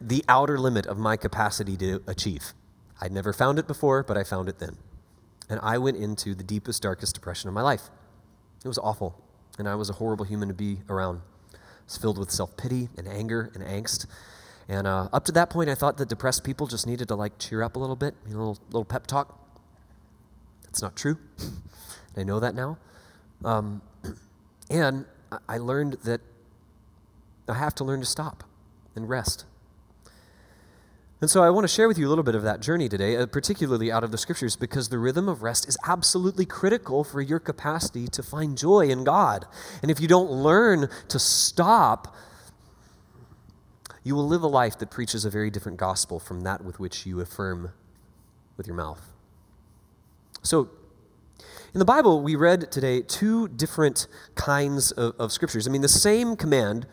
the 0.01 0.23
outer 0.27 0.57
limit 0.57 0.85
of 0.85 0.97
my 0.97 1.17
capacity 1.17 1.77
to 1.77 2.01
achieve. 2.07 2.53
I'd 3.01 3.11
never 3.11 3.31
found 3.31 3.59
it 3.59 3.67
before, 3.67 4.03
but 4.03 4.17
I 4.17 4.23
found 4.23 4.49
it 4.49 4.59
then. 4.59 4.77
And 5.49 5.59
I 5.63 5.77
went 5.77 5.97
into 5.97 6.35
the 6.35 6.43
deepest, 6.43 6.83
darkest 6.83 7.15
depression 7.15 7.47
of 7.47 7.53
my 7.53 7.61
life. 7.61 7.89
It 8.63 8.67
was 8.67 8.77
awful 8.77 9.15
and 9.59 9.67
I 9.67 9.75
was 9.75 9.89
a 9.89 9.93
horrible 9.93 10.25
human 10.25 10.47
to 10.47 10.53
be 10.53 10.79
around. 10.89 11.21
I 11.53 11.57
was 11.85 11.97
filled 11.97 12.17
with 12.17 12.31
self 12.31 12.57
pity 12.57 12.89
and 12.97 13.07
anger 13.07 13.51
and 13.53 13.63
angst. 13.63 14.07
And 14.67 14.87
uh, 14.87 15.09
up 15.11 15.25
to 15.25 15.31
that 15.33 15.49
point, 15.49 15.69
I 15.69 15.75
thought 15.75 15.97
that 15.97 16.09
depressed 16.09 16.43
people 16.43 16.67
just 16.67 16.87
needed 16.87 17.07
to 17.09 17.15
like 17.15 17.37
cheer 17.39 17.61
up 17.61 17.75
a 17.75 17.79
little 17.79 17.95
bit, 17.95 18.15
a 18.25 18.29
little, 18.29 18.57
little 18.67 18.85
pep 18.85 19.07
talk. 19.07 19.37
That's 20.63 20.81
not 20.81 20.95
true. 20.95 21.17
I 22.17 22.23
know 22.23 22.39
that 22.39 22.55
now. 22.55 22.77
Um, 23.43 23.81
and 24.69 25.05
I 25.47 25.57
learned 25.57 25.97
that 26.03 26.21
I 27.47 27.55
have 27.55 27.75
to 27.75 27.83
learn 27.83 27.99
to 27.99 28.05
stop 28.05 28.43
and 28.95 29.09
rest 29.09 29.45
and 31.21 31.29
so 31.29 31.43
I 31.43 31.49
want 31.49 31.65
to 31.65 31.67
share 31.67 31.87
with 31.87 31.97
you 31.97 32.07
a 32.07 32.09
little 32.09 32.23
bit 32.23 32.35
of 32.35 32.43
that 32.43 32.61
journey 32.61 32.87
today, 32.87 33.17
uh, 33.17 33.25
particularly 33.25 33.91
out 33.91 34.05
of 34.05 34.11
the 34.11 34.17
scriptures, 34.17 34.55
because 34.55 34.87
the 34.87 34.97
rhythm 34.97 35.27
of 35.27 35.43
rest 35.43 35.67
is 35.67 35.77
absolutely 35.85 36.45
critical 36.45 37.03
for 37.03 37.21
your 37.21 37.39
capacity 37.39 38.07
to 38.07 38.23
find 38.23 38.57
joy 38.57 38.87
in 38.87 39.03
God. 39.03 39.45
And 39.81 39.91
if 39.91 39.99
you 39.99 40.07
don't 40.07 40.31
learn 40.31 40.87
to 41.09 41.19
stop, 41.19 42.15
you 44.03 44.15
will 44.15 44.27
live 44.27 44.43
a 44.43 44.47
life 44.47 44.77
that 44.79 44.89
preaches 44.89 45.25
a 45.25 45.29
very 45.29 45.49
different 45.49 45.77
gospel 45.77 46.19
from 46.19 46.41
that 46.41 46.63
with 46.63 46.79
which 46.79 47.05
you 47.05 47.19
affirm 47.19 47.73
with 48.55 48.65
your 48.65 48.77
mouth. 48.77 49.01
So, 50.41 50.69
in 51.73 51.79
the 51.79 51.85
Bible, 51.85 52.21
we 52.21 52.35
read 52.35 52.71
today 52.71 53.01
two 53.01 53.49
different 53.49 54.07
kinds 54.35 54.91
of, 54.91 55.15
of 55.19 55.31
scriptures. 55.31 55.67
I 55.67 55.71
mean, 55.71 55.81
the 55.81 55.89
same 55.89 56.35
command, 56.35 56.87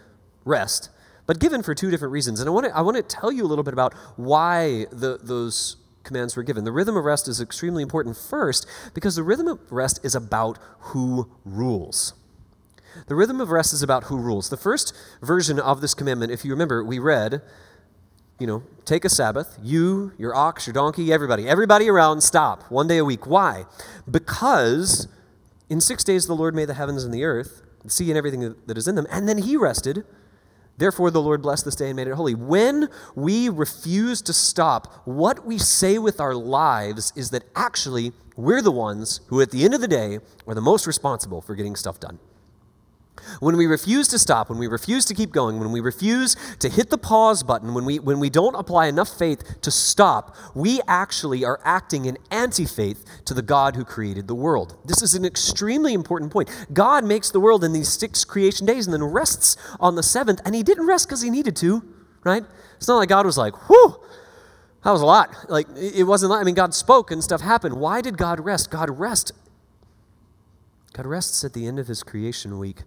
rest, 0.45 0.91
but 1.27 1.39
given 1.41 1.63
for 1.63 1.75
two 1.75 1.91
different 1.91 2.13
reasons. 2.13 2.41
And 2.41 2.49
I 2.49 2.53
want 2.53 2.67
to, 2.67 2.77
I 2.77 2.81
want 2.81 2.97
to 2.97 3.03
tell 3.03 3.33
you 3.33 3.45
a 3.45 3.49
little 3.49 3.65
bit 3.65 3.75
about 3.75 3.95
why 4.17 4.87
the, 4.91 5.19
those 5.23 5.77
commands 6.05 6.37
were 6.37 6.43
given. 6.43 6.65
The 6.65 6.73
rhythm 6.73 6.97
of 6.97 7.05
rest 7.05 7.29
is 7.29 7.41
extremely 7.41 7.83
important 7.83 8.17
first 8.17 8.67
because 8.95 9.17
the 9.17 9.23
rhythm 9.23 9.49
of 9.49 9.61
rest 9.71 10.01
is 10.05 10.15
about 10.15 10.59
who 10.79 11.31
rules. 11.45 12.15
The 13.09 13.15
rhythm 13.15 13.41
of 13.41 13.51
rest 13.51 13.75
is 13.75 13.83
about 13.83 14.05
who 14.05 14.17
rules. 14.17 14.49
The 14.49 14.57
first 14.57 14.95
version 15.21 15.61
of 15.61 15.83
this 15.83 15.93
commandment, 15.93 16.33
if 16.33 16.45
you 16.45 16.51
remember, 16.53 16.83
we 16.83 16.99
read, 16.99 17.43
you 18.39 18.47
know, 18.47 18.63
take 18.87 19.05
a 19.05 19.11
Sabbath, 19.11 19.59
you, 19.63 20.13
your 20.17 20.35
ox, 20.35 20.67
your 20.67 20.73
donkey, 20.73 21.13
everybody, 21.13 21.47
everybody 21.47 21.91
around, 21.91 22.23
stop 22.23 22.63
one 22.71 22.89
day 22.89 22.99
a 22.99 23.05
week. 23.05 23.27
Why? 23.27 23.67
Because 24.11 25.09
in 25.69 25.81
six 25.81 26.05
days 26.05 26.27
the 26.27 26.35
Lord 26.35 26.55
made 26.55 26.69
the 26.69 26.75
heavens 26.75 27.05
and 27.05 27.13
the 27.13 27.25
earth, 27.25 27.63
the 27.85 27.91
sea 27.91 28.11
and 28.11 28.17
everything 28.17 28.55
that 28.67 28.79
is 28.79 28.89
in 28.89 28.95
them, 28.95 29.07
and 29.11 29.29
then 29.29 29.39
he 29.39 29.57
rested 29.57 30.05
Therefore, 30.79 31.11
the 31.11 31.23
Lord 31.23 31.43
blessed 31.43 31.65
this 31.65 31.77
day 31.77 31.87
and 31.87 31.97
made 31.97 32.07
it 32.07 32.15
holy. 32.15 32.35
When 32.35 32.89
we 33.15 33.49
refuse 33.49 34.21
to 34.23 34.33
stop, 34.33 35.03
what 35.07 35.47
we 35.47 35.59
say 35.59 35.99
with 35.99 36.21
our 36.21 36.35
lives 36.35 37.13
is 37.17 37.31
that 37.31 37.45
actually 37.55 38.13
we're 38.37 38.63
the 38.63 38.71
ones 38.71 39.21
who, 39.29 39.41
at 39.41 39.51
the 39.51 39.65
end 39.65 39.75
of 39.75 39.81
the 39.81 39.89
day, 39.89 40.19
are 40.47 40.55
the 40.55 40.61
most 40.61 40.87
responsible 40.87 41.41
for 41.41 41.55
getting 41.55 41.77
stuff 41.77 41.99
done. 41.99 42.19
When 43.41 43.57
we 43.57 43.67
refuse 43.67 44.09
to 44.09 44.19
stop, 44.19 44.49
when 44.49 44.59
we 44.59 44.67
refuse 44.67 45.05
to 45.07 45.15
keep 45.15 45.31
going, 45.31 45.59
when 45.59 45.73
we 45.73 45.81
refuse 45.81 46.37
to 46.59 46.69
hit 46.69 46.91
the 46.91 46.99
pause 46.99 47.43
button, 47.43 47.75
when 47.75 47.85
we, 47.85 47.99
when 47.99 48.21
we 48.21 48.31
don't 48.31 48.55
apply 48.55 48.87
enough 48.87 49.09
faith 49.09 49.61
to 49.63 49.71
stop, 49.71 50.37
we 50.55 50.81
actually 50.87 51.45
are 51.45 51.61
acting 51.65 52.05
in 52.05 52.19
anti 52.31 52.67
faith 52.67 53.05
to 53.25 53.35
the 53.35 53.43
God 53.43 53.77
who 53.77 53.85
created 53.85 54.29
the 54.29 54.35
world. 54.35 54.77
This 54.85 55.03
is 55.03 55.15
an 55.15 55.25
extremely 55.25 55.93
important 55.95 56.33
point. 56.33 56.49
God 56.73 57.05
makes 57.05 57.31
the 57.31 57.41
world 57.41 57.65
in 57.65 57.73
these 57.73 57.89
six 57.89 58.25
creation 58.25 58.67
days 58.67 58.87
and 58.87 58.95
then 58.95 59.05
rests 59.05 59.57
on 59.81 59.95
the 59.95 60.03
seventh, 60.03 60.41
and 60.45 60.55
He 60.55 60.63
didn't 60.63 60.87
rest 60.87 61.09
because 61.09 61.23
He 61.23 61.31
needed 61.31 61.57
to, 61.57 61.83
right? 62.25 62.45
It's 62.77 62.89
not 62.89 62.97
like 62.97 63.09
God 63.09 63.27
was 63.27 63.39
like, 63.39 63.69
whew, 63.69 63.97
that 64.85 64.91
was 64.93 65.03
a 65.03 65.07
lot. 65.07 65.35
Like, 65.49 65.67
it 65.77 66.05
wasn't, 66.05 66.31
like 66.31 66.41
I 66.41 66.45
mean, 66.45 66.55
God 66.55 66.75
spoke 66.75 67.11
and 67.11 67.23
stuff 67.23 67.41
happened. 67.41 67.75
Why 67.75 68.01
did 68.01 68.17
God 68.19 68.41
rest? 68.41 68.71
God 68.71 68.99
rest. 68.99 69.33
God 70.93 71.07
rests 71.07 71.45
at 71.45 71.53
the 71.53 71.67
end 71.67 71.79
of 71.79 71.89
His 71.89 72.03
creation 72.03 72.59
week 72.59 72.83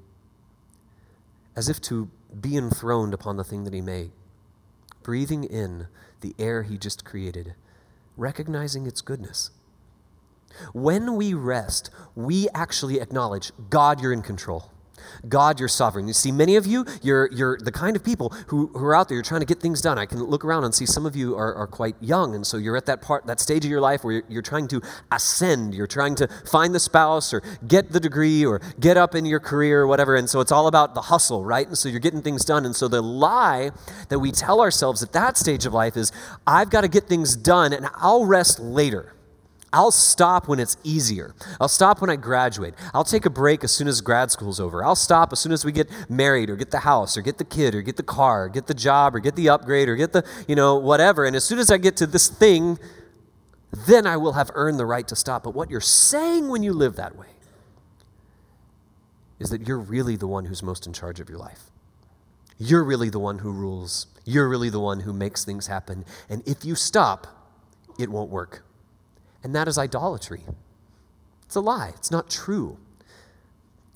as 1.59 1.67
if 1.67 1.81
to 1.81 2.09
be 2.39 2.55
enthroned 2.55 3.13
upon 3.13 3.35
the 3.35 3.43
thing 3.43 3.65
that 3.65 3.73
he 3.73 3.81
made, 3.81 4.11
breathing 5.03 5.43
in 5.43 5.87
the 6.21 6.33
air 6.39 6.63
he 6.63 6.77
just 6.77 7.03
created, 7.03 7.53
recognizing 8.15 8.87
its 8.87 9.01
goodness. 9.01 9.51
When 10.71 11.17
we 11.17 11.33
rest, 11.33 11.89
we 12.15 12.47
actually 12.55 13.01
acknowledge 13.01 13.51
God, 13.69 13.99
you're 13.99 14.13
in 14.13 14.21
control. 14.21 14.71
God, 15.27 15.59
you're 15.59 15.69
sovereign. 15.69 16.07
You 16.07 16.13
see, 16.13 16.31
many 16.31 16.55
of 16.55 16.65
you, 16.65 16.85
you're, 17.01 17.29
you're 17.31 17.57
the 17.57 17.71
kind 17.71 17.95
of 17.95 18.03
people 18.03 18.29
who, 18.47 18.67
who 18.67 18.85
are 18.85 18.95
out 18.95 19.07
there, 19.09 19.15
you're 19.15 19.23
trying 19.23 19.41
to 19.41 19.45
get 19.45 19.59
things 19.59 19.81
done. 19.81 19.97
I 19.97 20.05
can 20.05 20.23
look 20.23 20.45
around 20.45 20.63
and 20.63 20.73
see 20.73 20.85
some 20.85 21.05
of 21.05 21.15
you 21.15 21.35
are, 21.35 21.53
are 21.55 21.67
quite 21.67 21.95
young, 22.01 22.35
and 22.35 22.45
so 22.45 22.57
you're 22.57 22.77
at 22.77 22.85
that 22.85 23.01
part, 23.01 23.25
that 23.27 23.39
stage 23.39 23.65
of 23.65 23.71
your 23.71 23.81
life 23.81 24.03
where 24.03 24.13
you're, 24.13 24.23
you're 24.29 24.41
trying 24.41 24.67
to 24.69 24.81
ascend. 25.11 25.73
You're 25.73 25.87
trying 25.87 26.15
to 26.15 26.27
find 26.45 26.73
the 26.73 26.79
spouse 26.79 27.33
or 27.33 27.41
get 27.67 27.91
the 27.91 27.99
degree 27.99 28.45
or 28.45 28.61
get 28.79 28.97
up 28.97 29.15
in 29.15 29.25
your 29.25 29.39
career 29.39 29.81
or 29.81 29.87
whatever. 29.87 30.15
And 30.15 30.29
so 30.29 30.39
it's 30.39 30.51
all 30.51 30.67
about 30.67 30.93
the 30.93 31.01
hustle, 31.01 31.43
right? 31.43 31.67
And 31.67 31.77
so 31.77 31.89
you're 31.89 31.99
getting 31.99 32.21
things 32.21 32.45
done. 32.45 32.65
And 32.65 32.75
so 32.75 32.87
the 32.87 33.01
lie 33.01 33.71
that 34.09 34.19
we 34.19 34.31
tell 34.31 34.61
ourselves 34.61 35.03
at 35.03 35.13
that 35.13 35.37
stage 35.37 35.65
of 35.65 35.73
life 35.73 35.97
is, 35.97 36.11
I've 36.47 36.69
got 36.69 36.81
to 36.81 36.87
get 36.87 37.05
things 37.05 37.35
done 37.35 37.73
and 37.73 37.87
I'll 37.95 38.25
rest 38.25 38.59
later. 38.59 39.13
I'll 39.71 39.91
stop 39.91 40.47
when 40.47 40.59
it's 40.59 40.77
easier. 40.83 41.35
I'll 41.61 41.67
stop 41.67 42.01
when 42.01 42.09
I 42.09 42.15
graduate. 42.15 42.73
I'll 42.93 43.03
take 43.03 43.25
a 43.25 43.29
break 43.29 43.63
as 43.63 43.71
soon 43.71 43.87
as 43.87 44.01
grad 44.01 44.31
school's 44.31 44.59
over. 44.59 44.83
I'll 44.83 44.95
stop 44.95 45.31
as 45.31 45.39
soon 45.39 45.51
as 45.51 45.63
we 45.63 45.71
get 45.71 45.89
married 46.09 46.49
or 46.49 46.55
get 46.55 46.71
the 46.71 46.79
house 46.79 47.15
or 47.15 47.21
get 47.21 47.37
the 47.37 47.43
kid 47.43 47.75
or 47.75 47.81
get 47.81 47.95
the 47.95 48.03
car 48.03 48.45
or 48.45 48.49
get 48.49 48.67
the 48.67 48.73
job 48.73 49.15
or 49.15 49.19
get 49.19 49.35
the 49.35 49.49
upgrade 49.49 49.87
or 49.87 49.95
get 49.95 50.11
the, 50.11 50.25
you 50.47 50.55
know, 50.55 50.75
whatever. 50.75 51.25
And 51.25 51.35
as 51.35 51.43
soon 51.43 51.59
as 51.59 51.69
I 51.69 51.77
get 51.77 51.97
to 51.97 52.07
this 52.07 52.27
thing, 52.27 52.79
then 53.87 54.07
I 54.07 54.17
will 54.17 54.33
have 54.33 54.49
earned 54.55 54.79
the 54.79 54.87
right 54.87 55.07
to 55.07 55.15
stop. 55.15 55.43
But 55.43 55.53
what 55.53 55.69
you're 55.69 55.81
saying 55.81 56.49
when 56.49 56.63
you 56.63 56.73
live 56.73 56.95
that 56.95 57.15
way 57.15 57.27
is 59.39 59.51
that 59.51 59.67
you're 59.67 59.79
really 59.79 60.15
the 60.15 60.27
one 60.27 60.45
who's 60.45 60.63
most 60.63 60.87
in 60.87 60.93
charge 60.93 61.19
of 61.19 61.29
your 61.29 61.37
life. 61.37 61.69
You're 62.57 62.83
really 62.83 63.09
the 63.09 63.19
one 63.19 63.39
who 63.39 63.51
rules. 63.51 64.07
You're 64.25 64.49
really 64.49 64.69
the 64.69 64.79
one 64.79 65.01
who 65.01 65.13
makes 65.13 65.45
things 65.45 65.67
happen. 65.67 66.05
And 66.27 66.45
if 66.47 66.65
you 66.65 66.73
stop, 66.73 67.27
it 67.99 68.09
won't 68.09 68.31
work 68.31 68.63
and 69.43 69.55
that 69.55 69.67
is 69.67 69.77
idolatry. 69.77 70.43
It's 71.45 71.55
a 71.55 71.61
lie, 71.61 71.93
it's 71.95 72.11
not 72.11 72.29
true. 72.29 72.77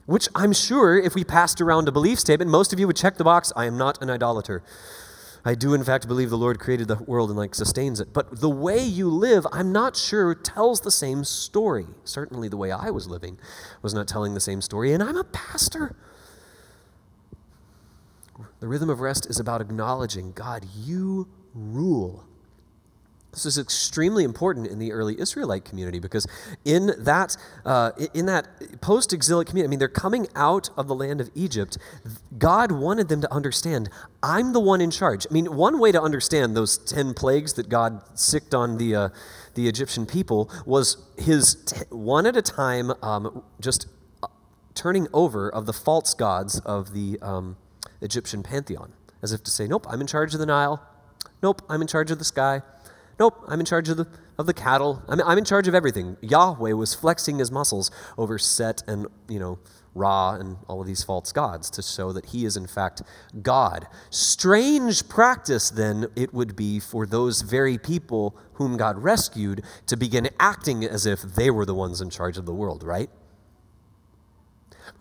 Which 0.06 0.28
I'm 0.36 0.54
sure 0.54 1.00
if 1.00 1.16
we 1.16 1.24
passed 1.24 1.62
around 1.62 1.88
a 1.88 1.92
belief 1.92 2.20
statement, 2.20 2.52
most 2.52 2.74
of 2.74 2.80
you 2.80 2.88
would 2.88 2.98
check 2.98 3.18
the 3.18 3.24
box 3.24 3.54
I 3.56 3.66
am 3.66 3.78
not 3.78 4.02
an 4.02 4.10
idolater. 4.10 4.64
I 5.46 5.56
do, 5.56 5.74
in 5.74 5.84
fact, 5.84 6.08
believe 6.08 6.30
the 6.30 6.38
Lord 6.38 6.60
created 6.60 6.88
the 6.88 6.96
world 7.04 7.30
and 7.30 7.38
like 7.38 7.54
sustains 7.54 8.00
it. 8.00 8.14
But 8.14 8.40
the 8.40 8.50
way 8.50 8.82
you 8.82 9.10
live, 9.10 9.46
I'm 9.52 9.74
not 9.74 9.98
sure 9.98 10.34
tells 10.34 10.82
the 10.82 10.92
same 10.92 11.26
story. 11.26 11.88
Certainly, 12.06 12.48
the 12.48 12.58
way 12.58 12.72
I 12.72 12.90
was 12.90 13.08
living 13.08 13.38
was 13.82 13.94
not 13.94 14.08
telling 14.08 14.34
the 14.34 14.40
same 14.40 14.62
story, 14.62 14.94
and 14.94 15.04
I'm 15.04 15.18
a 15.18 15.26
pastor. 15.26 15.96
The 18.62 18.68
rhythm 18.68 18.90
of 18.90 19.02
rest 19.02 19.26
is 19.30 19.40
about 19.40 19.60
acknowledging 19.60 20.32
God, 20.32 20.66
you 20.74 21.28
rule. 21.54 22.26
This 23.34 23.48
is 23.48 23.58
extremely 23.58 24.24
important 24.24 24.68
in 24.68 24.78
the 24.78 24.92
early 24.92 25.20
Israelite 25.20 25.66
community 25.66 25.98
because 25.98 26.28
in 26.64 26.92
that, 27.00 27.36
uh, 27.66 27.92
in 28.14 28.28
that 28.28 28.48
post 28.80 29.12
exilic 29.12 29.48
community, 29.48 29.68
I 29.68 29.72
mean, 29.72 29.80
they're 29.80 29.88
coming 29.88 30.28
out 30.36 30.70
of 30.78 30.88
the 30.88 30.94
land 30.94 31.20
of 31.20 31.32
Egypt. 31.34 31.80
God 32.38 32.72
wanted 32.72 33.10
them 33.10 33.22
to 33.22 33.34
understand, 33.34 33.90
I'm 34.22 34.54
the 34.54 34.60
one 34.60 34.82
in 34.82 34.92
charge. 34.92 35.26
I 35.30 35.34
mean, 35.34 35.56
one 35.56 35.80
way 35.80 35.92
to 35.92 36.02
understand 36.02 36.56
those 36.56 36.78
10 36.78 37.16
plagues 37.16 37.54
that 37.54 37.70
God 37.70 38.02
sicked 38.14 38.54
on 38.54 38.78
the, 38.78 38.96
uh, 38.96 39.10
the 39.56 39.68
Egyptian 39.68 40.06
people 40.06 40.52
was 40.66 40.98
his 41.18 41.56
t- 41.66 41.86
one 41.90 42.28
at 42.28 42.38
a 42.38 42.42
time 42.44 42.92
um, 43.02 43.44
just 43.60 43.88
uh, 44.22 44.28
turning 44.76 45.08
over 45.12 45.50
of 45.50 45.66
the 45.66 45.74
false 45.74 46.14
gods 46.14 46.60
of 46.60 46.94
the 46.94 47.18
um, 47.24 47.58
Egyptian 48.02 48.44
pantheon, 48.44 48.94
as 49.24 49.32
if 49.32 49.42
to 49.44 49.50
say, 49.50 49.66
Nope, 49.66 49.88
I'm 49.90 50.02
in 50.02 50.08
charge 50.08 50.36
of 50.36 50.40
the 50.40 50.46
Nile. 50.46 50.84
Nope, 51.42 51.64
I'm 51.68 51.82
in 51.82 51.88
charge 51.88 52.12
of 52.12 52.20
the 52.20 52.26
sky. 52.26 52.62
Nope, 53.20 53.44
I'm 53.48 53.60
in 53.60 53.66
charge 53.66 53.90
of 53.90 53.98
the, 53.98 54.08
of 54.38 54.48
the 54.48 54.54
cattle. 54.54 55.04
I'm, 55.08 55.22
I'm 55.22 55.38
in 55.38 55.46
charge 55.46 55.68
of 55.68 55.76
everything. 55.76 56.18
Yahweh 56.22 56.74
was 56.74 56.94
flexing 56.94 57.40
his 57.40 57.52
muscles 57.52 57.92
over 58.18 58.38
Set 58.38 58.84
and, 58.88 59.08
you 59.28 59.40
know, 59.40 59.60
Ra 59.96 60.36
and 60.36 60.58
all 60.68 60.82
of 60.82 60.88
these 60.88 61.04
false 61.04 61.32
gods 61.32 61.70
to 61.72 61.82
show 61.82 62.12
that 62.14 62.28
he 62.28 62.46
is 62.46 62.58
in 62.58 62.66
fact 62.66 63.04
God. 63.42 63.88
Strange 64.10 65.08
practice 65.08 65.70
then 65.70 66.08
it 66.16 66.34
would 66.34 66.56
be 66.56 66.80
for 66.80 67.06
those 67.06 67.42
very 67.42 67.78
people 67.78 68.36
whom 68.54 68.78
God 68.78 68.98
rescued 68.98 69.64
to 69.88 69.96
begin 69.96 70.30
acting 70.40 70.84
as 70.84 71.06
if 71.06 71.22
they 71.22 71.52
were 71.52 71.66
the 71.66 71.76
ones 71.76 72.02
in 72.02 72.10
charge 72.10 72.38
of 72.38 72.46
the 72.46 72.54
world, 72.54 72.84
right? 72.84 73.10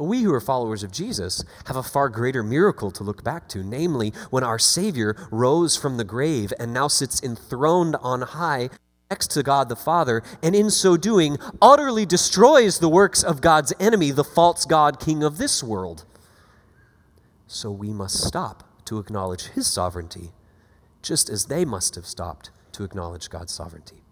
We 0.03 0.23
who 0.23 0.35
are 0.35 0.41
followers 0.41 0.83
of 0.83 0.91
Jesus 0.91 1.45
have 1.67 1.77
a 1.77 1.83
far 1.83 2.09
greater 2.09 2.43
miracle 2.43 2.91
to 2.91 3.05
look 3.05 3.23
back 3.23 3.49
to, 3.51 3.63
namely 3.63 4.13
when 4.31 4.43
our 4.43 4.59
Savior 4.59 5.17
rose 5.31 5.77
from 5.77 5.97
the 5.97 6.05
grave 6.05 6.53
and 6.59 6.75
now 6.75 6.89
sits 6.89 7.23
enthroned 7.23 7.95
on 8.03 8.23
high 8.23 8.69
next 9.11 9.31
to 9.33 9.43
God 9.45 9.69
the 9.69 9.77
Father, 9.77 10.23
and 10.43 10.57
in 10.57 10.71
so 10.71 10.97
doing, 10.97 11.37
utterly 11.61 12.05
destroys 12.05 12.79
the 12.79 12.89
works 12.89 13.23
of 13.23 13.41
God's 13.41 13.73
enemy, 13.79 14.11
the 14.11 14.25
false 14.25 14.65
God, 14.65 14.99
king 14.99 15.23
of 15.23 15.39
this 15.39 15.63
world. 15.63 16.05
So 17.47 17.71
we 17.71 17.93
must 17.93 18.25
stop 18.25 18.65
to 18.87 18.99
acknowledge 18.99 19.49
his 19.49 19.67
sovereignty, 19.67 20.33
just 21.01 21.29
as 21.29 21.45
they 21.45 21.65
must 21.65 21.95
have 21.95 22.07
stopped 22.07 22.51
to 22.73 22.85
acknowledge 22.85 23.31
God's 23.31 23.53
sovereignty. 23.53 24.03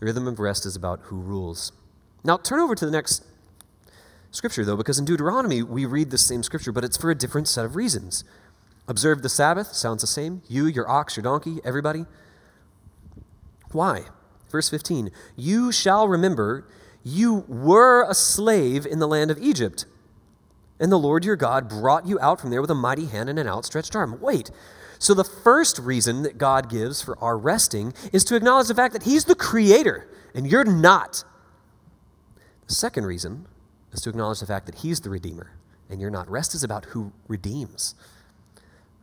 The 0.00 0.06
rhythm 0.06 0.26
of 0.26 0.40
rest 0.40 0.66
is 0.66 0.74
about 0.74 1.02
who 1.02 1.20
rules. 1.20 1.70
Now, 2.24 2.36
turn 2.38 2.58
over 2.58 2.74
to 2.74 2.86
the 2.86 2.90
next 2.90 3.24
scripture, 4.34 4.64
though, 4.64 4.76
because 4.76 4.98
in 4.98 5.04
Deuteronomy 5.04 5.62
we 5.62 5.86
read 5.86 6.10
the 6.10 6.18
same 6.18 6.42
scripture, 6.42 6.72
but 6.72 6.84
it's 6.84 6.96
for 6.96 7.10
a 7.10 7.14
different 7.14 7.48
set 7.48 7.64
of 7.64 7.76
reasons. 7.76 8.24
Observe 8.86 9.22
the 9.22 9.28
Sabbath 9.28 9.68
sounds 9.68 10.02
the 10.02 10.06
same. 10.06 10.42
You, 10.48 10.66
your 10.66 10.88
ox, 10.88 11.16
your 11.16 11.22
donkey, 11.22 11.60
everybody. 11.64 12.04
Why? 13.72 14.04
Verse 14.50 14.68
15 14.68 15.10
You 15.36 15.72
shall 15.72 16.08
remember 16.08 16.66
you 17.02 17.44
were 17.48 18.08
a 18.08 18.14
slave 18.14 18.86
in 18.86 18.98
the 18.98 19.08
land 19.08 19.30
of 19.30 19.38
Egypt, 19.38 19.86
and 20.78 20.92
the 20.92 20.98
Lord 20.98 21.24
your 21.24 21.36
God 21.36 21.68
brought 21.68 22.06
you 22.06 22.18
out 22.20 22.40
from 22.40 22.50
there 22.50 22.60
with 22.60 22.70
a 22.70 22.74
mighty 22.74 23.06
hand 23.06 23.28
and 23.28 23.38
an 23.38 23.48
outstretched 23.48 23.96
arm. 23.96 24.20
Wait. 24.20 24.50
So, 24.98 25.12
the 25.12 25.24
first 25.24 25.78
reason 25.78 26.22
that 26.22 26.38
God 26.38 26.70
gives 26.70 27.02
for 27.02 27.18
our 27.18 27.36
resting 27.36 27.92
is 28.12 28.24
to 28.24 28.36
acknowledge 28.36 28.68
the 28.68 28.74
fact 28.74 28.92
that 28.92 29.02
He's 29.02 29.24
the 29.24 29.34
creator 29.34 30.08
and 30.34 30.50
you're 30.50 30.64
not. 30.64 31.24
The 32.66 32.74
second 32.74 33.06
reason 33.06 33.46
is 33.94 34.00
to 34.02 34.10
acknowledge 34.10 34.40
the 34.40 34.46
fact 34.46 34.66
that 34.66 34.76
He's 34.76 35.00
the 35.00 35.10
Redeemer 35.10 35.52
and 35.88 36.00
you're 36.00 36.10
not. 36.10 36.30
Rest 36.30 36.54
is 36.54 36.64
about 36.64 36.86
who 36.86 37.12
redeems. 37.28 37.94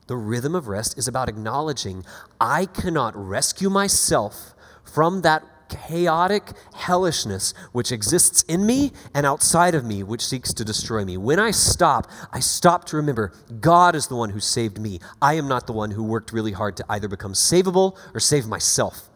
The 0.08 0.18
rhythm 0.18 0.56
of 0.56 0.68
rest 0.68 0.98
is 0.98 1.08
about 1.08 1.30
acknowledging 1.30 2.04
I 2.40 2.66
cannot 2.66 3.16
rescue 3.16 3.70
myself 3.70 4.54
from 4.84 5.22
that 5.22 5.44
chaotic 5.70 6.52
hellishness 6.74 7.54
which 7.72 7.94
exists 7.94 8.44
in 8.44 8.66
me 8.66 8.92
and 9.14 9.26
outside 9.26 9.74
of 9.74 9.86
me, 9.86 10.04
which 10.04 10.26
seeks 10.26 10.54
to 10.54 10.66
destroy 10.66 11.06
me. 11.06 11.16
When 11.16 11.40
I 11.40 11.52
stop, 11.52 12.08
I 12.34 12.42
stop 12.42 12.84
to 12.86 12.98
remember 12.98 13.32
God 13.62 13.96
is 13.96 14.08
the 14.08 14.18
one 14.18 14.32
who 14.32 14.42
saved 14.42 14.78
me. 14.82 15.00
I 15.22 15.36
am 15.36 15.48
not 15.48 15.68
the 15.68 15.74
one 15.74 15.92
who 15.92 16.04
worked 16.04 16.34
really 16.34 16.52
hard 16.52 16.76
to 16.78 16.86
either 16.90 17.08
become 17.08 17.32
savable 17.32 17.98
or 18.14 18.20
save 18.20 18.48
myself. 18.48 19.08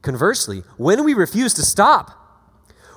Conversely, 0.00 0.62
when 0.76 1.02
we 1.02 1.12
refuse 1.12 1.54
to 1.54 1.62
stop, 1.62 2.12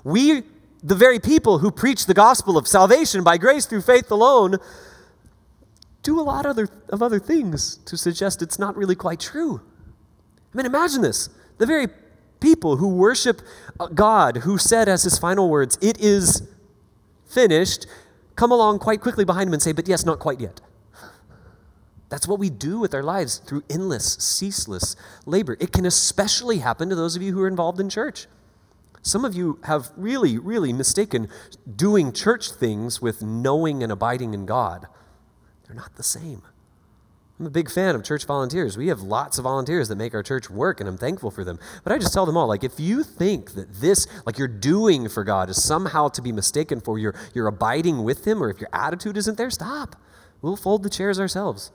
we 0.04 0.44
the 0.84 0.96
very 0.96 1.20
people 1.20 1.60
who 1.60 1.72
preach 1.72 2.06
the 2.06 2.14
gospel 2.14 2.58
of 2.58 2.68
salvation 2.68 3.24
by 3.24 3.38
grace 3.38 3.66
through 3.66 3.82
faith 3.82 4.10
alone 4.10 4.58
do 6.04 6.20
a 6.20 6.24
lot 6.24 6.46
other, 6.46 6.68
of 6.90 7.04
other 7.04 7.20
things 7.20 7.78
to 7.86 7.96
suggest 7.96 8.42
it's 8.42 8.58
not 8.58 8.76
really 8.76 8.96
quite 8.96 9.20
true. 9.20 9.62
I 10.54 10.58
mean, 10.58 10.66
imagine 10.66 11.02
this. 11.02 11.30
The 11.60 11.66
very 11.66 11.88
people 12.40 12.78
who 12.78 12.88
worship 12.88 13.42
uh, 13.80 13.88
God, 13.88 14.38
who 14.38 14.58
said 14.58 14.90
as 14.90 15.04
his 15.04 15.20
final 15.20 15.50
words, 15.50 15.78
It 15.82 16.00
is 16.00 16.48
finished, 17.26 17.86
come 18.36 18.52
along 18.52 18.80
quite 18.80 19.00
quickly 19.00 19.24
behind 19.24 19.48
him 19.48 19.54
and 19.54 19.62
say, 19.62 19.72
But 19.72 19.88
yes, 19.88 20.06
not 20.06 20.20
quite 20.20 20.40
yet. 20.40 20.60
That's 22.10 22.28
what 22.28 22.40
we 22.40 22.50
do 22.50 22.80
with 22.80 22.94
our 22.94 23.04
lives 23.04 23.38
through 23.38 23.64
endless, 23.70 24.16
ceaseless 24.16 24.98
labor. 25.26 25.56
It 25.62 25.72
can 25.72 25.86
especially 25.86 26.58
happen 26.58 26.90
to 26.90 26.96
those 26.96 27.16
of 27.16 27.22
you 27.22 27.32
who 27.32 27.42
are 27.42 27.48
involved 27.48 27.80
in 27.80 27.90
church. 27.90 28.28
Some 29.02 29.26
of 29.26 29.34
you 29.34 29.60
have 29.64 29.92
really, 29.96 30.38
really 30.38 30.74
mistaken 30.74 31.28
doing 31.76 32.14
church 32.14 32.52
things 32.52 33.02
with 33.02 33.24
knowing 33.24 33.82
and 33.82 33.92
abiding 33.92 34.34
in 34.34 34.46
God. 34.46 34.86
They're 35.66 35.76
not 35.76 35.96
the 35.96 36.04
same. 36.04 36.44
I'm 37.40 37.48
a 37.48 37.50
big 37.50 37.72
fan 37.72 37.96
of 37.96 38.04
church 38.04 38.26
volunteers. 38.26 38.78
We 38.78 38.90
have 38.90 39.02
lots 39.02 39.40
of 39.40 39.46
volunteers 39.46 39.88
that 39.88 39.96
make 39.96 40.14
our 40.14 40.22
church 40.22 40.52
work, 40.52 40.80
and 40.80 40.88
I'm 40.88 40.98
thankful 40.98 41.32
for 41.32 41.44
them. 41.44 41.58
But 41.84 41.92
I 41.92 41.98
just 41.98 42.14
tell 42.14 42.28
them 42.28 42.38
all, 42.38 42.48
like, 42.48 42.64
if 42.64 42.80
you 42.80 43.04
think 43.04 43.56
that 43.56 43.74
this, 43.74 44.06
like 44.28 44.38
you're 44.38 44.48
doing 44.48 45.10
for 45.10 45.24
God, 45.24 45.50
is 45.50 45.64
somehow 45.64 46.10
to 46.10 46.22
be 46.22 46.32
mistaken 46.32 46.80
for 46.80 47.00
your, 47.00 47.16
your 47.34 47.48
abiding 47.48 48.04
with 48.04 48.28
Him, 48.28 48.44
or 48.44 48.52
if 48.52 48.60
your 48.60 48.70
attitude 48.72 49.18
isn't 49.18 49.40
there, 49.40 49.50
stop. 49.50 49.96
We'll 50.44 50.56
fold 50.56 50.84
the 50.84 50.90
chairs 50.90 51.20
ourselves. 51.20 51.72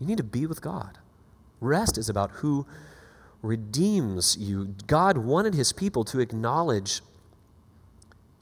You 0.00 0.08
need 0.08 0.16
to 0.16 0.24
be 0.24 0.44
with 0.44 0.60
God. 0.60 0.98
Rest 1.60 1.96
is 1.96 2.08
about 2.08 2.32
who 2.32 2.66
redeems 3.42 4.36
you. 4.36 4.74
God 4.86 5.18
wanted 5.18 5.54
His 5.54 5.72
people 5.72 6.04
to 6.04 6.20
acknowledge 6.20 7.02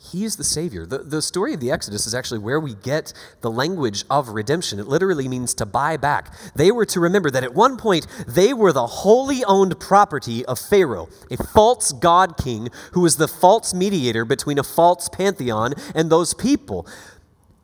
he 0.01 0.25
is 0.25 0.37
the 0.37 0.45
Savior. 0.45 0.87
The, 0.87 0.99
the 0.99 1.21
story 1.21 1.55
of 1.55 1.61
the 1.61 1.73
Exodus 1.73 2.07
is 2.07 2.15
actually 2.15 2.39
where 2.39 2.61
we 2.61 2.75
get 2.75 3.13
the 3.41 3.51
language 3.51 4.05
of 4.09 4.29
redemption. 4.29 4.79
It 4.79 4.87
literally 4.87 5.27
means 5.27 5.55
to 5.55 5.67
buy 5.67 5.97
back. 5.97 6.33
They 6.55 6.71
were 6.71 6.87
to 6.87 7.01
remember 7.01 7.31
that 7.33 7.43
at 7.43 7.53
one 7.53 7.77
point 7.77 8.07
they 8.27 8.55
were 8.55 8.73
the 8.73 8.87
wholly 8.87 9.45
owned 9.45 9.81
property 9.81 10.47
of 10.47 10.61
Pharaoh, 10.61 11.09
a 11.33 11.37
false 11.37 11.91
god 11.91 12.37
king 12.37 12.69
who 12.93 13.01
was 13.01 13.17
the 13.17 13.27
false 13.27 13.75
mediator 13.75 14.25
between 14.25 14.59
a 14.59 14.63
false 14.63 15.09
pantheon 15.09 15.75
and 15.97 16.11
those 16.11 16.33
people. 16.33 16.87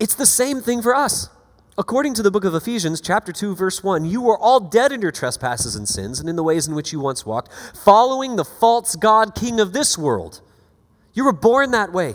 It's 0.01 0.17
the 0.17 0.27
same 0.27 0.61
thing 0.61 0.83
for 0.83 0.95
us. 0.95 1.29
According 1.77 2.15
to 2.15 2.23
the 2.23 2.31
book 2.31 2.45
of 2.45 2.55
Ephesians, 2.55 3.01
chapter 3.01 3.33
2, 3.33 3.57
verse 3.57 3.83
1, 3.83 4.05
you 4.05 4.21
were 4.21 4.39
all 4.39 4.61
dead 4.61 4.93
in 4.93 5.03
your 5.03 5.11
trespasses 5.11 5.75
and 5.75 5.89
sins 5.89 6.21
and 6.21 6.29
in 6.29 6.37
the 6.37 6.45
ways 6.45 6.69
in 6.69 6.75
which 6.77 6.93
you 6.93 7.01
once 7.01 7.27
walked, 7.27 7.53
following 7.75 8.37
the 8.37 8.45
false 8.45 8.95
God 8.95 9.35
king 9.35 9.59
of 9.59 9.73
this 9.73 9.99
world. 9.99 10.41
You 11.15 11.25
were 11.25 11.33
born 11.33 11.73
that 11.73 11.93
way 11.93 12.15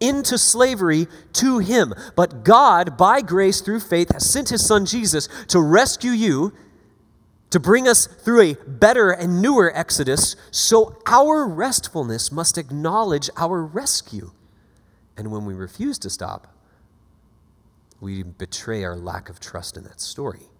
into 0.00 0.38
slavery 0.38 1.06
to 1.34 1.58
him. 1.58 1.92
But 2.16 2.44
God, 2.44 2.96
by 2.96 3.20
grace 3.20 3.60
through 3.60 3.80
faith, 3.80 4.10
has 4.10 4.28
sent 4.28 4.48
his 4.48 4.66
son 4.66 4.86
Jesus 4.86 5.28
to 5.48 5.60
rescue 5.60 6.12
you, 6.12 6.54
to 7.50 7.60
bring 7.60 7.86
us 7.86 8.06
through 8.06 8.40
a 8.40 8.54
better 8.66 9.10
and 9.10 9.42
newer 9.42 9.70
Exodus. 9.76 10.34
So 10.50 10.98
our 11.06 11.46
restfulness 11.46 12.32
must 12.32 12.56
acknowledge 12.56 13.28
our 13.36 13.62
rescue. 13.62 14.32
And 15.14 15.30
when 15.30 15.44
we 15.44 15.52
refuse 15.52 15.98
to 16.00 16.10
stop, 16.10 16.53
we 18.00 18.22
betray 18.22 18.84
our 18.84 18.96
lack 18.96 19.28
of 19.28 19.40
trust 19.40 19.76
in 19.76 19.84
that 19.84 20.00
story. 20.00 20.50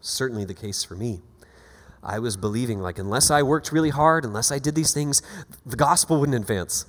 Certainly 0.00 0.44
the 0.44 0.54
case 0.54 0.84
for 0.84 0.94
me. 0.94 1.22
I 2.02 2.18
was 2.18 2.36
believing, 2.36 2.80
like, 2.80 2.98
unless 2.98 3.30
I 3.30 3.42
worked 3.42 3.72
really 3.72 3.88
hard, 3.90 4.24
unless 4.24 4.52
I 4.52 4.58
did 4.58 4.74
these 4.74 4.92
things, 4.92 5.22
the 5.64 5.76
gospel 5.76 6.20
wouldn't 6.20 6.36
advance. 6.36 6.84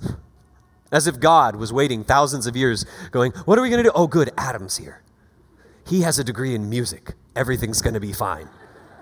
As 0.92 1.06
if 1.06 1.18
God 1.18 1.56
was 1.56 1.72
waiting 1.72 2.04
thousands 2.04 2.46
of 2.46 2.54
years, 2.54 2.84
going, 3.10 3.32
What 3.44 3.58
are 3.58 3.62
we 3.62 3.70
going 3.70 3.82
to 3.82 3.88
do? 3.88 3.92
Oh, 3.94 4.06
good, 4.06 4.30
Adam's 4.36 4.76
here. 4.76 5.02
He 5.86 6.02
has 6.02 6.18
a 6.18 6.24
degree 6.24 6.54
in 6.54 6.68
music. 6.68 7.14
Everything's 7.34 7.80
going 7.80 7.94
to 7.94 8.00
be 8.00 8.12
fine. 8.12 8.50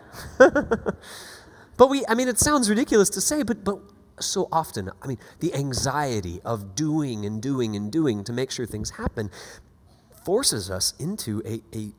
but 0.38 1.88
we, 1.88 2.05
I 2.09 2.14
mean, 2.14 2.29
it 2.29 2.38
sounds 2.38 2.71
ridiculous 2.71 3.11
to 3.11 3.21
say, 3.21 3.43
but, 3.43 3.64
but 3.64 3.81
so 4.21 4.49
often, 4.53 4.90
I 5.03 5.07
mean, 5.07 5.19
the 5.40 5.55
anxiety 5.55 6.40
of 6.45 6.75
doing 6.75 7.25
and 7.27 7.43
doing 7.43 7.75
and 7.75 7.90
doing 7.90 8.23
to 8.25 8.33
make 8.33 8.51
sure 8.51 8.67
things 8.67 8.90
happen 8.90 9.31
forces 10.24 10.70
us 10.70 10.94
into 10.98 11.42
a, 11.44 11.62
a, 11.76 11.92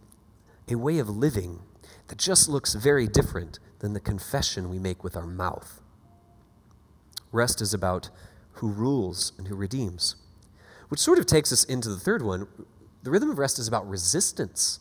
a 0.67 0.75
way 0.75 0.99
of 0.99 1.09
living 1.09 1.59
that 2.07 2.17
just 2.17 2.49
looks 2.49 2.73
very 2.73 3.07
different 3.07 3.59
than 3.79 3.93
the 3.93 3.99
confession 3.99 4.69
we 4.69 4.79
make 4.79 5.03
with 5.03 5.15
our 5.15 5.27
mouth. 5.27 5.81
Rest 7.31 7.61
is 7.61 7.73
about 7.73 8.09
who 8.53 8.69
rules 8.69 9.33
and 9.37 9.47
who 9.47 9.55
redeems. 9.55 10.15
Which 10.89 10.99
sort 10.99 11.19
of 11.19 11.25
takes 11.25 11.51
us 11.51 11.63
into 11.63 11.89
the 11.89 11.99
third 11.99 12.21
one. 12.21 12.47
The 13.03 13.11
rhythm 13.11 13.29
of 13.29 13.37
rest 13.37 13.59
is 13.59 13.67
about 13.67 13.87
resistance. 13.89 14.79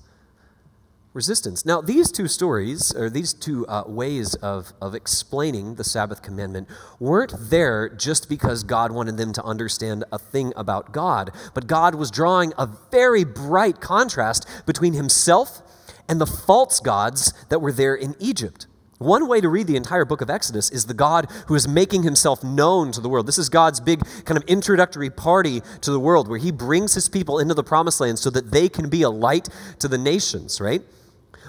Resistance. 1.15 1.65
Now, 1.65 1.81
these 1.81 2.11
two 2.11 2.27
stories, 2.27 2.93
or 2.93 3.09
these 3.09 3.33
two 3.33 3.65
uh, 3.69 3.85
ways 3.87 4.35
of, 4.35 4.73
of 4.83 4.97
explaining 4.97 5.77
the 5.77 5.85
Sabbath 5.85 6.23
commandment, 6.23 6.67
weren't 6.99 7.33
there 7.39 7.89
just 7.89 8.29
because 8.29 8.65
God 8.65 8.91
wanted 8.91 9.17
them 9.17 9.33
to 9.35 9.45
understand 9.45 10.03
a 10.11 10.19
thing 10.19 10.53
about 10.57 10.91
God, 10.91 11.31
but 11.55 11.69
God 11.69 11.95
was 11.95 12.11
drawing 12.11 12.53
a 12.59 12.69
very 12.91 13.23
bright 13.23 13.81
contrast 13.81 14.49
between 14.67 14.95
himself 14.95 15.63
and 16.09 16.21
the 16.21 16.27
false 16.27 16.81
gods 16.81 17.33
that 17.49 17.61
were 17.61 17.73
there 17.73 17.95
in 17.95 18.17
Egypt. 18.19 18.67
One 18.99 19.29
way 19.29 19.41
to 19.41 19.49
read 19.49 19.69
the 19.69 19.77
entire 19.77 20.05
book 20.05 20.21
of 20.21 20.31
Exodus 20.31 20.69
is 20.71 20.87
the 20.87 20.95
God 20.95 21.31
who 21.47 21.55
is 21.55 21.69
making 21.69 22.03
himself 22.03 22.43
known 22.43 22.91
to 22.91 23.01
the 23.01 23.09
world. 23.09 23.29
This 23.29 23.39
is 23.39 23.49
God's 23.49 23.79
big 23.79 24.01
kind 24.25 24.37
of 24.37 24.43
introductory 24.49 25.11
party 25.11 25.63
to 25.83 25.93
the 25.93 26.01
world 26.01 26.27
where 26.27 26.39
he 26.39 26.51
brings 26.51 26.95
his 26.95 27.09
people 27.09 27.39
into 27.39 27.55
the 27.55 27.63
promised 27.63 28.01
land 28.01 28.19
so 28.19 28.31
that 28.31 28.51
they 28.51 28.69
can 28.69 28.89
be 28.89 29.03
a 29.03 29.11
light 29.11 29.49
to 29.79 29.87
the 29.87 29.99
nations, 29.99 30.61
right? 30.61 30.83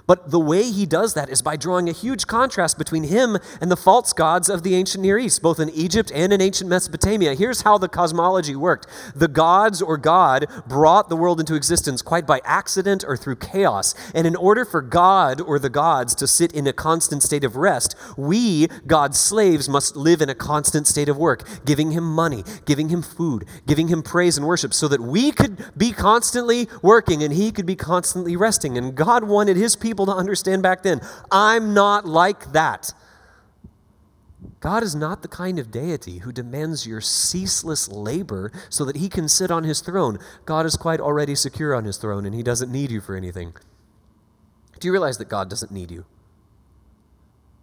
But 0.08 0.32
the 0.32 0.40
way 0.40 0.64
he 0.64 0.86
does 0.86 1.14
that 1.14 1.30
is 1.30 1.42
by 1.42 1.56
drawing 1.56 1.90
a 1.90 1.94
huge 1.94 2.28
contrast 2.28 2.78
between 2.78 3.04
him 3.04 3.38
and 3.62 3.72
the 3.72 3.78
false 3.78 4.14
gods 4.14 4.50
of 4.50 4.64
the 4.64 4.76
ancient 4.76 5.02
Near 5.02 5.18
East, 5.18 5.42
both 5.42 5.60
in 5.60 5.70
Egypt 5.70 6.12
and 6.14 6.32
in 6.34 6.42
ancient 6.42 6.70
Mesopotamia. 6.70 7.36
Here's 7.36 7.62
how 7.62 7.78
the 7.78 7.90
cosmology 7.90 8.56
worked 8.56 8.88
the 9.16 9.28
gods 9.28 9.82
or 9.82 9.98
God 9.98 10.48
brought 10.68 11.10
the 11.10 11.16
world 11.16 11.40
into 11.40 11.56
existence 11.56 12.02
quite 12.02 12.28
by 12.28 12.42
accident 12.44 13.04
or 13.08 13.18
through 13.18 13.38
chaos. 13.38 13.96
And 14.14 14.28
in 14.28 14.36
order 14.36 14.66
for 14.66 14.82
God 14.82 15.42
or 15.42 15.60
the 15.60 15.70
gods 15.70 16.16
to 16.16 16.28
sit 16.28 16.52
in 16.54 16.68
a 16.68 16.74
constant 16.74 17.24
state 17.24 17.44
of 17.44 17.56
rest, 17.56 17.96
we, 18.18 18.68
God's 18.88 19.20
slaves, 19.20 19.68
must 19.70 19.96
live 19.96 20.22
in 20.22 20.30
a 20.30 20.36
constant 20.36 20.88
state 20.88 21.10
of 21.10 21.18
work, 21.18 21.48
giving 21.66 21.92
him 21.92 22.04
money, 22.04 22.44
giving 22.66 22.90
him 22.90 23.02
food, 23.02 23.46
giving 23.66 23.88
him 23.88 24.04
praise 24.04 24.38
and 24.38 24.48
worship, 24.48 24.74
so 24.74 24.88
that 24.88 25.02
we 25.02 25.32
could 25.32 25.64
be 25.78 25.92
constantly 25.92 26.68
working 26.82 27.24
and 27.24 27.34
he 27.34 27.52
could 27.52 27.66
be 27.66 27.76
constantly 27.76 28.36
resting. 28.36 28.78
And 28.78 28.96
God 28.96 29.24
wanted 29.24 29.58
his 29.58 29.75
people 29.76 30.06
to 30.06 30.12
understand 30.12 30.64
back 30.64 30.84
then. 30.84 31.02
I'm 31.32 31.74
not 31.74 32.06
like 32.06 32.52
that. 32.54 32.94
God 34.60 34.84
is 34.84 34.96
not 34.96 35.22
the 35.22 35.28
kind 35.28 35.60
of 35.60 35.72
deity 35.72 36.20
who 36.20 36.32
demands 36.32 36.88
your 36.88 37.02
ceaseless 37.02 37.88
labor 37.88 38.52
so 38.70 38.86
that 38.86 38.98
he 38.98 39.10
can 39.10 39.28
sit 39.28 39.52
on 39.52 39.64
his 39.64 39.82
throne. 39.82 40.18
God 40.46 40.66
is 40.66 40.76
quite 40.76 41.00
already 41.00 41.36
secure 41.36 41.76
on 41.76 41.86
his 41.86 41.98
throne 41.98 42.26
and 42.26 42.34
he 42.34 42.44
doesn't 42.44 42.72
need 42.72 42.92
you 42.92 43.02
for 43.02 43.16
anything. 43.16 43.54
Do 44.80 44.88
you 44.88 44.92
realize 44.92 45.18
that 45.20 45.30
God 45.30 45.50
doesn't 45.50 45.72
need 45.72 45.92
you? 45.92 46.06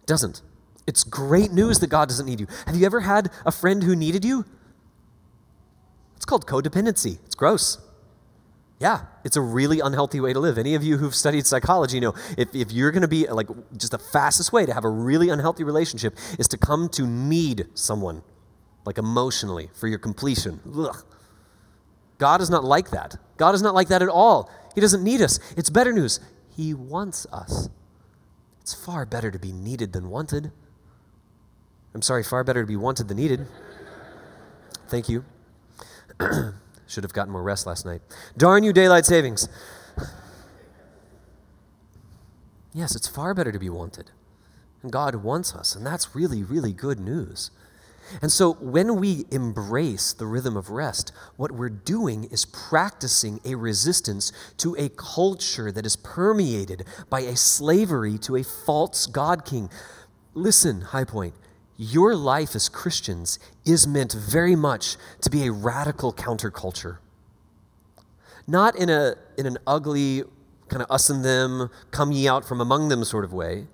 Doesn't. 0.05 0.41
It's 0.85 1.03
great 1.03 1.51
news 1.51 1.79
that 1.79 1.87
God 1.87 2.09
doesn't 2.09 2.25
need 2.25 2.39
you. 2.39 2.47
Have 2.65 2.75
you 2.75 2.85
ever 2.85 3.01
had 3.01 3.29
a 3.45 3.51
friend 3.51 3.83
who 3.83 3.95
needed 3.95 4.25
you? 4.25 4.45
It's 6.15 6.25
called 6.25 6.45
codependency. 6.45 7.19
It's 7.25 7.35
gross. 7.35 7.79
Yeah, 8.83 9.05
it's 9.23 9.37
a 9.37 9.41
really 9.41 9.79
unhealthy 9.79 10.19
way 10.19 10.33
to 10.33 10.41
live. 10.41 10.57
Any 10.57 10.75
of 10.75 10.83
you 10.83 10.97
who've 10.97 11.15
studied 11.15 11.47
psychology 11.47 12.01
know 12.01 12.13
if, 12.37 12.53
if 12.53 12.73
you're 12.73 12.91
going 12.91 13.03
to 13.03 13.07
be 13.07 13.25
like 13.27 13.47
just 13.77 13.93
the 13.93 13.97
fastest 13.97 14.51
way 14.51 14.65
to 14.65 14.73
have 14.73 14.83
a 14.83 14.89
really 14.89 15.29
unhealthy 15.29 15.63
relationship 15.63 16.17
is 16.37 16.49
to 16.49 16.57
come 16.57 16.89
to 16.89 17.07
need 17.07 17.67
someone, 17.75 18.23
like 18.83 18.97
emotionally, 18.97 19.69
for 19.73 19.87
your 19.87 19.99
completion. 19.99 20.59
Ugh. 20.77 21.01
God 22.17 22.41
is 22.41 22.49
not 22.49 22.65
like 22.65 22.89
that. 22.89 23.15
God 23.37 23.55
is 23.55 23.61
not 23.61 23.73
like 23.73 23.87
that 23.87 24.01
at 24.01 24.09
all. 24.09 24.51
He 24.75 24.81
doesn't 24.81 25.01
need 25.01 25.21
us. 25.21 25.39
It's 25.55 25.69
better 25.69 25.93
news. 25.93 26.19
He 26.53 26.73
wants 26.73 27.25
us. 27.31 27.69
It's 28.59 28.73
far 28.73 29.05
better 29.05 29.31
to 29.31 29.39
be 29.39 29.53
needed 29.53 29.93
than 29.93 30.09
wanted. 30.09 30.51
I'm 31.93 32.01
sorry, 32.01 32.23
far 32.23 32.43
better 32.43 32.63
to 32.63 32.67
be 32.67 32.75
wanted 32.75 33.07
than 33.07 33.15
needed. 33.15 33.47
Thank 34.89 35.07
you. 35.07 35.23
Should 36.93 37.03
have 37.03 37.13
gotten 37.13 37.33
more 37.33 37.41
rest 37.41 37.65
last 37.65 37.87
night. 37.87 38.03
Darn 38.37 38.63
you, 38.63 38.71
daylight 38.71 39.03
savings. 39.07 39.49
Yes, 42.71 42.95
it's 42.95 43.07
far 43.07 43.33
better 43.33 43.51
to 43.51 43.57
be 43.57 43.69
wanted. 43.69 44.11
And 44.83 44.91
God 44.91 45.15
wants 45.15 45.55
us, 45.55 45.75
and 45.75 45.83
that's 45.83 46.15
really, 46.15 46.43
really 46.43 46.71
good 46.71 46.99
news. 46.99 47.49
And 48.21 48.31
so 48.31 48.53
when 48.53 48.97
we 48.97 49.25
embrace 49.31 50.13
the 50.13 50.27
rhythm 50.27 50.55
of 50.55 50.69
rest, 50.69 51.11
what 51.35 51.51
we're 51.51 51.69
doing 51.69 52.25
is 52.25 52.45
practicing 52.45 53.39
a 53.43 53.55
resistance 53.55 54.31
to 54.57 54.75
a 54.75 54.89
culture 54.89 55.71
that 55.71 55.87
is 55.87 55.95
permeated 55.95 56.85
by 57.09 57.21
a 57.21 57.35
slavery 57.35 58.19
to 58.19 58.35
a 58.35 58.43
false 58.43 59.07
God 59.07 59.45
king. 59.45 59.67
Listen, 60.35 60.81
High 60.81 61.05
Point, 61.05 61.33
your 61.77 62.15
life 62.15 62.55
as 62.55 62.69
Christians 62.69 63.39
is 63.65 63.87
meant 63.87 64.13
very 64.13 64.55
much 64.55 64.97
to 65.21 65.29
be 65.29 65.47
a 65.47 65.51
radical 65.51 66.13
counterculture. 66.13 66.97
Not 68.47 68.75
in, 68.75 68.89
a, 68.89 69.15
in 69.37 69.45
an 69.45 69.57
ugly, 69.65 70.23
kind 70.69 70.81
of 70.81 70.91
us 70.91 71.09
and 71.09 71.23
them, 71.23 71.69
come 71.91 72.11
ye 72.11 72.27
out 72.27 72.45
from 72.45 72.61
among 72.61 72.89
them 72.89 73.03
sort 73.03 73.23
of 73.23 73.33
way, 73.33 73.67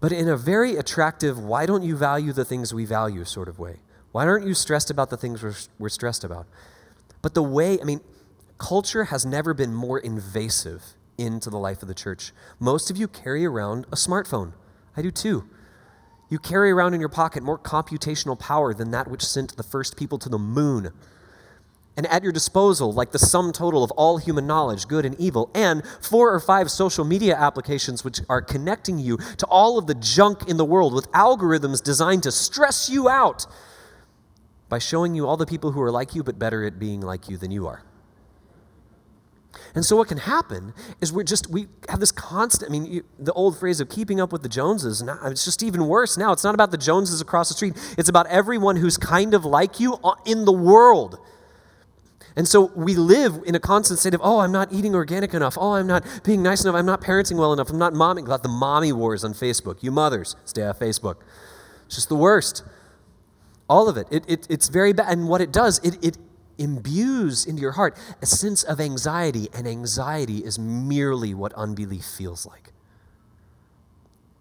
but 0.00 0.10
in 0.10 0.28
a 0.28 0.36
very 0.36 0.76
attractive, 0.76 1.38
why 1.38 1.64
don't 1.64 1.82
you 1.82 1.96
value 1.96 2.32
the 2.32 2.44
things 2.44 2.74
we 2.74 2.84
value 2.84 3.24
sort 3.24 3.48
of 3.48 3.58
way? 3.58 3.76
Why 4.10 4.26
aren't 4.26 4.46
you 4.46 4.54
stressed 4.54 4.90
about 4.90 5.10
the 5.10 5.16
things 5.16 5.42
we're, 5.42 5.54
we're 5.78 5.88
stressed 5.88 6.24
about? 6.24 6.46
But 7.22 7.34
the 7.34 7.42
way, 7.42 7.80
I 7.80 7.84
mean, 7.84 8.00
culture 8.58 9.04
has 9.04 9.24
never 9.24 9.54
been 9.54 9.72
more 9.74 9.98
invasive 9.98 10.94
into 11.18 11.50
the 11.50 11.58
life 11.58 11.82
of 11.82 11.88
the 11.88 11.94
church. 11.94 12.32
Most 12.58 12.90
of 12.90 12.96
you 12.96 13.06
carry 13.06 13.46
around 13.46 13.86
a 13.92 13.96
smartphone. 13.96 14.52
I 14.96 15.02
do 15.02 15.10
too. 15.10 15.48
You 16.32 16.38
carry 16.38 16.70
around 16.70 16.94
in 16.94 17.00
your 17.00 17.10
pocket 17.10 17.42
more 17.42 17.58
computational 17.58 18.38
power 18.38 18.72
than 18.72 18.90
that 18.92 19.06
which 19.06 19.22
sent 19.22 19.54
the 19.58 19.62
first 19.62 19.98
people 19.98 20.16
to 20.16 20.30
the 20.30 20.38
moon. 20.38 20.90
And 21.94 22.06
at 22.06 22.22
your 22.22 22.32
disposal, 22.32 22.90
like 22.90 23.12
the 23.12 23.18
sum 23.18 23.52
total 23.52 23.84
of 23.84 23.90
all 23.90 24.16
human 24.16 24.46
knowledge, 24.46 24.88
good 24.88 25.04
and 25.04 25.14
evil, 25.20 25.50
and 25.54 25.82
four 26.00 26.32
or 26.32 26.40
five 26.40 26.70
social 26.70 27.04
media 27.04 27.36
applications 27.36 28.02
which 28.02 28.22
are 28.30 28.40
connecting 28.40 28.98
you 28.98 29.18
to 29.36 29.44
all 29.44 29.76
of 29.76 29.86
the 29.86 29.94
junk 29.94 30.48
in 30.48 30.56
the 30.56 30.64
world 30.64 30.94
with 30.94 31.06
algorithms 31.12 31.82
designed 31.82 32.22
to 32.22 32.32
stress 32.32 32.88
you 32.88 33.10
out 33.10 33.44
by 34.70 34.78
showing 34.78 35.14
you 35.14 35.26
all 35.26 35.36
the 35.36 35.44
people 35.44 35.72
who 35.72 35.82
are 35.82 35.90
like 35.90 36.14
you, 36.14 36.22
but 36.22 36.38
better 36.38 36.64
at 36.64 36.78
being 36.78 37.02
like 37.02 37.28
you 37.28 37.36
than 37.36 37.50
you 37.50 37.66
are. 37.66 37.82
And 39.74 39.84
so 39.84 39.96
what 39.96 40.08
can 40.08 40.18
happen 40.18 40.74
is 41.00 41.12
we're 41.12 41.24
just, 41.24 41.48
we 41.50 41.68
have 41.88 42.00
this 42.00 42.12
constant, 42.12 42.70
I 42.70 42.72
mean, 42.72 42.86
you, 42.86 43.04
the 43.18 43.32
old 43.32 43.58
phrase 43.58 43.80
of 43.80 43.88
keeping 43.88 44.20
up 44.20 44.32
with 44.32 44.42
the 44.42 44.48
Joneses, 44.48 45.02
now, 45.02 45.18
it's 45.24 45.44
just 45.44 45.62
even 45.62 45.86
worse 45.86 46.16
now. 46.16 46.32
It's 46.32 46.44
not 46.44 46.54
about 46.54 46.70
the 46.70 46.78
Joneses 46.78 47.20
across 47.20 47.48
the 47.48 47.54
street, 47.54 47.74
it's 47.98 48.08
about 48.08 48.26
everyone 48.26 48.76
who's 48.76 48.96
kind 48.96 49.34
of 49.34 49.44
like 49.44 49.80
you 49.80 49.98
uh, 50.04 50.14
in 50.24 50.44
the 50.44 50.52
world. 50.52 51.18
And 52.34 52.48
so 52.48 52.72
we 52.74 52.94
live 52.94 53.42
in 53.44 53.54
a 53.54 53.60
constant 53.60 53.98
state 53.98 54.14
of, 54.14 54.20
oh, 54.24 54.38
I'm 54.38 54.52
not 54.52 54.72
eating 54.72 54.94
organic 54.94 55.34
enough. 55.34 55.58
Oh, 55.60 55.74
I'm 55.74 55.86
not 55.86 56.04
being 56.24 56.42
nice 56.42 56.62
enough. 56.62 56.74
I'm 56.74 56.86
not 56.86 57.02
parenting 57.02 57.36
well 57.36 57.52
enough. 57.52 57.68
I'm 57.68 57.78
not 57.78 57.92
momming. 57.92 58.24
Got 58.24 58.42
the 58.42 58.48
mommy 58.48 58.92
wars 58.92 59.22
on 59.22 59.34
Facebook. 59.34 59.82
You 59.82 59.90
mothers, 59.90 60.34
stay 60.46 60.62
off 60.62 60.78
Facebook. 60.78 61.16
It's 61.86 61.96
just 61.96 62.08
the 62.08 62.16
worst. 62.16 62.64
All 63.68 63.88
of 63.88 63.96
it. 63.98 64.06
it, 64.10 64.24
it 64.26 64.46
it's 64.48 64.68
very 64.68 64.94
bad. 64.94 65.12
And 65.12 65.28
what 65.28 65.42
it 65.42 65.52
does, 65.52 65.78
it, 65.80 66.02
it 66.02 66.16
imbues 66.58 67.44
into 67.44 67.60
your 67.62 67.72
heart 67.72 67.96
a 68.20 68.26
sense 68.26 68.62
of 68.62 68.80
anxiety, 68.80 69.48
and 69.54 69.66
anxiety 69.66 70.38
is 70.38 70.58
merely 70.58 71.34
what 71.34 71.52
unbelief 71.54 72.04
feels 72.04 72.46
like. 72.46 72.72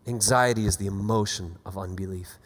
Anxiety 0.08 0.66
is 0.66 0.78
the 0.78 0.88
emotion 0.88 1.58
of 1.66 1.78
unbelief. 1.78 2.38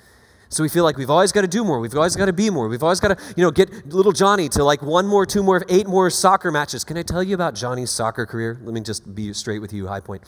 So 0.49 0.63
we 0.63 0.69
feel 0.69 0.83
like 0.83 0.97
we've 0.97 1.09
always 1.09 1.31
got 1.31 1.41
to 1.41 1.47
do 1.47 1.63
more. 1.63 1.79
We've 1.79 1.95
always 1.95 2.15
got 2.15 2.27
to 2.27 2.33
be 2.33 2.49
more. 2.49 2.67
We've 2.67 2.83
always 2.83 2.99
got 2.99 3.17
to, 3.17 3.33
you 3.35 3.43
know, 3.43 3.51
get 3.51 3.87
little 3.87 4.11
Johnny 4.11 4.47
to 4.49 4.63
like 4.63 4.81
one 4.81 5.07
more, 5.07 5.25
two 5.25 5.43
more, 5.43 5.63
eight 5.69 5.87
more 5.87 6.09
soccer 6.09 6.51
matches. 6.51 6.83
Can 6.83 6.97
I 6.97 7.03
tell 7.03 7.23
you 7.23 7.35
about 7.35 7.55
Johnny's 7.55 7.91
soccer 7.91 8.25
career? 8.25 8.59
Let 8.63 8.73
me 8.73 8.81
just 8.81 9.15
be 9.15 9.33
straight 9.33 9.59
with 9.59 9.73
you, 9.73 9.87
High 9.87 9.99
Point. 9.99 10.23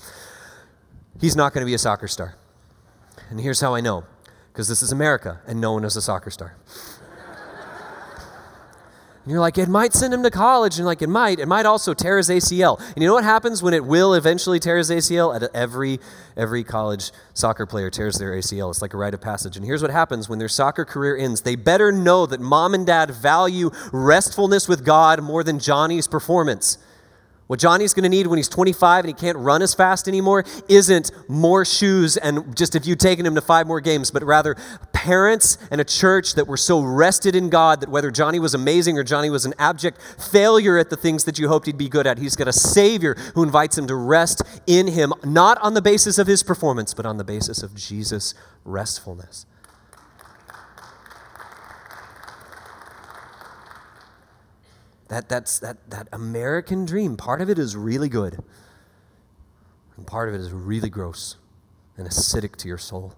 He's 1.21 1.35
not 1.35 1.53
going 1.53 1.61
to 1.61 1.65
be 1.65 1.73
a 1.73 1.79
soccer 1.79 2.07
star. 2.07 2.35
And 3.29 3.39
here's 3.39 3.61
how 3.61 3.75
I 3.75 3.81
know 3.81 4.05
because 4.51 4.67
this 4.67 4.81
is 4.81 4.91
America 4.91 5.39
and 5.45 5.61
no 5.61 5.73
one 5.73 5.83
is 5.83 5.95
a 5.95 6.01
soccer 6.01 6.31
star. 6.31 6.55
And 9.27 9.33
you're 9.33 9.41
like, 9.41 9.57
it 9.57 9.67
might 9.67 9.91
send 9.91 10.13
him 10.13 10.23
to 10.23 10.31
college. 10.31 10.77
And 10.77 10.85
like, 10.85 11.01
it 11.01 11.09
might. 11.09 11.37
It 11.37 11.49
might 11.49 11.65
also 11.65 11.93
tear 11.93 12.15
his 12.15 12.29
ACL. 12.29 12.79
And 12.79 13.03
you 13.03 13.07
know 13.09 13.13
what 13.13 13.25
happens 13.25 13.61
when 13.61 13.73
it 13.73 13.83
will 13.83 14.13
eventually 14.13 14.57
tear 14.57 14.77
his 14.77 14.89
ACL? 14.89 15.35
At 15.35 15.53
every, 15.53 15.99
every 16.37 16.63
college 16.63 17.11
soccer 17.33 17.65
player 17.65 17.89
tears 17.89 18.19
their 18.19 18.31
ACL. 18.31 18.69
It's 18.69 18.81
like 18.81 18.93
a 18.93 18.97
rite 18.97 19.13
of 19.13 19.19
passage. 19.19 19.57
And 19.57 19.65
here's 19.65 19.81
what 19.81 19.91
happens 19.91 20.29
when 20.29 20.39
their 20.39 20.47
soccer 20.47 20.85
career 20.85 21.17
ends. 21.17 21.41
They 21.41 21.57
better 21.57 21.91
know 21.91 22.25
that 22.25 22.39
mom 22.39 22.73
and 22.73 22.87
dad 22.87 23.11
value 23.11 23.69
restfulness 23.91 24.69
with 24.69 24.85
God 24.85 25.21
more 25.21 25.43
than 25.43 25.59
Johnny's 25.59 26.07
performance. 26.07 26.77
What 27.47 27.59
Johnny's 27.59 27.93
going 27.93 28.03
to 28.03 28.09
need 28.09 28.27
when 28.27 28.37
he's 28.37 28.49
25 28.49 29.05
and 29.05 29.07
he 29.07 29.13
can't 29.13 29.37
run 29.37 29.61
as 29.61 29.73
fast 29.73 30.09
anymore 30.09 30.43
isn't 30.67 31.11
more 31.29 31.63
shoes 31.63 32.17
and 32.17 32.55
just 32.55 32.75
if 32.75 32.85
taken 32.97 33.25
him 33.25 33.35
to 33.35 33.41
five 33.41 33.67
more 33.67 33.79
games, 33.79 34.11
but 34.11 34.23
rather 34.23 34.55
parents 34.91 35.57
and 35.71 35.79
a 35.79 35.85
church 35.85 36.35
that 36.35 36.47
were 36.47 36.57
so 36.57 36.81
rested 36.81 37.35
in 37.35 37.49
God 37.49 37.79
that 37.79 37.89
whether 37.89 38.11
Johnny 38.11 38.39
was 38.39 38.53
amazing 38.53 38.97
or 38.97 39.03
Johnny 39.03 39.29
was 39.29 39.45
an 39.45 39.53
abject 39.57 40.01
failure 40.01 40.77
at 40.77 40.89
the 40.89 40.97
things 40.97 41.23
that 41.23 41.39
you 41.39 41.47
hoped 41.47 41.65
he'd 41.67 41.77
be 41.77 41.87
good 41.87 42.05
at, 42.05 42.17
he's 42.17 42.35
got 42.35 42.47
a 42.47 42.53
Savior 42.53 43.15
who 43.33 43.43
invites 43.43 43.77
him 43.77 43.87
to 43.87 43.95
rest 43.95 44.41
in 44.67 44.87
him, 44.87 45.13
not 45.23 45.57
on 45.59 45.73
the 45.73 45.81
basis 45.81 46.17
of 46.17 46.27
his 46.27 46.43
performance, 46.43 46.93
but 46.93 47.05
on 47.05 47.17
the 47.17 47.23
basis 47.23 47.63
of 47.63 47.73
Jesus' 47.75 48.33
restfulness. 48.65 49.45
That, 55.09 55.29
that's, 55.29 55.59
that, 55.59 55.89
that 55.89 56.07
American 56.11 56.85
dream, 56.85 57.15
part 57.15 57.41
of 57.41 57.49
it 57.49 57.57
is 57.57 57.75
really 57.75 58.09
good, 58.09 58.43
and 59.95 60.05
part 60.05 60.27
of 60.27 60.35
it 60.35 60.41
is 60.41 60.51
really 60.51 60.89
gross 60.89 61.37
and 61.97 62.07
acidic 62.07 62.55
to 62.57 62.67
your 62.67 62.77
soul. 62.77 63.13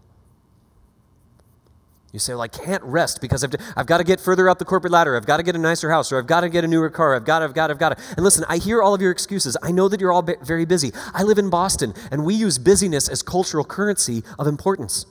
You 2.11 2.19
say, 2.19 2.33
well, 2.33 2.41
I 2.41 2.47
can't 2.47 2.81
rest 2.83 3.21
because 3.21 3.43
I've, 3.43 3.53
I've 3.77 3.85
got 3.85 3.99
to 3.99 4.03
get 4.03 4.19
further 4.19 4.49
up 4.49 4.57
the 4.57 4.65
corporate 4.65 4.91
ladder. 4.91 5.15
I've 5.15 5.27
got 5.27 5.37
to 5.37 5.43
get 5.43 5.55
a 5.55 5.59
nicer 5.59 5.91
house, 5.91 6.11
or 6.11 6.17
I've 6.17 6.25
got 6.25 6.41
to 6.41 6.49
get 6.49 6.63
a 6.63 6.67
newer 6.67 6.89
car. 6.89 7.15
I've 7.15 7.25
got, 7.25 7.43
I've 7.43 7.53
got, 7.53 7.69
I've 7.69 7.77
got 7.77 7.97
to. 7.97 8.03
And 8.15 8.23
listen, 8.23 8.45
I 8.49 8.57
hear 8.57 8.81
all 8.81 8.95
of 8.95 9.01
your 9.01 9.11
excuses. 9.11 9.55
I 9.61 9.71
know 9.71 9.87
that 9.89 10.01
you're 10.01 10.11
all 10.11 10.23
very 10.23 10.65
busy. 10.65 10.91
I 11.13 11.21
live 11.21 11.37
in 11.37 11.51
Boston, 11.51 11.93
and 12.09 12.25
we 12.25 12.33
use 12.33 12.57
busyness 12.57 13.09
as 13.09 13.21
cultural 13.21 13.63
currency 13.63 14.23
of 14.39 14.47
importance. 14.47 15.05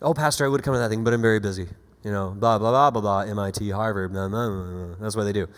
Oh, 0.00 0.14
Pastor, 0.14 0.44
I 0.44 0.48
would 0.48 0.62
come 0.62 0.74
to 0.74 0.78
that 0.78 0.90
thing, 0.90 1.02
but 1.02 1.12
I'm 1.12 1.22
very 1.22 1.40
busy. 1.40 1.68
You 2.04 2.12
know, 2.12 2.30
blah, 2.30 2.58
blah, 2.58 2.70
blah, 2.70 2.90
blah, 2.90 3.00
blah, 3.00 3.20
MIT, 3.20 3.70
Harvard, 3.70 4.12
blah, 4.12 4.28
blah, 4.28 4.48
blah, 4.48 4.94
that's 5.00 5.16
what 5.16 5.24
they 5.24 5.32
do. 5.32 5.48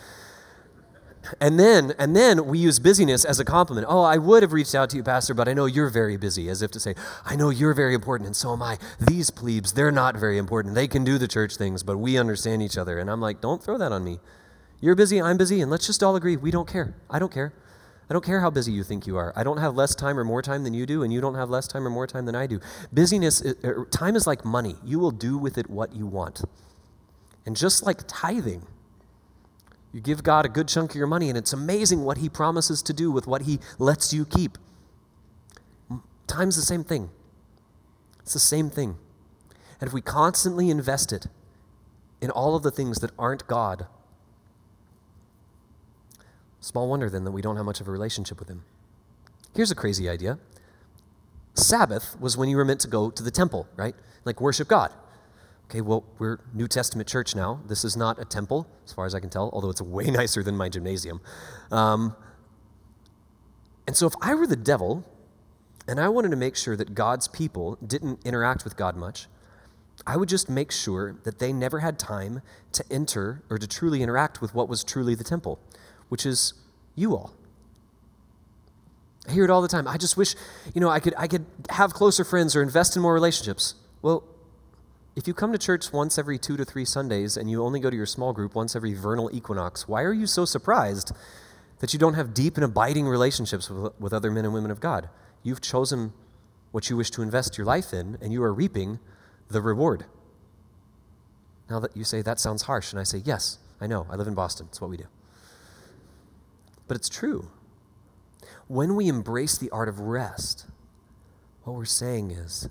And 1.41 1.59
then, 1.59 1.93
and 1.99 2.15
then 2.15 2.45
we 2.47 2.57
use 2.57 2.79
busyness 2.79 3.25
as 3.25 3.39
a 3.39 3.43
compliment. 3.43 3.85
Oh, 3.89 4.01
I 4.01 4.17
would 4.17 4.43
have 4.43 4.53
reached 4.53 4.73
out 4.73 4.89
to 4.91 4.95
you, 4.97 5.03
Pastor, 5.03 5.33
but 5.33 5.49
I 5.49 5.53
know 5.53 5.65
you're 5.65 5.89
very 5.89 6.15
busy, 6.15 6.49
as 6.49 6.61
if 6.61 6.71
to 6.71 6.79
say, 6.79 6.95
I 7.25 7.35
know 7.35 7.49
you're 7.49 7.73
very 7.73 7.93
important, 7.93 8.27
and 8.27 8.35
so 8.35 8.53
am 8.53 8.63
I. 8.63 8.77
These 8.97 9.29
plebes, 9.29 9.73
they're 9.73 9.91
not 9.91 10.15
very 10.15 10.37
important. 10.37 10.73
They 10.73 10.87
can 10.87 11.03
do 11.03 11.17
the 11.17 11.27
church 11.27 11.57
things, 11.57 11.83
but 11.83 11.97
we 11.97 12.17
understand 12.17 12.61
each 12.61 12.77
other. 12.77 12.97
And 12.97 13.09
I'm 13.09 13.19
like, 13.19 13.41
don't 13.41 13.61
throw 13.61 13.77
that 13.77 13.91
on 13.91 14.05
me. 14.05 14.19
You're 14.79 14.95
busy, 14.95 15.21
I'm 15.21 15.37
busy, 15.37 15.59
and 15.59 15.69
let's 15.69 15.87
just 15.87 16.01
all 16.01 16.15
agree 16.15 16.37
we 16.37 16.51
don't 16.51 16.67
care. 16.67 16.95
I 17.09 17.19
don't 17.19 17.31
care. 17.31 17.51
I 18.09 18.13
don't 18.13 18.23
care 18.23 18.39
how 18.39 18.49
busy 18.49 18.71
you 18.71 18.83
think 18.83 19.05
you 19.05 19.17
are. 19.17 19.33
I 19.35 19.43
don't 19.43 19.57
have 19.57 19.75
less 19.75 19.93
time 19.93 20.17
or 20.17 20.23
more 20.23 20.41
time 20.41 20.63
than 20.63 20.73
you 20.73 20.85
do, 20.85 21.03
and 21.03 21.11
you 21.11 21.19
don't 21.19 21.35
have 21.35 21.49
less 21.49 21.67
time 21.67 21.85
or 21.85 21.89
more 21.89 22.07
time 22.07 22.25
than 22.25 22.35
I 22.35 22.47
do. 22.47 22.61
Busyness, 22.93 23.43
er, 23.63 23.85
time 23.91 24.15
is 24.15 24.25
like 24.25 24.45
money. 24.45 24.75
You 24.85 24.99
will 24.99 25.11
do 25.11 25.37
with 25.37 25.57
it 25.57 25.69
what 25.69 25.93
you 25.93 26.05
want. 26.05 26.41
And 27.45 27.55
just 27.55 27.85
like 27.85 27.99
tithing, 28.07 28.65
you 29.91 29.99
give 29.99 30.23
God 30.23 30.45
a 30.45 30.49
good 30.49 30.69
chunk 30.69 30.91
of 30.91 30.95
your 30.95 31.07
money, 31.07 31.27
and 31.27 31.37
it's 31.37 31.51
amazing 31.51 32.03
what 32.03 32.19
He 32.19 32.29
promises 32.29 32.81
to 32.83 32.93
do 32.93 33.11
with 33.11 33.27
what 33.27 33.41
He 33.41 33.59
lets 33.77 34.13
you 34.13 34.25
keep. 34.25 34.57
Time's 36.27 36.55
the 36.55 36.61
same 36.61 36.83
thing. 36.85 37.09
It's 38.21 38.33
the 38.33 38.39
same 38.39 38.69
thing. 38.69 38.97
And 39.81 39.87
if 39.87 39.93
we 39.93 40.01
constantly 40.01 40.69
invest 40.69 41.11
it 41.11 41.27
in 42.21 42.29
all 42.31 42.55
of 42.55 42.63
the 42.63 42.71
things 42.71 42.99
that 42.99 43.11
aren't 43.19 43.47
God, 43.47 43.87
Small 46.67 46.89
wonder 46.89 47.09
then 47.09 47.23
that 47.23 47.31
we 47.31 47.41
don't 47.41 47.55
have 47.55 47.63
much 47.63 47.79
of 47.79 47.87
a 47.87 47.91
relationship 47.91 48.39
with 48.39 48.49
Him. 48.49 48.65
Here's 49.55 49.71
a 49.71 49.75
crazy 49.75 50.09
idea 50.09 50.37
Sabbath 51.53 52.19
was 52.19 52.35
when 52.35 52.49
you 52.49 52.57
were 52.57 52.65
meant 52.65 52.81
to 52.81 52.89
go 52.89 53.09
to 53.09 53.23
the 53.23 53.31
temple, 53.31 53.69
right? 53.77 53.95
Like 54.25 54.41
worship 54.41 54.67
God. 54.67 54.91
Okay, 55.69 55.79
well, 55.79 56.03
we're 56.19 56.39
New 56.53 56.67
Testament 56.67 57.07
church 57.07 57.37
now. 57.37 57.61
This 57.65 57.85
is 57.85 57.95
not 57.95 58.19
a 58.19 58.25
temple, 58.25 58.67
as 58.85 58.91
far 58.91 59.05
as 59.05 59.15
I 59.15 59.21
can 59.21 59.29
tell, 59.29 59.49
although 59.53 59.69
it's 59.69 59.81
way 59.81 60.05
nicer 60.11 60.43
than 60.43 60.57
my 60.57 60.67
gymnasium. 60.67 61.21
Um, 61.71 62.17
and 63.87 63.95
so, 63.95 64.05
if 64.05 64.15
I 64.21 64.35
were 64.35 64.45
the 64.45 64.57
devil 64.57 65.05
and 65.87 66.01
I 66.01 66.09
wanted 66.09 66.31
to 66.31 66.37
make 66.37 66.57
sure 66.57 66.75
that 66.75 66.93
God's 66.93 67.29
people 67.29 67.77
didn't 67.87 68.19
interact 68.25 68.65
with 68.65 68.75
God 68.75 68.97
much, 68.97 69.27
I 70.05 70.17
would 70.17 70.27
just 70.27 70.49
make 70.49 70.73
sure 70.73 71.15
that 71.23 71.39
they 71.39 71.53
never 71.53 71.79
had 71.79 71.97
time 71.97 72.41
to 72.73 72.83
enter 72.91 73.43
or 73.49 73.57
to 73.57 73.67
truly 73.67 74.03
interact 74.03 74.41
with 74.41 74.53
what 74.53 74.67
was 74.67 74.83
truly 74.83 75.15
the 75.15 75.23
temple 75.23 75.59
which 76.09 76.25
is 76.25 76.53
you 76.95 77.15
all. 77.15 77.33
I 79.27 79.33
hear 79.33 79.43
it 79.43 79.49
all 79.49 79.61
the 79.61 79.67
time. 79.67 79.87
I 79.87 79.97
just 79.97 80.15
wish, 80.15 80.35
you 80.73 80.79
know, 80.79 80.89
I 80.89 80.99
could 80.99 81.13
I 81.17 81.27
could 81.27 81.45
have 81.69 81.93
closer 81.93 82.23
friends 82.23 82.55
or 82.55 82.61
invest 82.61 82.95
in 82.95 83.01
more 83.01 83.13
relationships. 83.13 83.75
Well, 84.01 84.23
if 85.15 85.27
you 85.27 85.33
come 85.33 85.51
to 85.51 85.57
church 85.57 85.91
once 85.91 86.17
every 86.17 86.37
2 86.37 86.57
to 86.57 86.63
3 86.63 86.85
Sundays 86.85 87.37
and 87.37 87.49
you 87.49 87.63
only 87.63 87.79
go 87.79 87.89
to 87.89 87.95
your 87.95 88.05
small 88.05 88.33
group 88.33 88.55
once 88.55 88.75
every 88.75 88.93
vernal 88.93 89.29
equinox, 89.33 89.87
why 89.87 90.03
are 90.03 90.13
you 90.13 90.27
so 90.27 90.45
surprised 90.45 91.11
that 91.79 91.91
you 91.91 91.99
don't 91.99 92.13
have 92.13 92.33
deep 92.33 92.55
and 92.55 92.63
abiding 92.63 93.07
relationships 93.07 93.69
with, 93.69 93.99
with 93.99 94.13
other 94.13 94.31
men 94.31 94.45
and 94.45 94.53
women 94.53 94.71
of 94.71 94.79
God? 94.79 95.09
You've 95.43 95.61
chosen 95.61 96.13
what 96.71 96.89
you 96.89 96.95
wish 96.95 97.09
to 97.11 97.21
invest 97.23 97.57
your 97.57 97.65
life 97.65 97.93
in 97.93 98.17
and 98.21 98.31
you 98.31 98.43
are 98.43 98.53
reaping 98.53 98.99
the 99.49 99.61
reward. 99.61 100.05
Now 101.69 101.79
that 101.79 101.97
you 101.97 102.03
say 102.03 102.21
that 102.21 102.39
sounds 102.39 102.61
harsh 102.63 102.91
and 102.91 102.99
I 102.99 103.03
say, 103.03 103.21
"Yes, 103.25 103.57
I 103.81 103.87
know. 103.87 104.05
I 104.09 104.15
live 104.15 104.27
in 104.27 104.35
Boston. 104.35 104.67
It's 104.69 104.79
what 104.79 104.89
we 104.89 104.97
do." 104.97 105.07
But 106.87 106.97
it's 106.97 107.09
true. 107.09 107.49
When 108.67 108.95
we 108.95 109.07
embrace 109.07 109.57
the 109.57 109.69
art 109.69 109.89
of 109.89 109.99
rest, 109.99 110.65
what 111.63 111.75
we're 111.75 111.85
saying 111.85 112.31
is, 112.31 112.69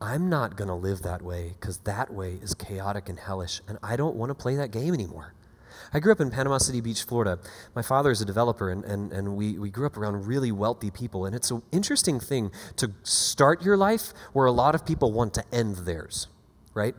I'm 0.00 0.28
not 0.28 0.56
going 0.56 0.68
to 0.68 0.74
live 0.74 1.02
that 1.02 1.22
way 1.22 1.54
because 1.60 1.78
that 1.78 2.12
way 2.12 2.38
is 2.42 2.54
chaotic 2.54 3.08
and 3.08 3.18
hellish, 3.18 3.60
and 3.68 3.78
I 3.82 3.96
don't 3.96 4.16
want 4.16 4.30
to 4.30 4.34
play 4.34 4.56
that 4.56 4.72
game 4.72 4.94
anymore. 4.94 5.34
I 5.94 6.00
grew 6.00 6.12
up 6.12 6.20
in 6.20 6.30
Panama 6.30 6.58
City 6.58 6.80
Beach, 6.80 7.02
Florida. 7.02 7.38
My 7.74 7.82
father 7.82 8.10
is 8.10 8.20
a 8.20 8.24
developer, 8.24 8.70
and, 8.70 8.84
and, 8.84 9.12
and 9.12 9.36
we, 9.36 9.58
we 9.58 9.70
grew 9.70 9.86
up 9.86 9.96
around 9.96 10.26
really 10.26 10.50
wealthy 10.50 10.90
people. 10.90 11.26
And 11.26 11.34
it's 11.34 11.50
an 11.50 11.62
interesting 11.70 12.18
thing 12.18 12.50
to 12.76 12.92
start 13.02 13.62
your 13.62 13.76
life 13.76 14.12
where 14.32 14.46
a 14.46 14.52
lot 14.52 14.74
of 14.74 14.86
people 14.86 15.12
want 15.12 15.34
to 15.34 15.44
end 15.52 15.76
theirs, 15.76 16.28
right? 16.74 16.94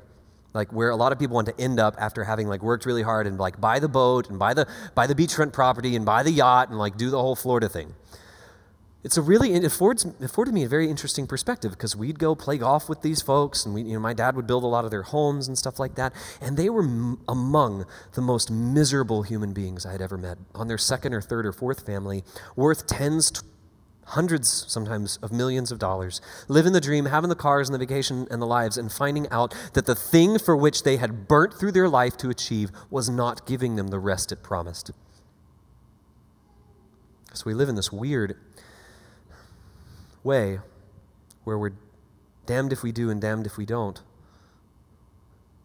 Like 0.54 0.72
where 0.72 0.90
a 0.90 0.96
lot 0.96 1.12
of 1.12 1.20
people 1.20 1.36
want 1.36 1.48
to 1.48 1.60
end 1.60 1.80
up 1.80 1.96
after 2.00 2.24
having 2.24 2.48
like 2.48 2.62
worked 2.62 2.86
really 2.86 3.02
hard 3.04 3.28
and 3.28 3.38
like 3.38 3.60
buy 3.60 3.80
the 3.80 3.90
boat 3.90 4.30
and 4.30 4.38
buy 4.40 4.54
the 4.54 4.68
buy 4.96 5.08
the 5.08 5.16
beachfront 5.16 5.54
property 5.54 5.96
and 5.96 6.06
buy 6.06 6.24
the 6.24 6.32
yacht 6.32 6.70
and 6.70 6.78
like 6.78 6.98
do 6.98 7.10
the 7.10 7.20
whole 7.20 7.36
Florida 7.36 7.68
thing. 7.68 7.94
it's 9.04 9.18
a 9.18 9.22
really 9.22 9.54
it 9.54 9.64
affords 9.66 10.06
afforded 10.22 10.54
me 10.54 10.64
a 10.64 10.68
very 10.68 10.90
interesting 10.90 11.28
perspective 11.28 11.72
because 11.72 11.96
we'd 11.96 12.20
go 12.20 12.36
play 12.36 12.58
golf 12.58 12.88
with 12.88 13.02
these 13.02 13.22
folks 13.22 13.66
and 13.66 13.74
we 13.76 13.82
you 13.82 13.94
know 13.94 14.00
my 14.00 14.14
dad 14.14 14.36
would 14.36 14.48
build 14.48 14.64
a 14.64 14.68
lot 14.68 14.86
of 14.86 14.92
their 14.92 15.04
homes 15.04 15.48
and 15.48 15.58
stuff 15.58 15.78
like 15.80 15.96
that 15.96 16.14
and 16.40 16.56
they 16.56 16.70
were 16.70 16.84
m- 16.84 17.20
among 17.28 17.86
the 18.14 18.22
most 18.22 18.50
miserable 18.50 19.24
human 19.24 19.52
beings 19.54 19.86
I 19.86 19.92
had 19.92 20.02
ever 20.02 20.18
met 20.18 20.38
on 20.56 20.68
their 20.70 20.78
second 20.78 21.14
or 21.14 21.22
third 21.22 21.46
or 21.46 21.52
fourth 21.52 21.86
family 21.86 22.24
worth 22.56 22.88
tens 22.88 23.44
hundreds 24.06 24.66
sometimes 24.68 25.18
of 25.18 25.32
millions 25.32 25.72
of 25.72 25.80
dollars 25.80 26.22
living 26.48 26.74
the 26.74 26.82
dream 26.82 27.06
having 27.06 27.30
the 27.30 27.36
cars 27.36 27.70
and 27.70 27.74
the 27.74 27.80
vacation 27.80 28.28
and 28.30 28.42
the 28.42 28.46
lives 28.46 28.78
and 28.78 28.92
finding 28.92 29.28
out 29.30 29.56
that 29.74 29.86
the 29.86 29.96
thing 29.96 30.38
for 30.38 30.56
which 30.56 30.84
they 30.84 30.98
had 30.98 31.28
burnt 31.28 31.54
through 31.54 31.72
their 31.72 31.90
life 31.90 32.18
to 32.18 32.30
achieve 32.30 32.72
was 32.90 33.10
not 33.10 33.48
giving 33.48 33.76
them 33.76 33.88
the 33.88 34.00
rest 34.00 34.32
it 34.32 34.44
promised 34.44 34.92
so 37.34 37.44
we 37.46 37.54
live 37.54 37.70
in 37.70 37.76
this 37.76 37.92
weird 37.92 38.36
way 40.24 40.60
where 41.44 41.58
we're 41.58 41.74
damned 42.46 42.72
if 42.72 42.84
we 42.84 42.92
do 42.92 43.10
and 43.10 43.22
damned 43.22 43.46
if 43.46 43.58
we 43.58 43.66
don't. 43.66 44.02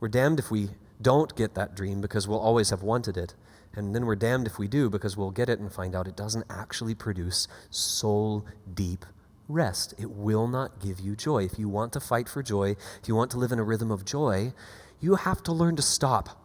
We're 0.01 0.09
damned 0.09 0.39
if 0.39 0.51
we 0.51 0.71
don't 1.01 1.35
get 1.37 1.55
that 1.55 1.75
dream 1.75 2.01
because 2.01 2.27
we'll 2.27 2.41
always 2.41 2.71
have 2.71 2.83
wanted 2.83 3.17
it. 3.17 3.35
And 3.79 3.95
then 3.95 4.07
we're 4.07 4.17
damned 4.17 4.49
if 4.49 4.59
we 4.59 4.67
do 4.67 4.91
because 4.91 5.17
we'll 5.17 5.31
get 5.31 5.49
it 5.49 5.61
and 5.61 5.73
find 5.73 5.95
out 5.95 6.09
it 6.09 6.17
doesn't 6.17 6.45
actually 6.51 6.97
produce 6.97 7.47
soul 7.71 8.45
deep 8.75 9.07
rest. 9.47 9.95
It 9.97 10.11
will 10.11 10.49
not 10.49 10.81
give 10.81 10.99
you 10.99 11.15
joy. 11.15 11.45
If 11.45 11.61
you 11.61 11.69
want 11.69 11.93
to 11.93 12.01
fight 12.01 12.29
for 12.29 12.43
joy, 12.43 12.75
if 13.01 13.07
you 13.07 13.15
want 13.15 13.31
to 13.31 13.39
live 13.39 13.53
in 13.53 13.61
a 13.61 13.63
rhythm 13.63 13.93
of 13.93 14.05
joy, 14.05 14.53
you 15.01 15.15
have 15.15 15.45
to 15.45 15.53
learn 15.53 15.77
to 15.77 15.83
stop. 15.83 16.43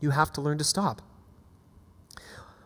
You 0.00 0.10
have 0.10 0.32
to 0.34 0.40
learn 0.40 0.58
to 0.58 0.64
stop. 0.64 1.02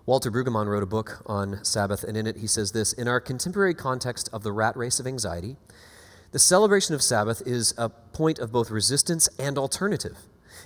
Walter 0.05 0.31
Brueggemann 0.31 0.67
wrote 0.67 0.83
a 0.83 0.87
book 0.87 1.23
on 1.25 1.65
Sabbath, 1.65 2.05
and 2.05 2.19
in 2.19 2.27
it 2.27 2.37
he 2.37 2.47
says 2.47 2.73
this 2.73 2.93
In 2.93 3.09
our 3.09 3.19
contemporary 3.19 3.73
context 3.73 4.29
of 4.31 4.43
the 4.43 4.53
rat 4.53 4.77
race 4.77 5.01
of 5.01 5.07
anxiety, 5.07 5.57
the 6.33 6.39
celebration 6.39 6.95
of 6.95 7.01
Sabbath 7.01 7.41
is 7.47 7.73
a 7.79 7.89
point 7.89 8.39
of 8.39 8.53
both 8.53 8.71
resistance 8.71 9.31
and 9.39 9.57
alternative. 9.57 10.19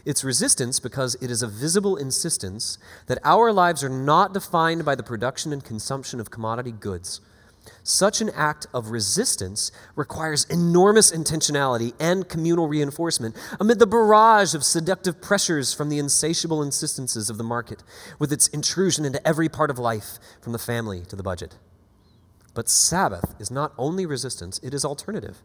It's 0.05 0.25
resistance 0.25 0.81
because 0.81 1.17
it 1.21 1.31
is 1.31 1.43
a 1.43 1.49
visible 1.49 1.97
insistence 1.97 2.79
that 3.07 3.19
our 3.25 3.53
lives 3.53 3.83
are 3.83 3.89
not 3.89 4.35
defined 4.35 4.85
by 4.85 4.95
the 4.95 5.03
production 5.03 5.53
and 5.53 5.65
consumption 5.65 6.21
of 6.21 6.31
commodity 6.31 6.73
goods 6.73 7.21
such 7.83 8.21
an 8.21 8.31
act 8.31 8.67
of 8.75 8.91
resistance 8.91 9.73
requires 9.95 10.45
enormous 10.47 11.11
intentionality 11.11 11.95
and 12.01 12.29
communal 12.29 12.69
reinforcement 12.69 13.37
amid 13.61 13.79
the 13.79 13.87
barrage 13.87 14.55
of 14.55 14.65
seductive 14.65 15.21
pressures 15.21 15.73
from 15.73 15.89
the 15.89 15.99
insatiable 15.99 16.63
insistences 16.63 17.31
of 17.31 17.39
the 17.39 17.45
market, 17.45 17.83
with 18.19 18.33
its 18.33 18.49
intrusion 18.49 19.05
into 19.05 19.25
every 19.27 19.49
part 19.49 19.71
of 19.71 19.79
life, 19.79 20.19
from 20.41 20.53
the 20.53 20.59
family 20.59 21.03
to 21.07 21.17
the 21.17 21.23
budget. 21.23 21.57
But 22.55 22.69
Sabbath 22.69 23.35
is 23.39 23.51
not 23.51 23.73
only 23.77 24.07
resistance, 24.07 24.59
it 24.63 24.73
is 24.73 24.85
alternative. 24.85 25.43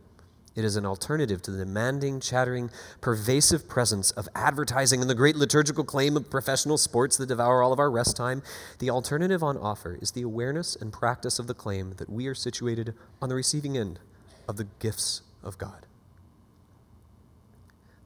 It 0.53 0.65
is 0.65 0.75
an 0.75 0.85
alternative 0.85 1.41
to 1.43 1.51
the 1.51 1.63
demanding, 1.63 2.19
chattering, 2.19 2.71
pervasive 2.99 3.69
presence 3.69 4.11
of 4.11 4.27
advertising 4.35 4.99
and 4.99 5.09
the 5.09 5.15
great 5.15 5.37
liturgical 5.37 5.85
claim 5.85 6.17
of 6.17 6.29
professional 6.29 6.77
sports 6.77 7.15
that 7.17 7.27
devour 7.27 7.63
all 7.63 7.71
of 7.71 7.79
our 7.79 7.89
rest 7.89 8.17
time. 8.17 8.43
The 8.79 8.89
alternative 8.89 9.43
on 9.43 9.57
offer 9.57 9.97
is 10.01 10.11
the 10.11 10.23
awareness 10.23 10.75
and 10.75 10.91
practice 10.91 11.39
of 11.39 11.47
the 11.47 11.53
claim 11.53 11.93
that 11.97 12.09
we 12.09 12.27
are 12.27 12.35
situated 12.35 12.93
on 13.21 13.29
the 13.29 13.35
receiving 13.35 13.77
end 13.77 13.99
of 14.47 14.57
the 14.57 14.67
gifts 14.79 15.21
of 15.41 15.57
God. 15.57 15.85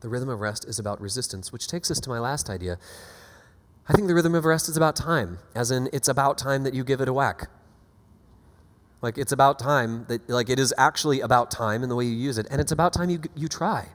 The 0.01 0.09
rhythm 0.09 0.29
of 0.29 0.39
rest 0.39 0.65
is 0.65 0.77
about 0.77 1.01
resistance, 1.01 1.51
which 1.51 1.67
takes 1.67 1.89
us 1.89 1.99
to 2.01 2.11
my 2.11 2.19
last 2.19 2.47
idea. 2.47 2.77
I 3.89 3.93
think 3.93 4.07
the 4.07 4.13
rhythm 4.13 4.35
of 4.35 4.45
rest 4.45 4.69
is 4.69 4.77
about 4.77 4.95
time, 4.95 5.39
as 5.55 5.71
in, 5.71 5.89
it's 5.91 6.07
about 6.07 6.37
time 6.37 6.61
that 6.61 6.75
you 6.75 6.83
give 6.83 7.01
it 7.01 7.07
a 7.07 7.13
whack. 7.13 7.49
Like 9.05 9.19
it's 9.19 9.31
about 9.31 9.59
time 9.59 10.05
that 10.07 10.27
like 10.27 10.49
it 10.49 10.57
is 10.57 10.73
actually 10.79 11.21
about 11.21 11.51
time 11.51 11.83
in 11.83 11.89
the 11.89 11.95
way 11.95 12.05
you 12.05 12.15
use 12.15 12.39
it, 12.39 12.47
and 12.49 12.59
it's 12.59 12.71
about 12.71 12.91
time 12.91 13.11
you 13.11 13.21
you 13.35 13.47
try. 13.47 13.89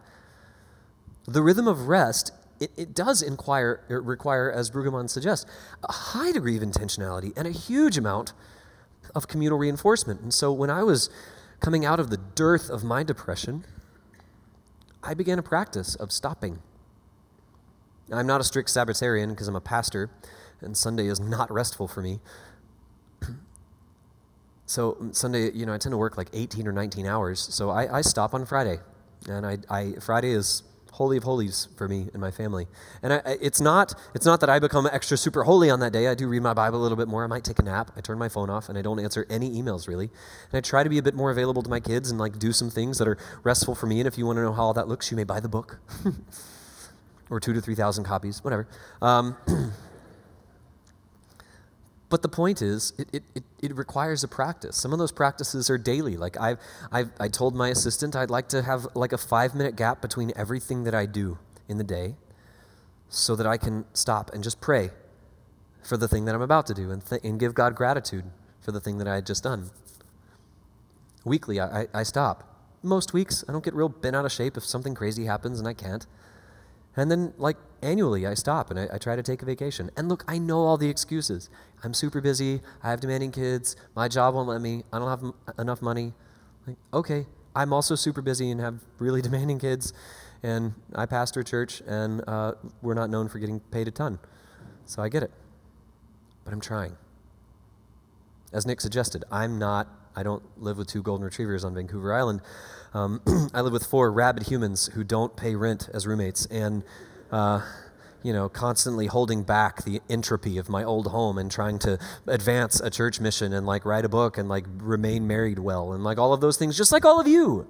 The 1.26 1.42
rhythm 1.42 1.66
of 1.66 1.88
rest 1.88 2.30
it, 2.60 2.70
it 2.76 2.94
does 2.94 3.20
inquire, 3.20 3.80
it 3.88 4.00
require, 4.04 4.52
as 4.52 4.70
Brueggemann 4.70 5.10
suggests, 5.10 5.50
a 5.82 5.90
high 5.90 6.30
degree 6.30 6.56
of 6.56 6.62
intentionality 6.62 7.36
and 7.36 7.48
a 7.48 7.50
huge 7.50 7.98
amount 7.98 8.34
of 9.12 9.26
communal 9.26 9.58
reinforcement. 9.58 10.20
And 10.20 10.32
so 10.32 10.52
when 10.52 10.70
I 10.70 10.84
was 10.84 11.10
coming 11.58 11.84
out 11.84 11.98
of 11.98 12.10
the 12.10 12.18
dearth 12.18 12.70
of 12.70 12.84
my 12.84 13.02
depression, 13.02 13.64
I 15.02 15.14
began 15.14 15.40
a 15.40 15.42
practice 15.42 15.96
of 15.96 16.12
stopping. 16.12 16.60
I'm 18.12 18.28
not 18.28 18.40
a 18.40 18.44
strict 18.44 18.68
Sabbatarian 18.68 19.30
because 19.30 19.48
I'm 19.48 19.56
a 19.56 19.60
pastor, 19.60 20.08
and 20.60 20.76
Sunday 20.76 21.08
is 21.08 21.18
not 21.18 21.50
restful 21.50 21.88
for 21.88 22.00
me. 22.00 22.20
So 24.70 24.92
mm, 24.92 25.14
Sunday, 25.14 25.50
you 25.50 25.66
know, 25.66 25.74
I 25.74 25.78
tend 25.78 25.92
to 25.92 25.96
work 25.96 26.16
like 26.16 26.28
18 26.32 26.68
or 26.68 26.72
19 26.72 27.04
hours. 27.04 27.40
So 27.40 27.70
I, 27.70 27.98
I 27.98 28.00
stop 28.02 28.34
on 28.34 28.46
Friday. 28.46 28.78
And 29.28 29.44
I, 29.44 29.58
I, 29.68 29.92
Friday 30.00 30.30
is 30.30 30.62
holy 30.92 31.16
of 31.16 31.24
holies 31.24 31.66
for 31.76 31.88
me 31.88 32.08
and 32.12 32.20
my 32.20 32.30
family. 32.30 32.68
And 33.02 33.14
I, 33.14 33.20
it's, 33.40 33.60
not, 33.60 33.94
it's 34.14 34.24
not 34.24 34.38
that 34.40 34.48
I 34.48 34.60
become 34.60 34.88
extra 34.92 35.16
super 35.16 35.42
holy 35.42 35.70
on 35.70 35.80
that 35.80 35.92
day. 35.92 36.06
I 36.06 36.14
do 36.14 36.28
read 36.28 36.42
my 36.42 36.54
Bible 36.54 36.80
a 36.80 36.82
little 36.82 36.96
bit 36.96 37.08
more. 37.08 37.24
I 37.24 37.26
might 37.26 37.42
take 37.42 37.58
a 37.58 37.62
nap. 37.62 37.90
I 37.96 38.00
turn 38.00 38.16
my 38.16 38.28
phone 38.28 38.48
off 38.48 38.68
and 38.68 38.78
I 38.78 38.82
don't 38.82 39.00
answer 39.00 39.26
any 39.28 39.50
emails 39.60 39.88
really. 39.88 40.08
And 40.52 40.58
I 40.58 40.60
try 40.60 40.84
to 40.84 40.88
be 40.88 40.98
a 40.98 41.02
bit 41.02 41.14
more 41.14 41.32
available 41.32 41.62
to 41.64 41.70
my 41.70 41.80
kids 41.80 42.08
and 42.08 42.20
like 42.20 42.38
do 42.38 42.52
some 42.52 42.70
things 42.70 42.98
that 42.98 43.08
are 43.08 43.18
restful 43.42 43.74
for 43.74 43.86
me. 43.86 43.98
And 43.98 44.06
if 44.06 44.16
you 44.16 44.24
want 44.24 44.36
to 44.36 44.42
know 44.42 44.52
how 44.52 44.62
all 44.62 44.74
that 44.74 44.86
looks, 44.86 45.10
you 45.10 45.16
may 45.16 45.24
buy 45.24 45.40
the 45.40 45.48
book 45.48 45.80
or 47.30 47.40
two 47.40 47.52
to 47.54 47.60
3,000 47.60 48.04
copies, 48.04 48.44
whatever. 48.44 48.68
Um, 49.02 49.36
But 52.10 52.22
the 52.22 52.28
point 52.28 52.60
is, 52.60 52.92
it, 52.98 53.08
it, 53.12 53.22
it, 53.36 53.44
it, 53.62 53.76
requires 53.76 54.24
a 54.24 54.28
practice. 54.28 54.76
Some 54.76 54.92
of 54.92 54.98
those 54.98 55.12
practices 55.12 55.70
are 55.70 55.78
daily. 55.78 56.16
Like 56.16 56.38
I've, 56.38 56.58
I've, 56.90 57.10
I 57.20 57.28
told 57.28 57.54
my 57.54 57.68
assistant 57.68 58.16
I'd 58.16 58.30
like 58.30 58.48
to 58.48 58.62
have 58.62 58.88
like 58.94 59.12
a 59.12 59.18
five 59.18 59.54
minute 59.54 59.76
gap 59.76 60.02
between 60.02 60.32
everything 60.34 60.82
that 60.84 60.94
I 60.94 61.06
do 61.06 61.38
in 61.68 61.78
the 61.78 61.84
day 61.84 62.16
so 63.08 63.36
that 63.36 63.46
I 63.46 63.56
can 63.56 63.84
stop 63.94 64.34
and 64.34 64.42
just 64.42 64.60
pray 64.60 64.90
for 65.84 65.96
the 65.96 66.08
thing 66.08 66.24
that 66.24 66.34
I'm 66.34 66.42
about 66.42 66.66
to 66.66 66.74
do 66.74 66.90
and, 66.90 67.04
th- 67.04 67.22
and 67.22 67.38
give 67.38 67.54
God 67.54 67.76
gratitude 67.76 68.24
for 68.60 68.72
the 68.72 68.80
thing 68.80 68.98
that 68.98 69.06
I 69.06 69.14
had 69.14 69.26
just 69.26 69.44
done. 69.44 69.70
Weekly, 71.24 71.60
I, 71.60 71.82
I, 71.82 71.88
I 71.94 72.02
stop. 72.02 72.46
Most 72.82 73.12
weeks, 73.12 73.44
I 73.48 73.52
don't 73.52 73.64
get 73.64 73.74
real 73.74 73.88
bent 73.88 74.16
out 74.16 74.24
of 74.24 74.32
shape 74.32 74.56
if 74.56 74.64
something 74.64 74.96
crazy 74.96 75.26
happens 75.26 75.60
and 75.60 75.68
I 75.68 75.74
can't. 75.74 76.06
And 77.00 77.10
then, 77.10 77.32
like, 77.38 77.56
annually, 77.80 78.26
I 78.26 78.34
stop 78.34 78.70
and 78.70 78.78
I, 78.78 78.86
I, 78.92 78.98
try 78.98 79.16
to 79.16 79.22
take 79.22 79.40
a 79.40 79.46
vacation. 79.46 79.88
And 79.96 80.10
look, 80.10 80.22
I 80.28 80.36
know 80.36 80.58
all 80.66 80.76
the 80.76 80.90
excuses. 80.90 81.48
I'm 81.82 81.94
super 81.94 82.20
busy. 82.20 82.60
I 82.82 82.90
have 82.90 83.00
demanding 83.00 83.32
kids. 83.32 83.74
My 83.96 84.06
job 84.06 84.34
won't 84.34 84.50
let 84.50 84.60
me. 84.60 84.82
I 84.92 84.98
don't 84.98 85.08
have 85.08 85.24
m- 85.24 85.34
enough 85.58 85.80
money. 85.80 86.12
Like, 86.66 86.76
okay, 86.92 87.24
I'm 87.56 87.72
also 87.72 87.94
super 87.94 88.20
busy 88.20 88.50
and 88.50 88.60
have 88.60 88.80
really 88.98 89.22
demanding 89.28 89.58
kids. 89.58 89.94
And 90.42 90.74
I 90.94 91.06
pastor 91.06 91.40
a 91.40 91.44
church, 91.44 91.80
and 91.86 92.22
uh, 92.28 92.52
we're 92.82 92.92
not 92.92 93.08
known 93.08 93.30
for 93.30 93.38
getting 93.38 93.60
paid 93.60 93.88
a 93.88 93.90
ton. 93.90 94.18
So 94.84 95.02
I 95.02 95.08
get 95.08 95.22
it. 95.22 95.30
But 96.44 96.52
I'm 96.52 96.60
trying. 96.60 96.98
As 98.52 98.66
Nick 98.66 98.82
suggested, 98.82 99.24
I'm 99.32 99.58
not, 99.58 99.88
I 100.14 100.22
don't 100.22 100.42
live 100.62 100.76
with 100.76 100.88
two 100.88 101.02
golden 101.02 101.24
retrievers 101.24 101.64
on 101.64 101.74
Vancouver 101.74 102.12
Island. 102.12 102.42
Um, 102.92 103.20
I 103.54 103.60
live 103.60 103.72
with 103.72 103.86
four 103.86 104.10
rabid 104.10 104.44
humans 104.44 104.90
who 104.94 105.04
don't 105.04 105.36
pay 105.36 105.54
rent 105.54 105.88
as 105.94 106.06
roommates 106.06 106.46
and, 106.46 106.82
uh, 107.30 107.62
you 108.22 108.32
know, 108.32 108.48
constantly 108.48 109.06
holding 109.06 109.42
back 109.42 109.84
the 109.84 110.00
entropy 110.10 110.58
of 110.58 110.68
my 110.68 110.82
old 110.82 111.08
home 111.08 111.38
and 111.38 111.50
trying 111.50 111.78
to 111.80 111.98
advance 112.26 112.80
a 112.80 112.90
church 112.90 113.20
mission 113.20 113.52
and 113.52 113.66
like 113.66 113.84
write 113.84 114.04
a 114.04 114.08
book 114.08 114.36
and 114.36 114.48
like 114.48 114.64
remain 114.78 115.26
married 115.26 115.58
well 115.58 115.92
and 115.92 116.02
like 116.02 116.18
all 116.18 116.32
of 116.32 116.40
those 116.40 116.56
things, 116.56 116.76
just 116.76 116.92
like 116.92 117.04
all 117.04 117.20
of 117.20 117.26
you. 117.28 117.66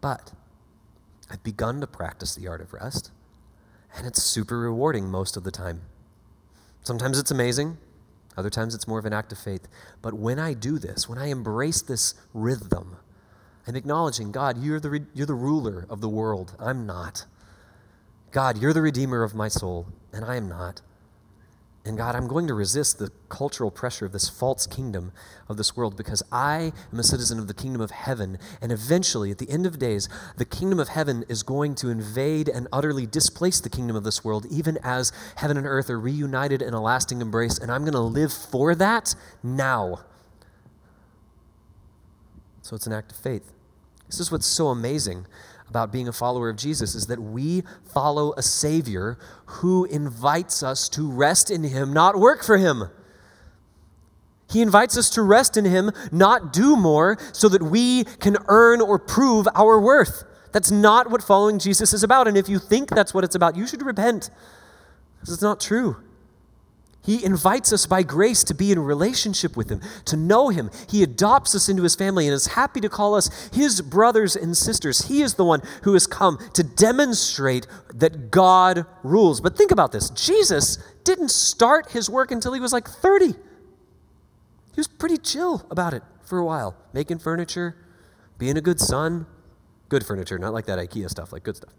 But 0.00 0.32
I've 1.30 1.42
begun 1.42 1.80
to 1.80 1.86
practice 1.86 2.34
the 2.34 2.46
art 2.46 2.60
of 2.60 2.72
rest, 2.72 3.10
and 3.96 4.06
it's 4.06 4.22
super 4.22 4.58
rewarding 4.58 5.10
most 5.10 5.36
of 5.36 5.44
the 5.44 5.50
time. 5.50 5.80
Sometimes 6.82 7.18
it's 7.18 7.30
amazing, 7.30 7.78
other 8.36 8.50
times 8.50 8.74
it's 8.74 8.88
more 8.88 8.98
of 8.98 9.04
an 9.04 9.12
act 9.12 9.32
of 9.32 9.38
faith. 9.38 9.68
But 10.02 10.14
when 10.14 10.38
I 10.38 10.54
do 10.54 10.78
this, 10.78 11.08
when 11.08 11.18
I 11.18 11.26
embrace 11.26 11.82
this 11.82 12.14
rhythm, 12.32 12.96
I'm 13.66 13.76
acknowledging, 13.76 14.32
God, 14.32 14.62
you're 14.62 14.80
the, 14.80 14.90
re- 14.90 15.06
you're 15.14 15.26
the 15.26 15.34
ruler 15.34 15.86
of 15.88 16.00
the 16.00 16.08
world. 16.08 16.54
I'm 16.58 16.86
not. 16.86 17.26
God, 18.30 18.58
you're 18.58 18.72
the 18.72 18.82
redeemer 18.82 19.22
of 19.22 19.34
my 19.34 19.48
soul, 19.48 19.86
and 20.12 20.24
I 20.24 20.36
am 20.36 20.48
not. 20.48 20.80
And 21.86 21.98
God, 21.98 22.16
I'm 22.16 22.26
going 22.26 22.46
to 22.46 22.54
resist 22.54 22.98
the 22.98 23.10
cultural 23.28 23.70
pressure 23.70 24.06
of 24.06 24.12
this 24.12 24.30
false 24.30 24.66
kingdom 24.66 25.12
of 25.48 25.58
this 25.58 25.76
world 25.76 25.98
because 25.98 26.22
I 26.32 26.72
am 26.90 26.98
a 26.98 27.02
citizen 27.02 27.38
of 27.38 27.46
the 27.46 27.52
kingdom 27.52 27.82
of 27.82 27.90
heaven. 27.90 28.38
And 28.62 28.72
eventually, 28.72 29.30
at 29.30 29.36
the 29.36 29.50
end 29.50 29.66
of 29.66 29.78
days, 29.78 30.08
the 30.38 30.46
kingdom 30.46 30.80
of 30.80 30.88
heaven 30.88 31.26
is 31.28 31.42
going 31.42 31.74
to 31.76 31.90
invade 31.90 32.48
and 32.48 32.68
utterly 32.72 33.04
displace 33.04 33.60
the 33.60 33.68
kingdom 33.68 33.96
of 33.96 34.04
this 34.04 34.24
world, 34.24 34.46
even 34.50 34.78
as 34.82 35.12
heaven 35.36 35.58
and 35.58 35.66
earth 35.66 35.90
are 35.90 36.00
reunited 36.00 36.62
in 36.62 36.72
a 36.72 36.80
lasting 36.80 37.20
embrace. 37.20 37.58
And 37.58 37.70
I'm 37.70 37.82
going 37.82 37.92
to 37.92 38.00
live 38.00 38.32
for 38.32 38.74
that 38.76 39.14
now. 39.42 40.00
So 42.62 42.74
it's 42.74 42.86
an 42.86 42.94
act 42.94 43.12
of 43.12 43.18
faith. 43.18 43.52
This 44.06 44.20
is 44.20 44.32
what's 44.32 44.46
so 44.46 44.68
amazing 44.68 45.26
about 45.74 45.90
being 45.90 46.06
a 46.06 46.12
follower 46.12 46.48
of 46.48 46.56
Jesus 46.56 46.94
is 46.94 47.08
that 47.08 47.20
we 47.20 47.64
follow 47.92 48.32
a 48.36 48.42
Savior 48.42 49.18
who 49.46 49.86
invites 49.86 50.62
us 50.62 50.88
to 50.90 51.10
rest 51.10 51.50
in 51.50 51.64
Him, 51.64 51.92
not 51.92 52.16
work 52.16 52.44
for 52.44 52.58
Him. 52.58 52.90
He 54.48 54.62
invites 54.62 54.96
us 54.96 55.10
to 55.10 55.22
rest 55.22 55.56
in 55.56 55.64
Him, 55.64 55.90
not 56.12 56.52
do 56.52 56.76
more, 56.76 57.18
so 57.32 57.48
that 57.48 57.60
we 57.60 58.04
can 58.04 58.36
earn 58.46 58.80
or 58.80 59.00
prove 59.00 59.48
our 59.56 59.80
worth. 59.80 60.22
That's 60.52 60.70
not 60.70 61.10
what 61.10 61.24
following 61.24 61.58
Jesus 61.58 61.92
is 61.92 62.04
about. 62.04 62.28
And 62.28 62.36
if 62.36 62.48
you 62.48 62.60
think 62.60 62.90
that's 62.90 63.12
what 63.12 63.24
it's 63.24 63.34
about, 63.34 63.56
you 63.56 63.66
should 63.66 63.82
repent. 63.82 64.30
Because 65.16 65.34
it's 65.34 65.42
not 65.42 65.58
true. 65.58 65.96
He 67.04 67.22
invites 67.22 67.70
us 67.72 67.84
by 67.84 68.02
grace 68.02 68.42
to 68.44 68.54
be 68.54 68.72
in 68.72 68.78
relationship 68.78 69.56
with 69.56 69.68
Him, 69.68 69.82
to 70.06 70.16
know 70.16 70.48
Him. 70.48 70.70
He 70.88 71.02
adopts 71.02 71.54
us 71.54 71.68
into 71.68 71.82
His 71.82 71.94
family 71.94 72.26
and 72.26 72.32
is 72.32 72.48
happy 72.48 72.80
to 72.80 72.88
call 72.88 73.14
us 73.14 73.50
His 73.52 73.82
brothers 73.82 74.34
and 74.34 74.56
sisters. 74.56 75.08
He 75.08 75.20
is 75.20 75.34
the 75.34 75.44
one 75.44 75.60
who 75.82 75.92
has 75.92 76.06
come 76.06 76.38
to 76.54 76.62
demonstrate 76.62 77.66
that 77.94 78.30
God 78.30 78.86
rules. 79.02 79.42
But 79.42 79.56
think 79.56 79.70
about 79.70 79.92
this 79.92 80.08
Jesus 80.10 80.78
didn't 81.04 81.30
start 81.30 81.92
His 81.92 82.08
work 82.08 82.30
until 82.30 82.54
He 82.54 82.60
was 82.60 82.72
like 82.72 82.88
30. 82.88 83.26
He 83.26 83.34
was 84.76 84.88
pretty 84.88 85.18
chill 85.18 85.66
about 85.70 85.92
it 85.92 86.02
for 86.24 86.38
a 86.38 86.44
while, 86.44 86.74
making 86.94 87.18
furniture, 87.18 87.76
being 88.38 88.56
a 88.56 88.62
good 88.62 88.80
son. 88.80 89.26
Good 89.90 90.06
furniture, 90.06 90.38
not 90.38 90.54
like 90.54 90.64
that 90.66 90.78
IKEA 90.78 91.10
stuff, 91.10 91.32
like 91.32 91.42
good 91.42 91.56
stuff. 91.56 91.72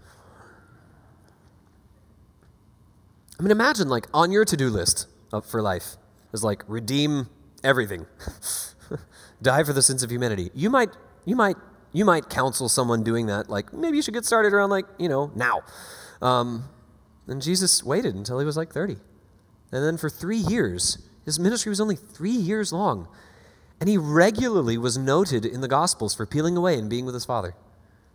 I 3.40 3.44
mean, 3.44 3.52
imagine 3.52 3.90
like 3.90 4.08
on 4.14 4.32
your 4.32 4.46
to 4.46 4.56
do 4.56 4.70
list, 4.70 5.08
for 5.44 5.62
life. 5.62 5.98
Is 6.34 6.44
like 6.44 6.64
redeem 6.68 7.30
everything, 7.64 8.06
die 9.42 9.64
for 9.64 9.74
the 9.74 9.82
sins 9.82 10.04
of 10.04 10.12
humanity. 10.12 10.52
You 10.54 10.70
might, 10.70 10.90
you 11.24 11.36
might, 11.36 11.56
you 11.94 12.04
might 12.04 12.30
counsel 12.30 12.68
someone 12.68 13.04
doing 13.04 13.28
that, 13.28 13.50
like 13.50 13.72
maybe 13.72 13.96
you 13.96 14.04
should 14.04 14.14
get 14.14 14.26
started 14.26 14.52
around 14.52 14.70
like 14.70 14.86
you 15.00 15.08
know 15.08 15.32
now. 15.36 15.62
Um, 16.22 16.66
and 17.28 17.42
Jesus 17.42 17.84
waited 17.84 18.16
until 18.16 18.40
he 18.40 18.46
was 18.46 18.58
like 18.58 18.72
30, 18.72 18.98
and 19.72 19.84
then 19.84 19.98
for 19.98 20.10
three 20.10 20.38
years, 20.38 20.98
his 21.24 21.40
ministry 21.40 21.70
was 21.70 21.80
only 21.80 21.96
three 21.96 22.32
years 22.32 22.74
long, 22.74 23.08
and 23.80 23.88
he 23.88 23.98
regularly 23.98 24.78
was 24.78 24.98
noted 24.98 25.46
in 25.46 25.62
the 25.62 25.70
Gospels 25.70 26.14
for 26.14 26.26
peeling 26.26 26.58
away 26.58 26.78
and 26.78 26.90
being 26.90 27.06
with 27.06 27.14
his 27.14 27.26
Father, 27.26 27.56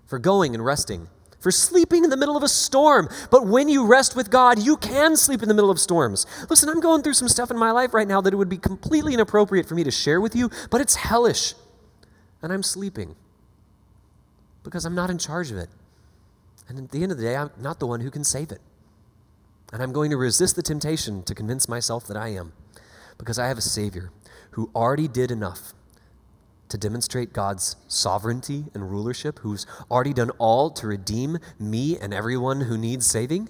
for 0.05 0.19
going 0.19 0.55
and 0.55 0.63
resting 0.63 1.09
for 1.41 1.51
sleeping 1.51 2.05
in 2.05 2.11
the 2.11 2.17
middle 2.17 2.37
of 2.37 2.43
a 2.43 2.49
storm. 2.49 3.09
But 3.31 3.47
when 3.47 3.69
you 3.69 3.87
rest 3.87 4.15
with 4.15 4.31
God, 4.31 4.59
you 4.59 4.77
can 4.77 5.17
sleep 5.17 5.43
in 5.43 5.49
the 5.49 5.55
middle 5.55 5.71
of 5.71 5.81
storms. 5.81 6.27
Listen, 6.49 6.69
I'm 6.69 6.81
going 6.81 7.03
through 7.03 7.15
some 7.15 7.29
stuff 7.29 7.51
in 7.51 7.59
my 7.59 7.71
life 7.71 7.95
right 7.95 8.07
now 8.07 8.21
that 8.21 8.33
it 8.33 8.37
would 8.37 8.49
be 8.49 8.59
completely 8.59 9.15
inappropriate 9.15 9.67
for 9.67 9.75
me 9.75 9.85
to 9.85 9.91
share 9.91 10.21
with 10.21 10.37
you, 10.37 10.51
but 10.71 10.81
it's 10.81 10.97
hellish. 10.97 11.55
And 12.43 12.53
I'm 12.53 12.63
sleeping 12.63 13.17
because 14.63 14.85
I'm 14.85 14.95
not 14.95 15.11
in 15.11 15.19
charge 15.19 15.51
of 15.51 15.57
it. 15.57 15.69
And 16.69 16.79
at 16.79 16.91
the 16.91 17.03
end 17.03 17.13
of 17.13 17.19
the 17.19 17.25
day, 17.25 17.37
I'm 17.37 17.51
not 17.59 17.81
the 17.81 17.87
one 17.87 18.01
who 18.01 18.11
can 18.11 18.25
save 18.25 18.53
it. 18.53 18.61
And 19.73 19.83
I'm 19.83 19.93
going 19.93 20.11
to 20.11 20.17
resist 20.17 20.57
the 20.57 20.63
temptation 20.63 21.23
to 21.25 21.35
convince 21.35 21.69
myself 21.69 22.07
that 22.07 22.17
I 22.17 22.29
am 22.29 22.53
because 23.19 23.39
I 23.39 23.49
have 23.49 23.59
a 23.59 23.63
Savior 23.63 24.11
who 24.53 24.71
already 24.75 25.09
did 25.09 25.31
enough 25.31 25.73
to 26.71 26.79
demonstrate 26.79 27.33
God's 27.33 27.77
sovereignty 27.89 28.65
and 28.75 28.91
rulership, 28.91 29.41
who's 29.41 29.67
already 29.91 30.13
done 30.13 30.31
all 30.39 30.71
to 30.71 30.87
redeem 30.87 31.39
me 31.59 31.99
and 31.99 32.15
everyone 32.15 32.63
who 32.63 32.79
needs 32.79 33.07
saving, 33.07 33.49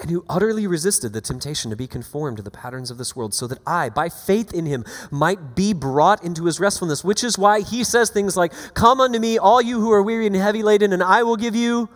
and 0.00 0.10
who 0.10 0.24
utterly 0.28 0.66
resisted 0.66 1.12
the 1.12 1.20
temptation 1.20 1.70
to 1.70 1.76
be 1.76 1.86
conformed 1.86 2.38
to 2.38 2.42
the 2.42 2.50
patterns 2.50 2.90
of 2.90 2.98
this 2.98 3.14
world, 3.14 3.32
so 3.32 3.46
that 3.46 3.58
I, 3.66 3.90
by 3.90 4.08
faith 4.08 4.52
in 4.52 4.66
him, 4.66 4.84
might 5.10 5.54
be 5.54 5.72
brought 5.72 6.24
into 6.24 6.46
his 6.46 6.58
restfulness, 6.58 7.04
which 7.04 7.22
is 7.22 7.38
why 7.38 7.60
he 7.60 7.84
says 7.84 8.10
things 8.10 8.36
like, 8.36 8.52
Come 8.74 9.00
unto 9.00 9.18
me, 9.18 9.38
all 9.38 9.62
you 9.62 9.80
who 9.80 9.92
are 9.92 10.02
weary 10.02 10.26
and 10.26 10.34
heavy 10.34 10.62
laden, 10.62 10.92
and 10.92 11.02
I 11.02 11.22
will 11.22 11.36
give 11.36 11.54
you 11.54 11.88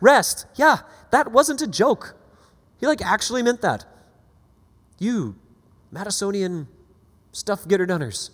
rest. 0.00 0.46
Yeah, 0.54 0.78
that 1.10 1.32
wasn't 1.32 1.62
a 1.62 1.66
joke. 1.66 2.14
He 2.78 2.86
like 2.86 3.04
actually 3.04 3.42
meant 3.42 3.60
that. 3.62 3.84
You, 4.98 5.36
Madisonian 5.92 6.68
stuff 7.32 7.66
getter 7.66 7.86
dunners 7.86 8.30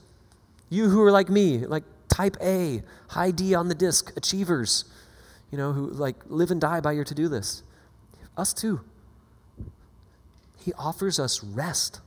you 0.69 0.89
who 0.89 1.03
are 1.03 1.13
like 1.13 1.29
me, 1.29 1.59
like 1.59 1.85
type 2.09 2.37
A, 2.41 2.83
high 3.09 3.31
D 3.31 3.55
on 3.55 3.69
the 3.69 3.75
DISC, 3.75 4.17
achievers, 4.17 4.85
you 5.51 5.59
know, 5.59 5.73
who 5.73 5.89
like 5.91 6.17
live 6.27 6.51
and 6.51 6.61
die 6.61 6.81
by 6.81 6.93
your 6.93 7.05
to 7.05 7.15
do 7.15 7.29
list. 7.29 7.63
Us 8.37 8.53
too. 8.53 8.81
He 10.59 10.73
offers 10.75 11.19
us 11.19 11.43
rest 11.43 12.01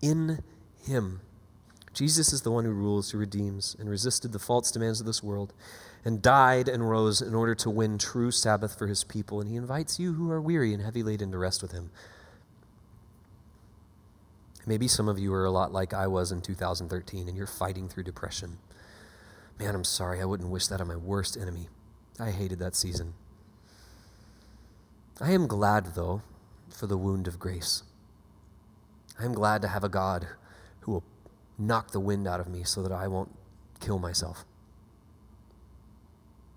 in 0.00 0.42
Him. 0.84 1.20
Jesus 1.94 2.32
is 2.32 2.42
the 2.42 2.50
one 2.50 2.64
who 2.64 2.72
rules, 2.72 3.10
who 3.10 3.18
redeems, 3.18 3.76
and 3.78 3.88
resisted 3.88 4.32
the 4.32 4.38
false 4.38 4.70
demands 4.70 5.00
of 5.00 5.06
this 5.06 5.22
world, 5.22 5.52
and 6.04 6.22
died 6.22 6.68
and 6.68 6.88
rose 6.88 7.20
in 7.20 7.34
order 7.34 7.54
to 7.54 7.70
win 7.70 7.98
true 7.98 8.30
Sabbath 8.30 8.78
for 8.78 8.86
His 8.86 9.04
people. 9.04 9.40
And 9.40 9.48
He 9.48 9.56
invites 9.56 9.98
you 9.98 10.14
who 10.14 10.30
are 10.30 10.40
weary 10.40 10.72
and 10.72 10.82
heavy 10.82 11.02
laden 11.02 11.30
to 11.32 11.38
rest 11.38 11.62
with 11.62 11.72
Him. 11.72 11.90
Maybe 14.66 14.86
some 14.86 15.08
of 15.08 15.18
you 15.18 15.34
are 15.34 15.44
a 15.44 15.50
lot 15.50 15.72
like 15.72 15.92
I 15.92 16.06
was 16.06 16.30
in 16.30 16.40
2013 16.40 17.28
and 17.28 17.36
you're 17.36 17.46
fighting 17.46 17.88
through 17.88 18.04
depression. 18.04 18.58
Man, 19.58 19.74
I'm 19.74 19.84
sorry. 19.84 20.20
I 20.20 20.24
wouldn't 20.24 20.50
wish 20.50 20.68
that 20.68 20.80
on 20.80 20.88
my 20.88 20.96
worst 20.96 21.36
enemy. 21.36 21.68
I 22.18 22.30
hated 22.30 22.58
that 22.60 22.76
season. 22.76 23.14
I 25.20 25.32
am 25.32 25.46
glad, 25.46 25.94
though, 25.94 26.22
for 26.70 26.86
the 26.86 26.96
wound 26.96 27.26
of 27.26 27.38
grace. 27.38 27.82
I 29.20 29.24
am 29.24 29.34
glad 29.34 29.62
to 29.62 29.68
have 29.68 29.84
a 29.84 29.88
God 29.88 30.26
who 30.80 30.92
will 30.92 31.04
knock 31.58 31.90
the 31.90 32.00
wind 32.00 32.26
out 32.26 32.40
of 32.40 32.48
me 32.48 32.64
so 32.64 32.82
that 32.82 32.92
I 32.92 33.08
won't 33.08 33.30
kill 33.80 33.98
myself. 33.98 34.44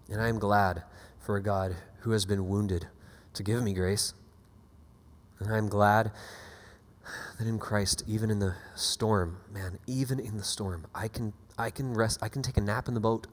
And 0.09 0.21
I 0.21 0.29
am 0.29 0.39
glad 0.39 0.83
for 1.19 1.35
a 1.35 1.41
God 1.41 1.75
who 1.99 2.11
has 2.11 2.25
been 2.25 2.47
wounded 2.47 2.87
to 3.33 3.43
give 3.43 3.61
me 3.63 3.73
grace. 3.73 4.13
And 5.39 5.51
I 5.51 5.57
am 5.57 5.67
glad 5.67 6.11
that 7.37 7.47
in 7.47 7.59
Christ, 7.59 8.03
even 8.07 8.29
in 8.29 8.39
the 8.39 8.55
storm, 8.75 9.37
man, 9.51 9.79
even 9.87 10.19
in 10.19 10.37
the 10.37 10.43
storm, 10.43 10.87
I 10.93 11.07
can, 11.07 11.33
I 11.57 11.69
can 11.69 11.93
rest, 11.93 12.19
I 12.21 12.29
can 12.29 12.41
take 12.41 12.57
a 12.57 12.61
nap 12.61 12.87
in 12.87 12.93
the 12.93 12.99
boat 12.99 13.27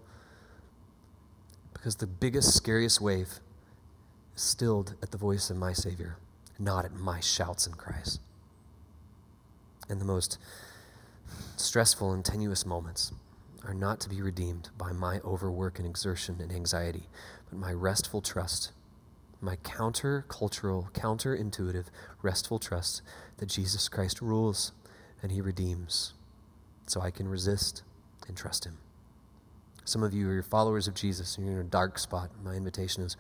because 1.72 1.96
the 1.96 2.06
biggest, 2.06 2.54
scariest 2.54 3.00
wave 3.00 3.40
is 4.34 4.42
stilled 4.42 4.94
at 5.02 5.10
the 5.10 5.18
voice 5.18 5.50
of 5.50 5.56
my 5.56 5.72
Savior, 5.72 6.18
not 6.58 6.84
at 6.84 6.94
my 6.94 7.20
shouts 7.20 7.66
and 7.66 7.76
cries. 7.76 8.18
And 9.88 10.00
the 10.00 10.04
most 10.04 10.38
stressful 11.56 12.12
and 12.12 12.24
tenuous 12.24 12.64
moments 12.64 13.12
are 13.64 13.74
not 13.74 14.00
to 14.00 14.08
be 14.08 14.22
redeemed 14.22 14.70
by 14.76 14.92
my 14.92 15.20
overwork 15.20 15.78
and 15.78 15.86
exertion 15.86 16.38
and 16.40 16.52
anxiety, 16.52 17.08
but 17.48 17.58
my 17.58 17.72
restful 17.72 18.20
trust 18.20 18.72
my 19.42 19.56
counter 19.56 20.24
cultural, 20.28 20.88
counter 20.94 21.34
intuitive, 21.34 21.90
restful 22.22 22.60
trust 22.60 23.02
that 23.42 23.48
Jesus 23.48 23.88
Christ 23.88 24.22
rules 24.22 24.70
and 25.20 25.32
he 25.32 25.40
redeems. 25.40 26.14
So 26.86 27.00
I 27.00 27.10
can 27.10 27.26
resist 27.26 27.82
and 28.28 28.36
trust 28.36 28.64
him. 28.64 28.78
Some 29.84 30.04
of 30.04 30.14
you 30.14 30.30
are 30.30 30.44
followers 30.44 30.86
of 30.86 30.94
Jesus 30.94 31.36
and 31.36 31.44
you're 31.44 31.58
in 31.58 31.66
a 31.66 31.68
dark 31.68 31.98
spot. 31.98 32.30
My 32.44 32.54
invitation 32.54 33.02
is 33.02 33.16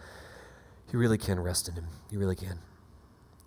you 0.92 1.00
really 1.00 1.18
can 1.18 1.40
rest 1.40 1.68
in 1.68 1.74
him. 1.74 1.88
You 2.08 2.20
really 2.20 2.36
can. 2.36 2.60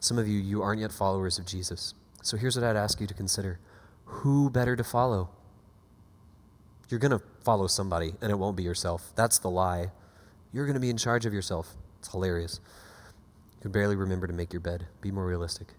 Some 0.02 0.18
of 0.18 0.28
you, 0.28 0.38
you 0.38 0.62
aren't 0.62 0.82
yet 0.82 0.92
followers 0.92 1.40
of 1.40 1.46
Jesus. 1.46 1.94
So 2.24 2.36
here's 2.36 2.58
what 2.58 2.66
I'd 2.66 2.76
ask 2.76 3.00
you 3.00 3.08
to 3.08 3.14
consider 3.14 3.58
who 4.04 4.50
better 4.50 4.76
to 4.76 4.84
follow? 4.84 5.30
You're 6.90 7.00
going 7.00 7.18
to 7.18 7.24
follow 7.46 7.68
somebody, 7.68 8.16
and 8.22 8.32
it 8.32 8.36
won't 8.36 8.58
be 8.58 8.64
yourself. 8.64 9.14
That's 9.16 9.40
the 9.40 9.50
lie. 9.50 9.92
You're 10.52 10.66
going 10.66 10.74
to 10.74 10.82
be 10.82 10.90
in 10.90 10.98
charge 10.98 11.26
of 11.26 11.34
yourself. 11.34 11.74
It's 12.00 12.12
hilarious. 12.12 12.60
You 13.56 13.62
can 13.62 13.72
barely 13.72 13.96
remember 13.96 14.28
to 14.28 14.34
make 14.34 14.52
your 14.52 14.60
bed. 14.60 14.88
Be 15.00 15.10
more 15.10 15.26
realistic. 15.26 15.70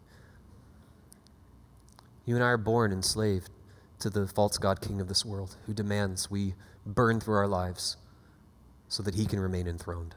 You 2.27 2.35
and 2.35 2.45
I 2.45 2.49
are 2.49 2.59
born 2.59 2.93
enslaved 2.93 3.49
to 4.01 4.11
the 4.11 4.27
false 4.27 4.59
God 4.59 4.83
king 4.83 5.01
of 5.01 5.09
this 5.09 5.25
world 5.25 5.57
who 5.65 5.73
demands 5.73 6.31
we 6.31 6.55
burn 6.85 7.21
through 7.21 7.37
our 7.37 7.49
lives 7.49 7.97
so 8.89 9.03
that 9.03 9.15
he 9.15 9.25
can 9.25 9.41
remain 9.41 9.67
enthroned. 9.67 10.15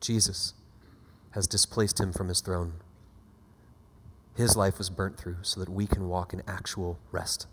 Jesus 0.00 0.54
has 1.32 1.48
displaced 1.48 1.98
him 1.98 2.12
from 2.12 2.28
his 2.28 2.40
throne. 2.40 2.74
His 4.36 4.56
life 4.56 4.78
was 4.78 4.90
burnt 4.90 5.18
through 5.18 5.38
so 5.42 5.58
that 5.58 5.68
we 5.68 5.86
can 5.86 6.08
walk 6.08 6.32
in 6.32 6.42
actual 6.46 7.00
rest. 7.10 7.48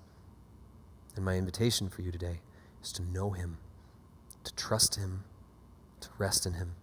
And 1.15 1.25
my 1.25 1.37
invitation 1.37 1.89
for 1.89 2.03
you 2.03 2.11
today 2.11 2.41
is 2.83 2.91
to 2.93 3.01
know 3.01 3.31
him, 3.31 3.57
to 4.43 4.53
trust 4.53 4.95
him, 4.95 5.23
to 6.01 6.09
rest 6.19 6.45
in 6.45 6.53
him 6.53 6.75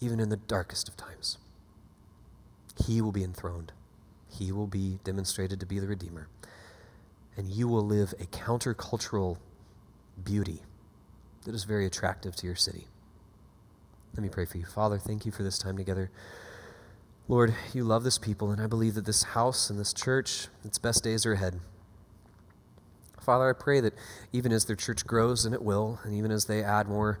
even 0.00 0.20
in 0.20 0.28
the 0.28 0.36
darkest 0.36 0.88
of 0.88 0.96
times. 0.96 1.38
He 2.86 3.00
will 3.00 3.12
be 3.12 3.24
enthroned. 3.24 3.72
He 4.38 4.52
will 4.52 4.66
be 4.66 4.98
demonstrated 5.04 5.60
to 5.60 5.66
be 5.66 5.78
the 5.78 5.86
Redeemer. 5.86 6.28
And 7.36 7.48
you 7.48 7.68
will 7.68 7.84
live 7.84 8.14
a 8.20 8.24
countercultural 8.24 9.38
beauty 10.22 10.62
that 11.44 11.54
is 11.54 11.64
very 11.64 11.86
attractive 11.86 12.34
to 12.36 12.46
your 12.46 12.56
city. 12.56 12.86
Let 14.14 14.22
me 14.22 14.28
pray 14.28 14.46
for 14.46 14.58
you. 14.58 14.64
Father, 14.64 14.98
thank 14.98 15.26
you 15.26 15.32
for 15.32 15.42
this 15.42 15.58
time 15.58 15.76
together. 15.76 16.10
Lord, 17.28 17.54
you 17.74 17.84
love 17.84 18.04
this 18.04 18.18
people, 18.18 18.50
and 18.50 18.60
I 18.60 18.66
believe 18.66 18.94
that 18.94 19.04
this 19.04 19.22
house 19.22 19.68
and 19.68 19.78
this 19.78 19.92
church, 19.92 20.48
its 20.64 20.78
best 20.78 21.04
days 21.04 21.26
are 21.26 21.32
ahead. 21.32 21.60
Father, 23.20 23.50
I 23.50 23.52
pray 23.52 23.80
that 23.80 23.94
even 24.32 24.52
as 24.52 24.64
their 24.64 24.76
church 24.76 25.06
grows, 25.06 25.44
and 25.44 25.54
it 25.54 25.62
will, 25.62 25.98
and 26.04 26.14
even 26.14 26.30
as 26.30 26.44
they 26.44 26.62
add 26.62 26.88
more 26.88 27.18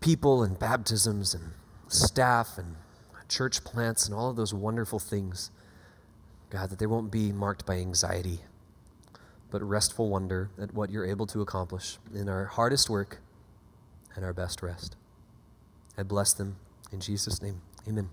people 0.00 0.42
and 0.42 0.58
baptisms 0.58 1.34
and 1.34 1.52
staff 1.88 2.58
and 2.58 2.76
church 3.28 3.64
plants 3.64 4.06
and 4.06 4.14
all 4.14 4.30
of 4.30 4.36
those 4.36 4.52
wonderful 4.54 4.98
things, 4.98 5.50
God, 6.50 6.70
that 6.70 6.78
they 6.78 6.86
won't 6.86 7.10
be 7.10 7.32
marked 7.32 7.66
by 7.66 7.76
anxiety, 7.76 8.40
but 9.50 9.62
restful 9.62 10.08
wonder 10.08 10.50
at 10.60 10.74
what 10.74 10.90
you're 10.90 11.06
able 11.06 11.26
to 11.26 11.40
accomplish 11.40 11.98
in 12.14 12.28
our 12.28 12.46
hardest 12.46 12.88
work 12.88 13.18
and 14.14 14.24
our 14.24 14.32
best 14.32 14.62
rest. 14.62 14.96
I 15.98 16.02
bless 16.02 16.32
them 16.32 16.56
in 16.92 17.00
Jesus' 17.00 17.42
name. 17.42 17.60
Amen. 17.88 18.10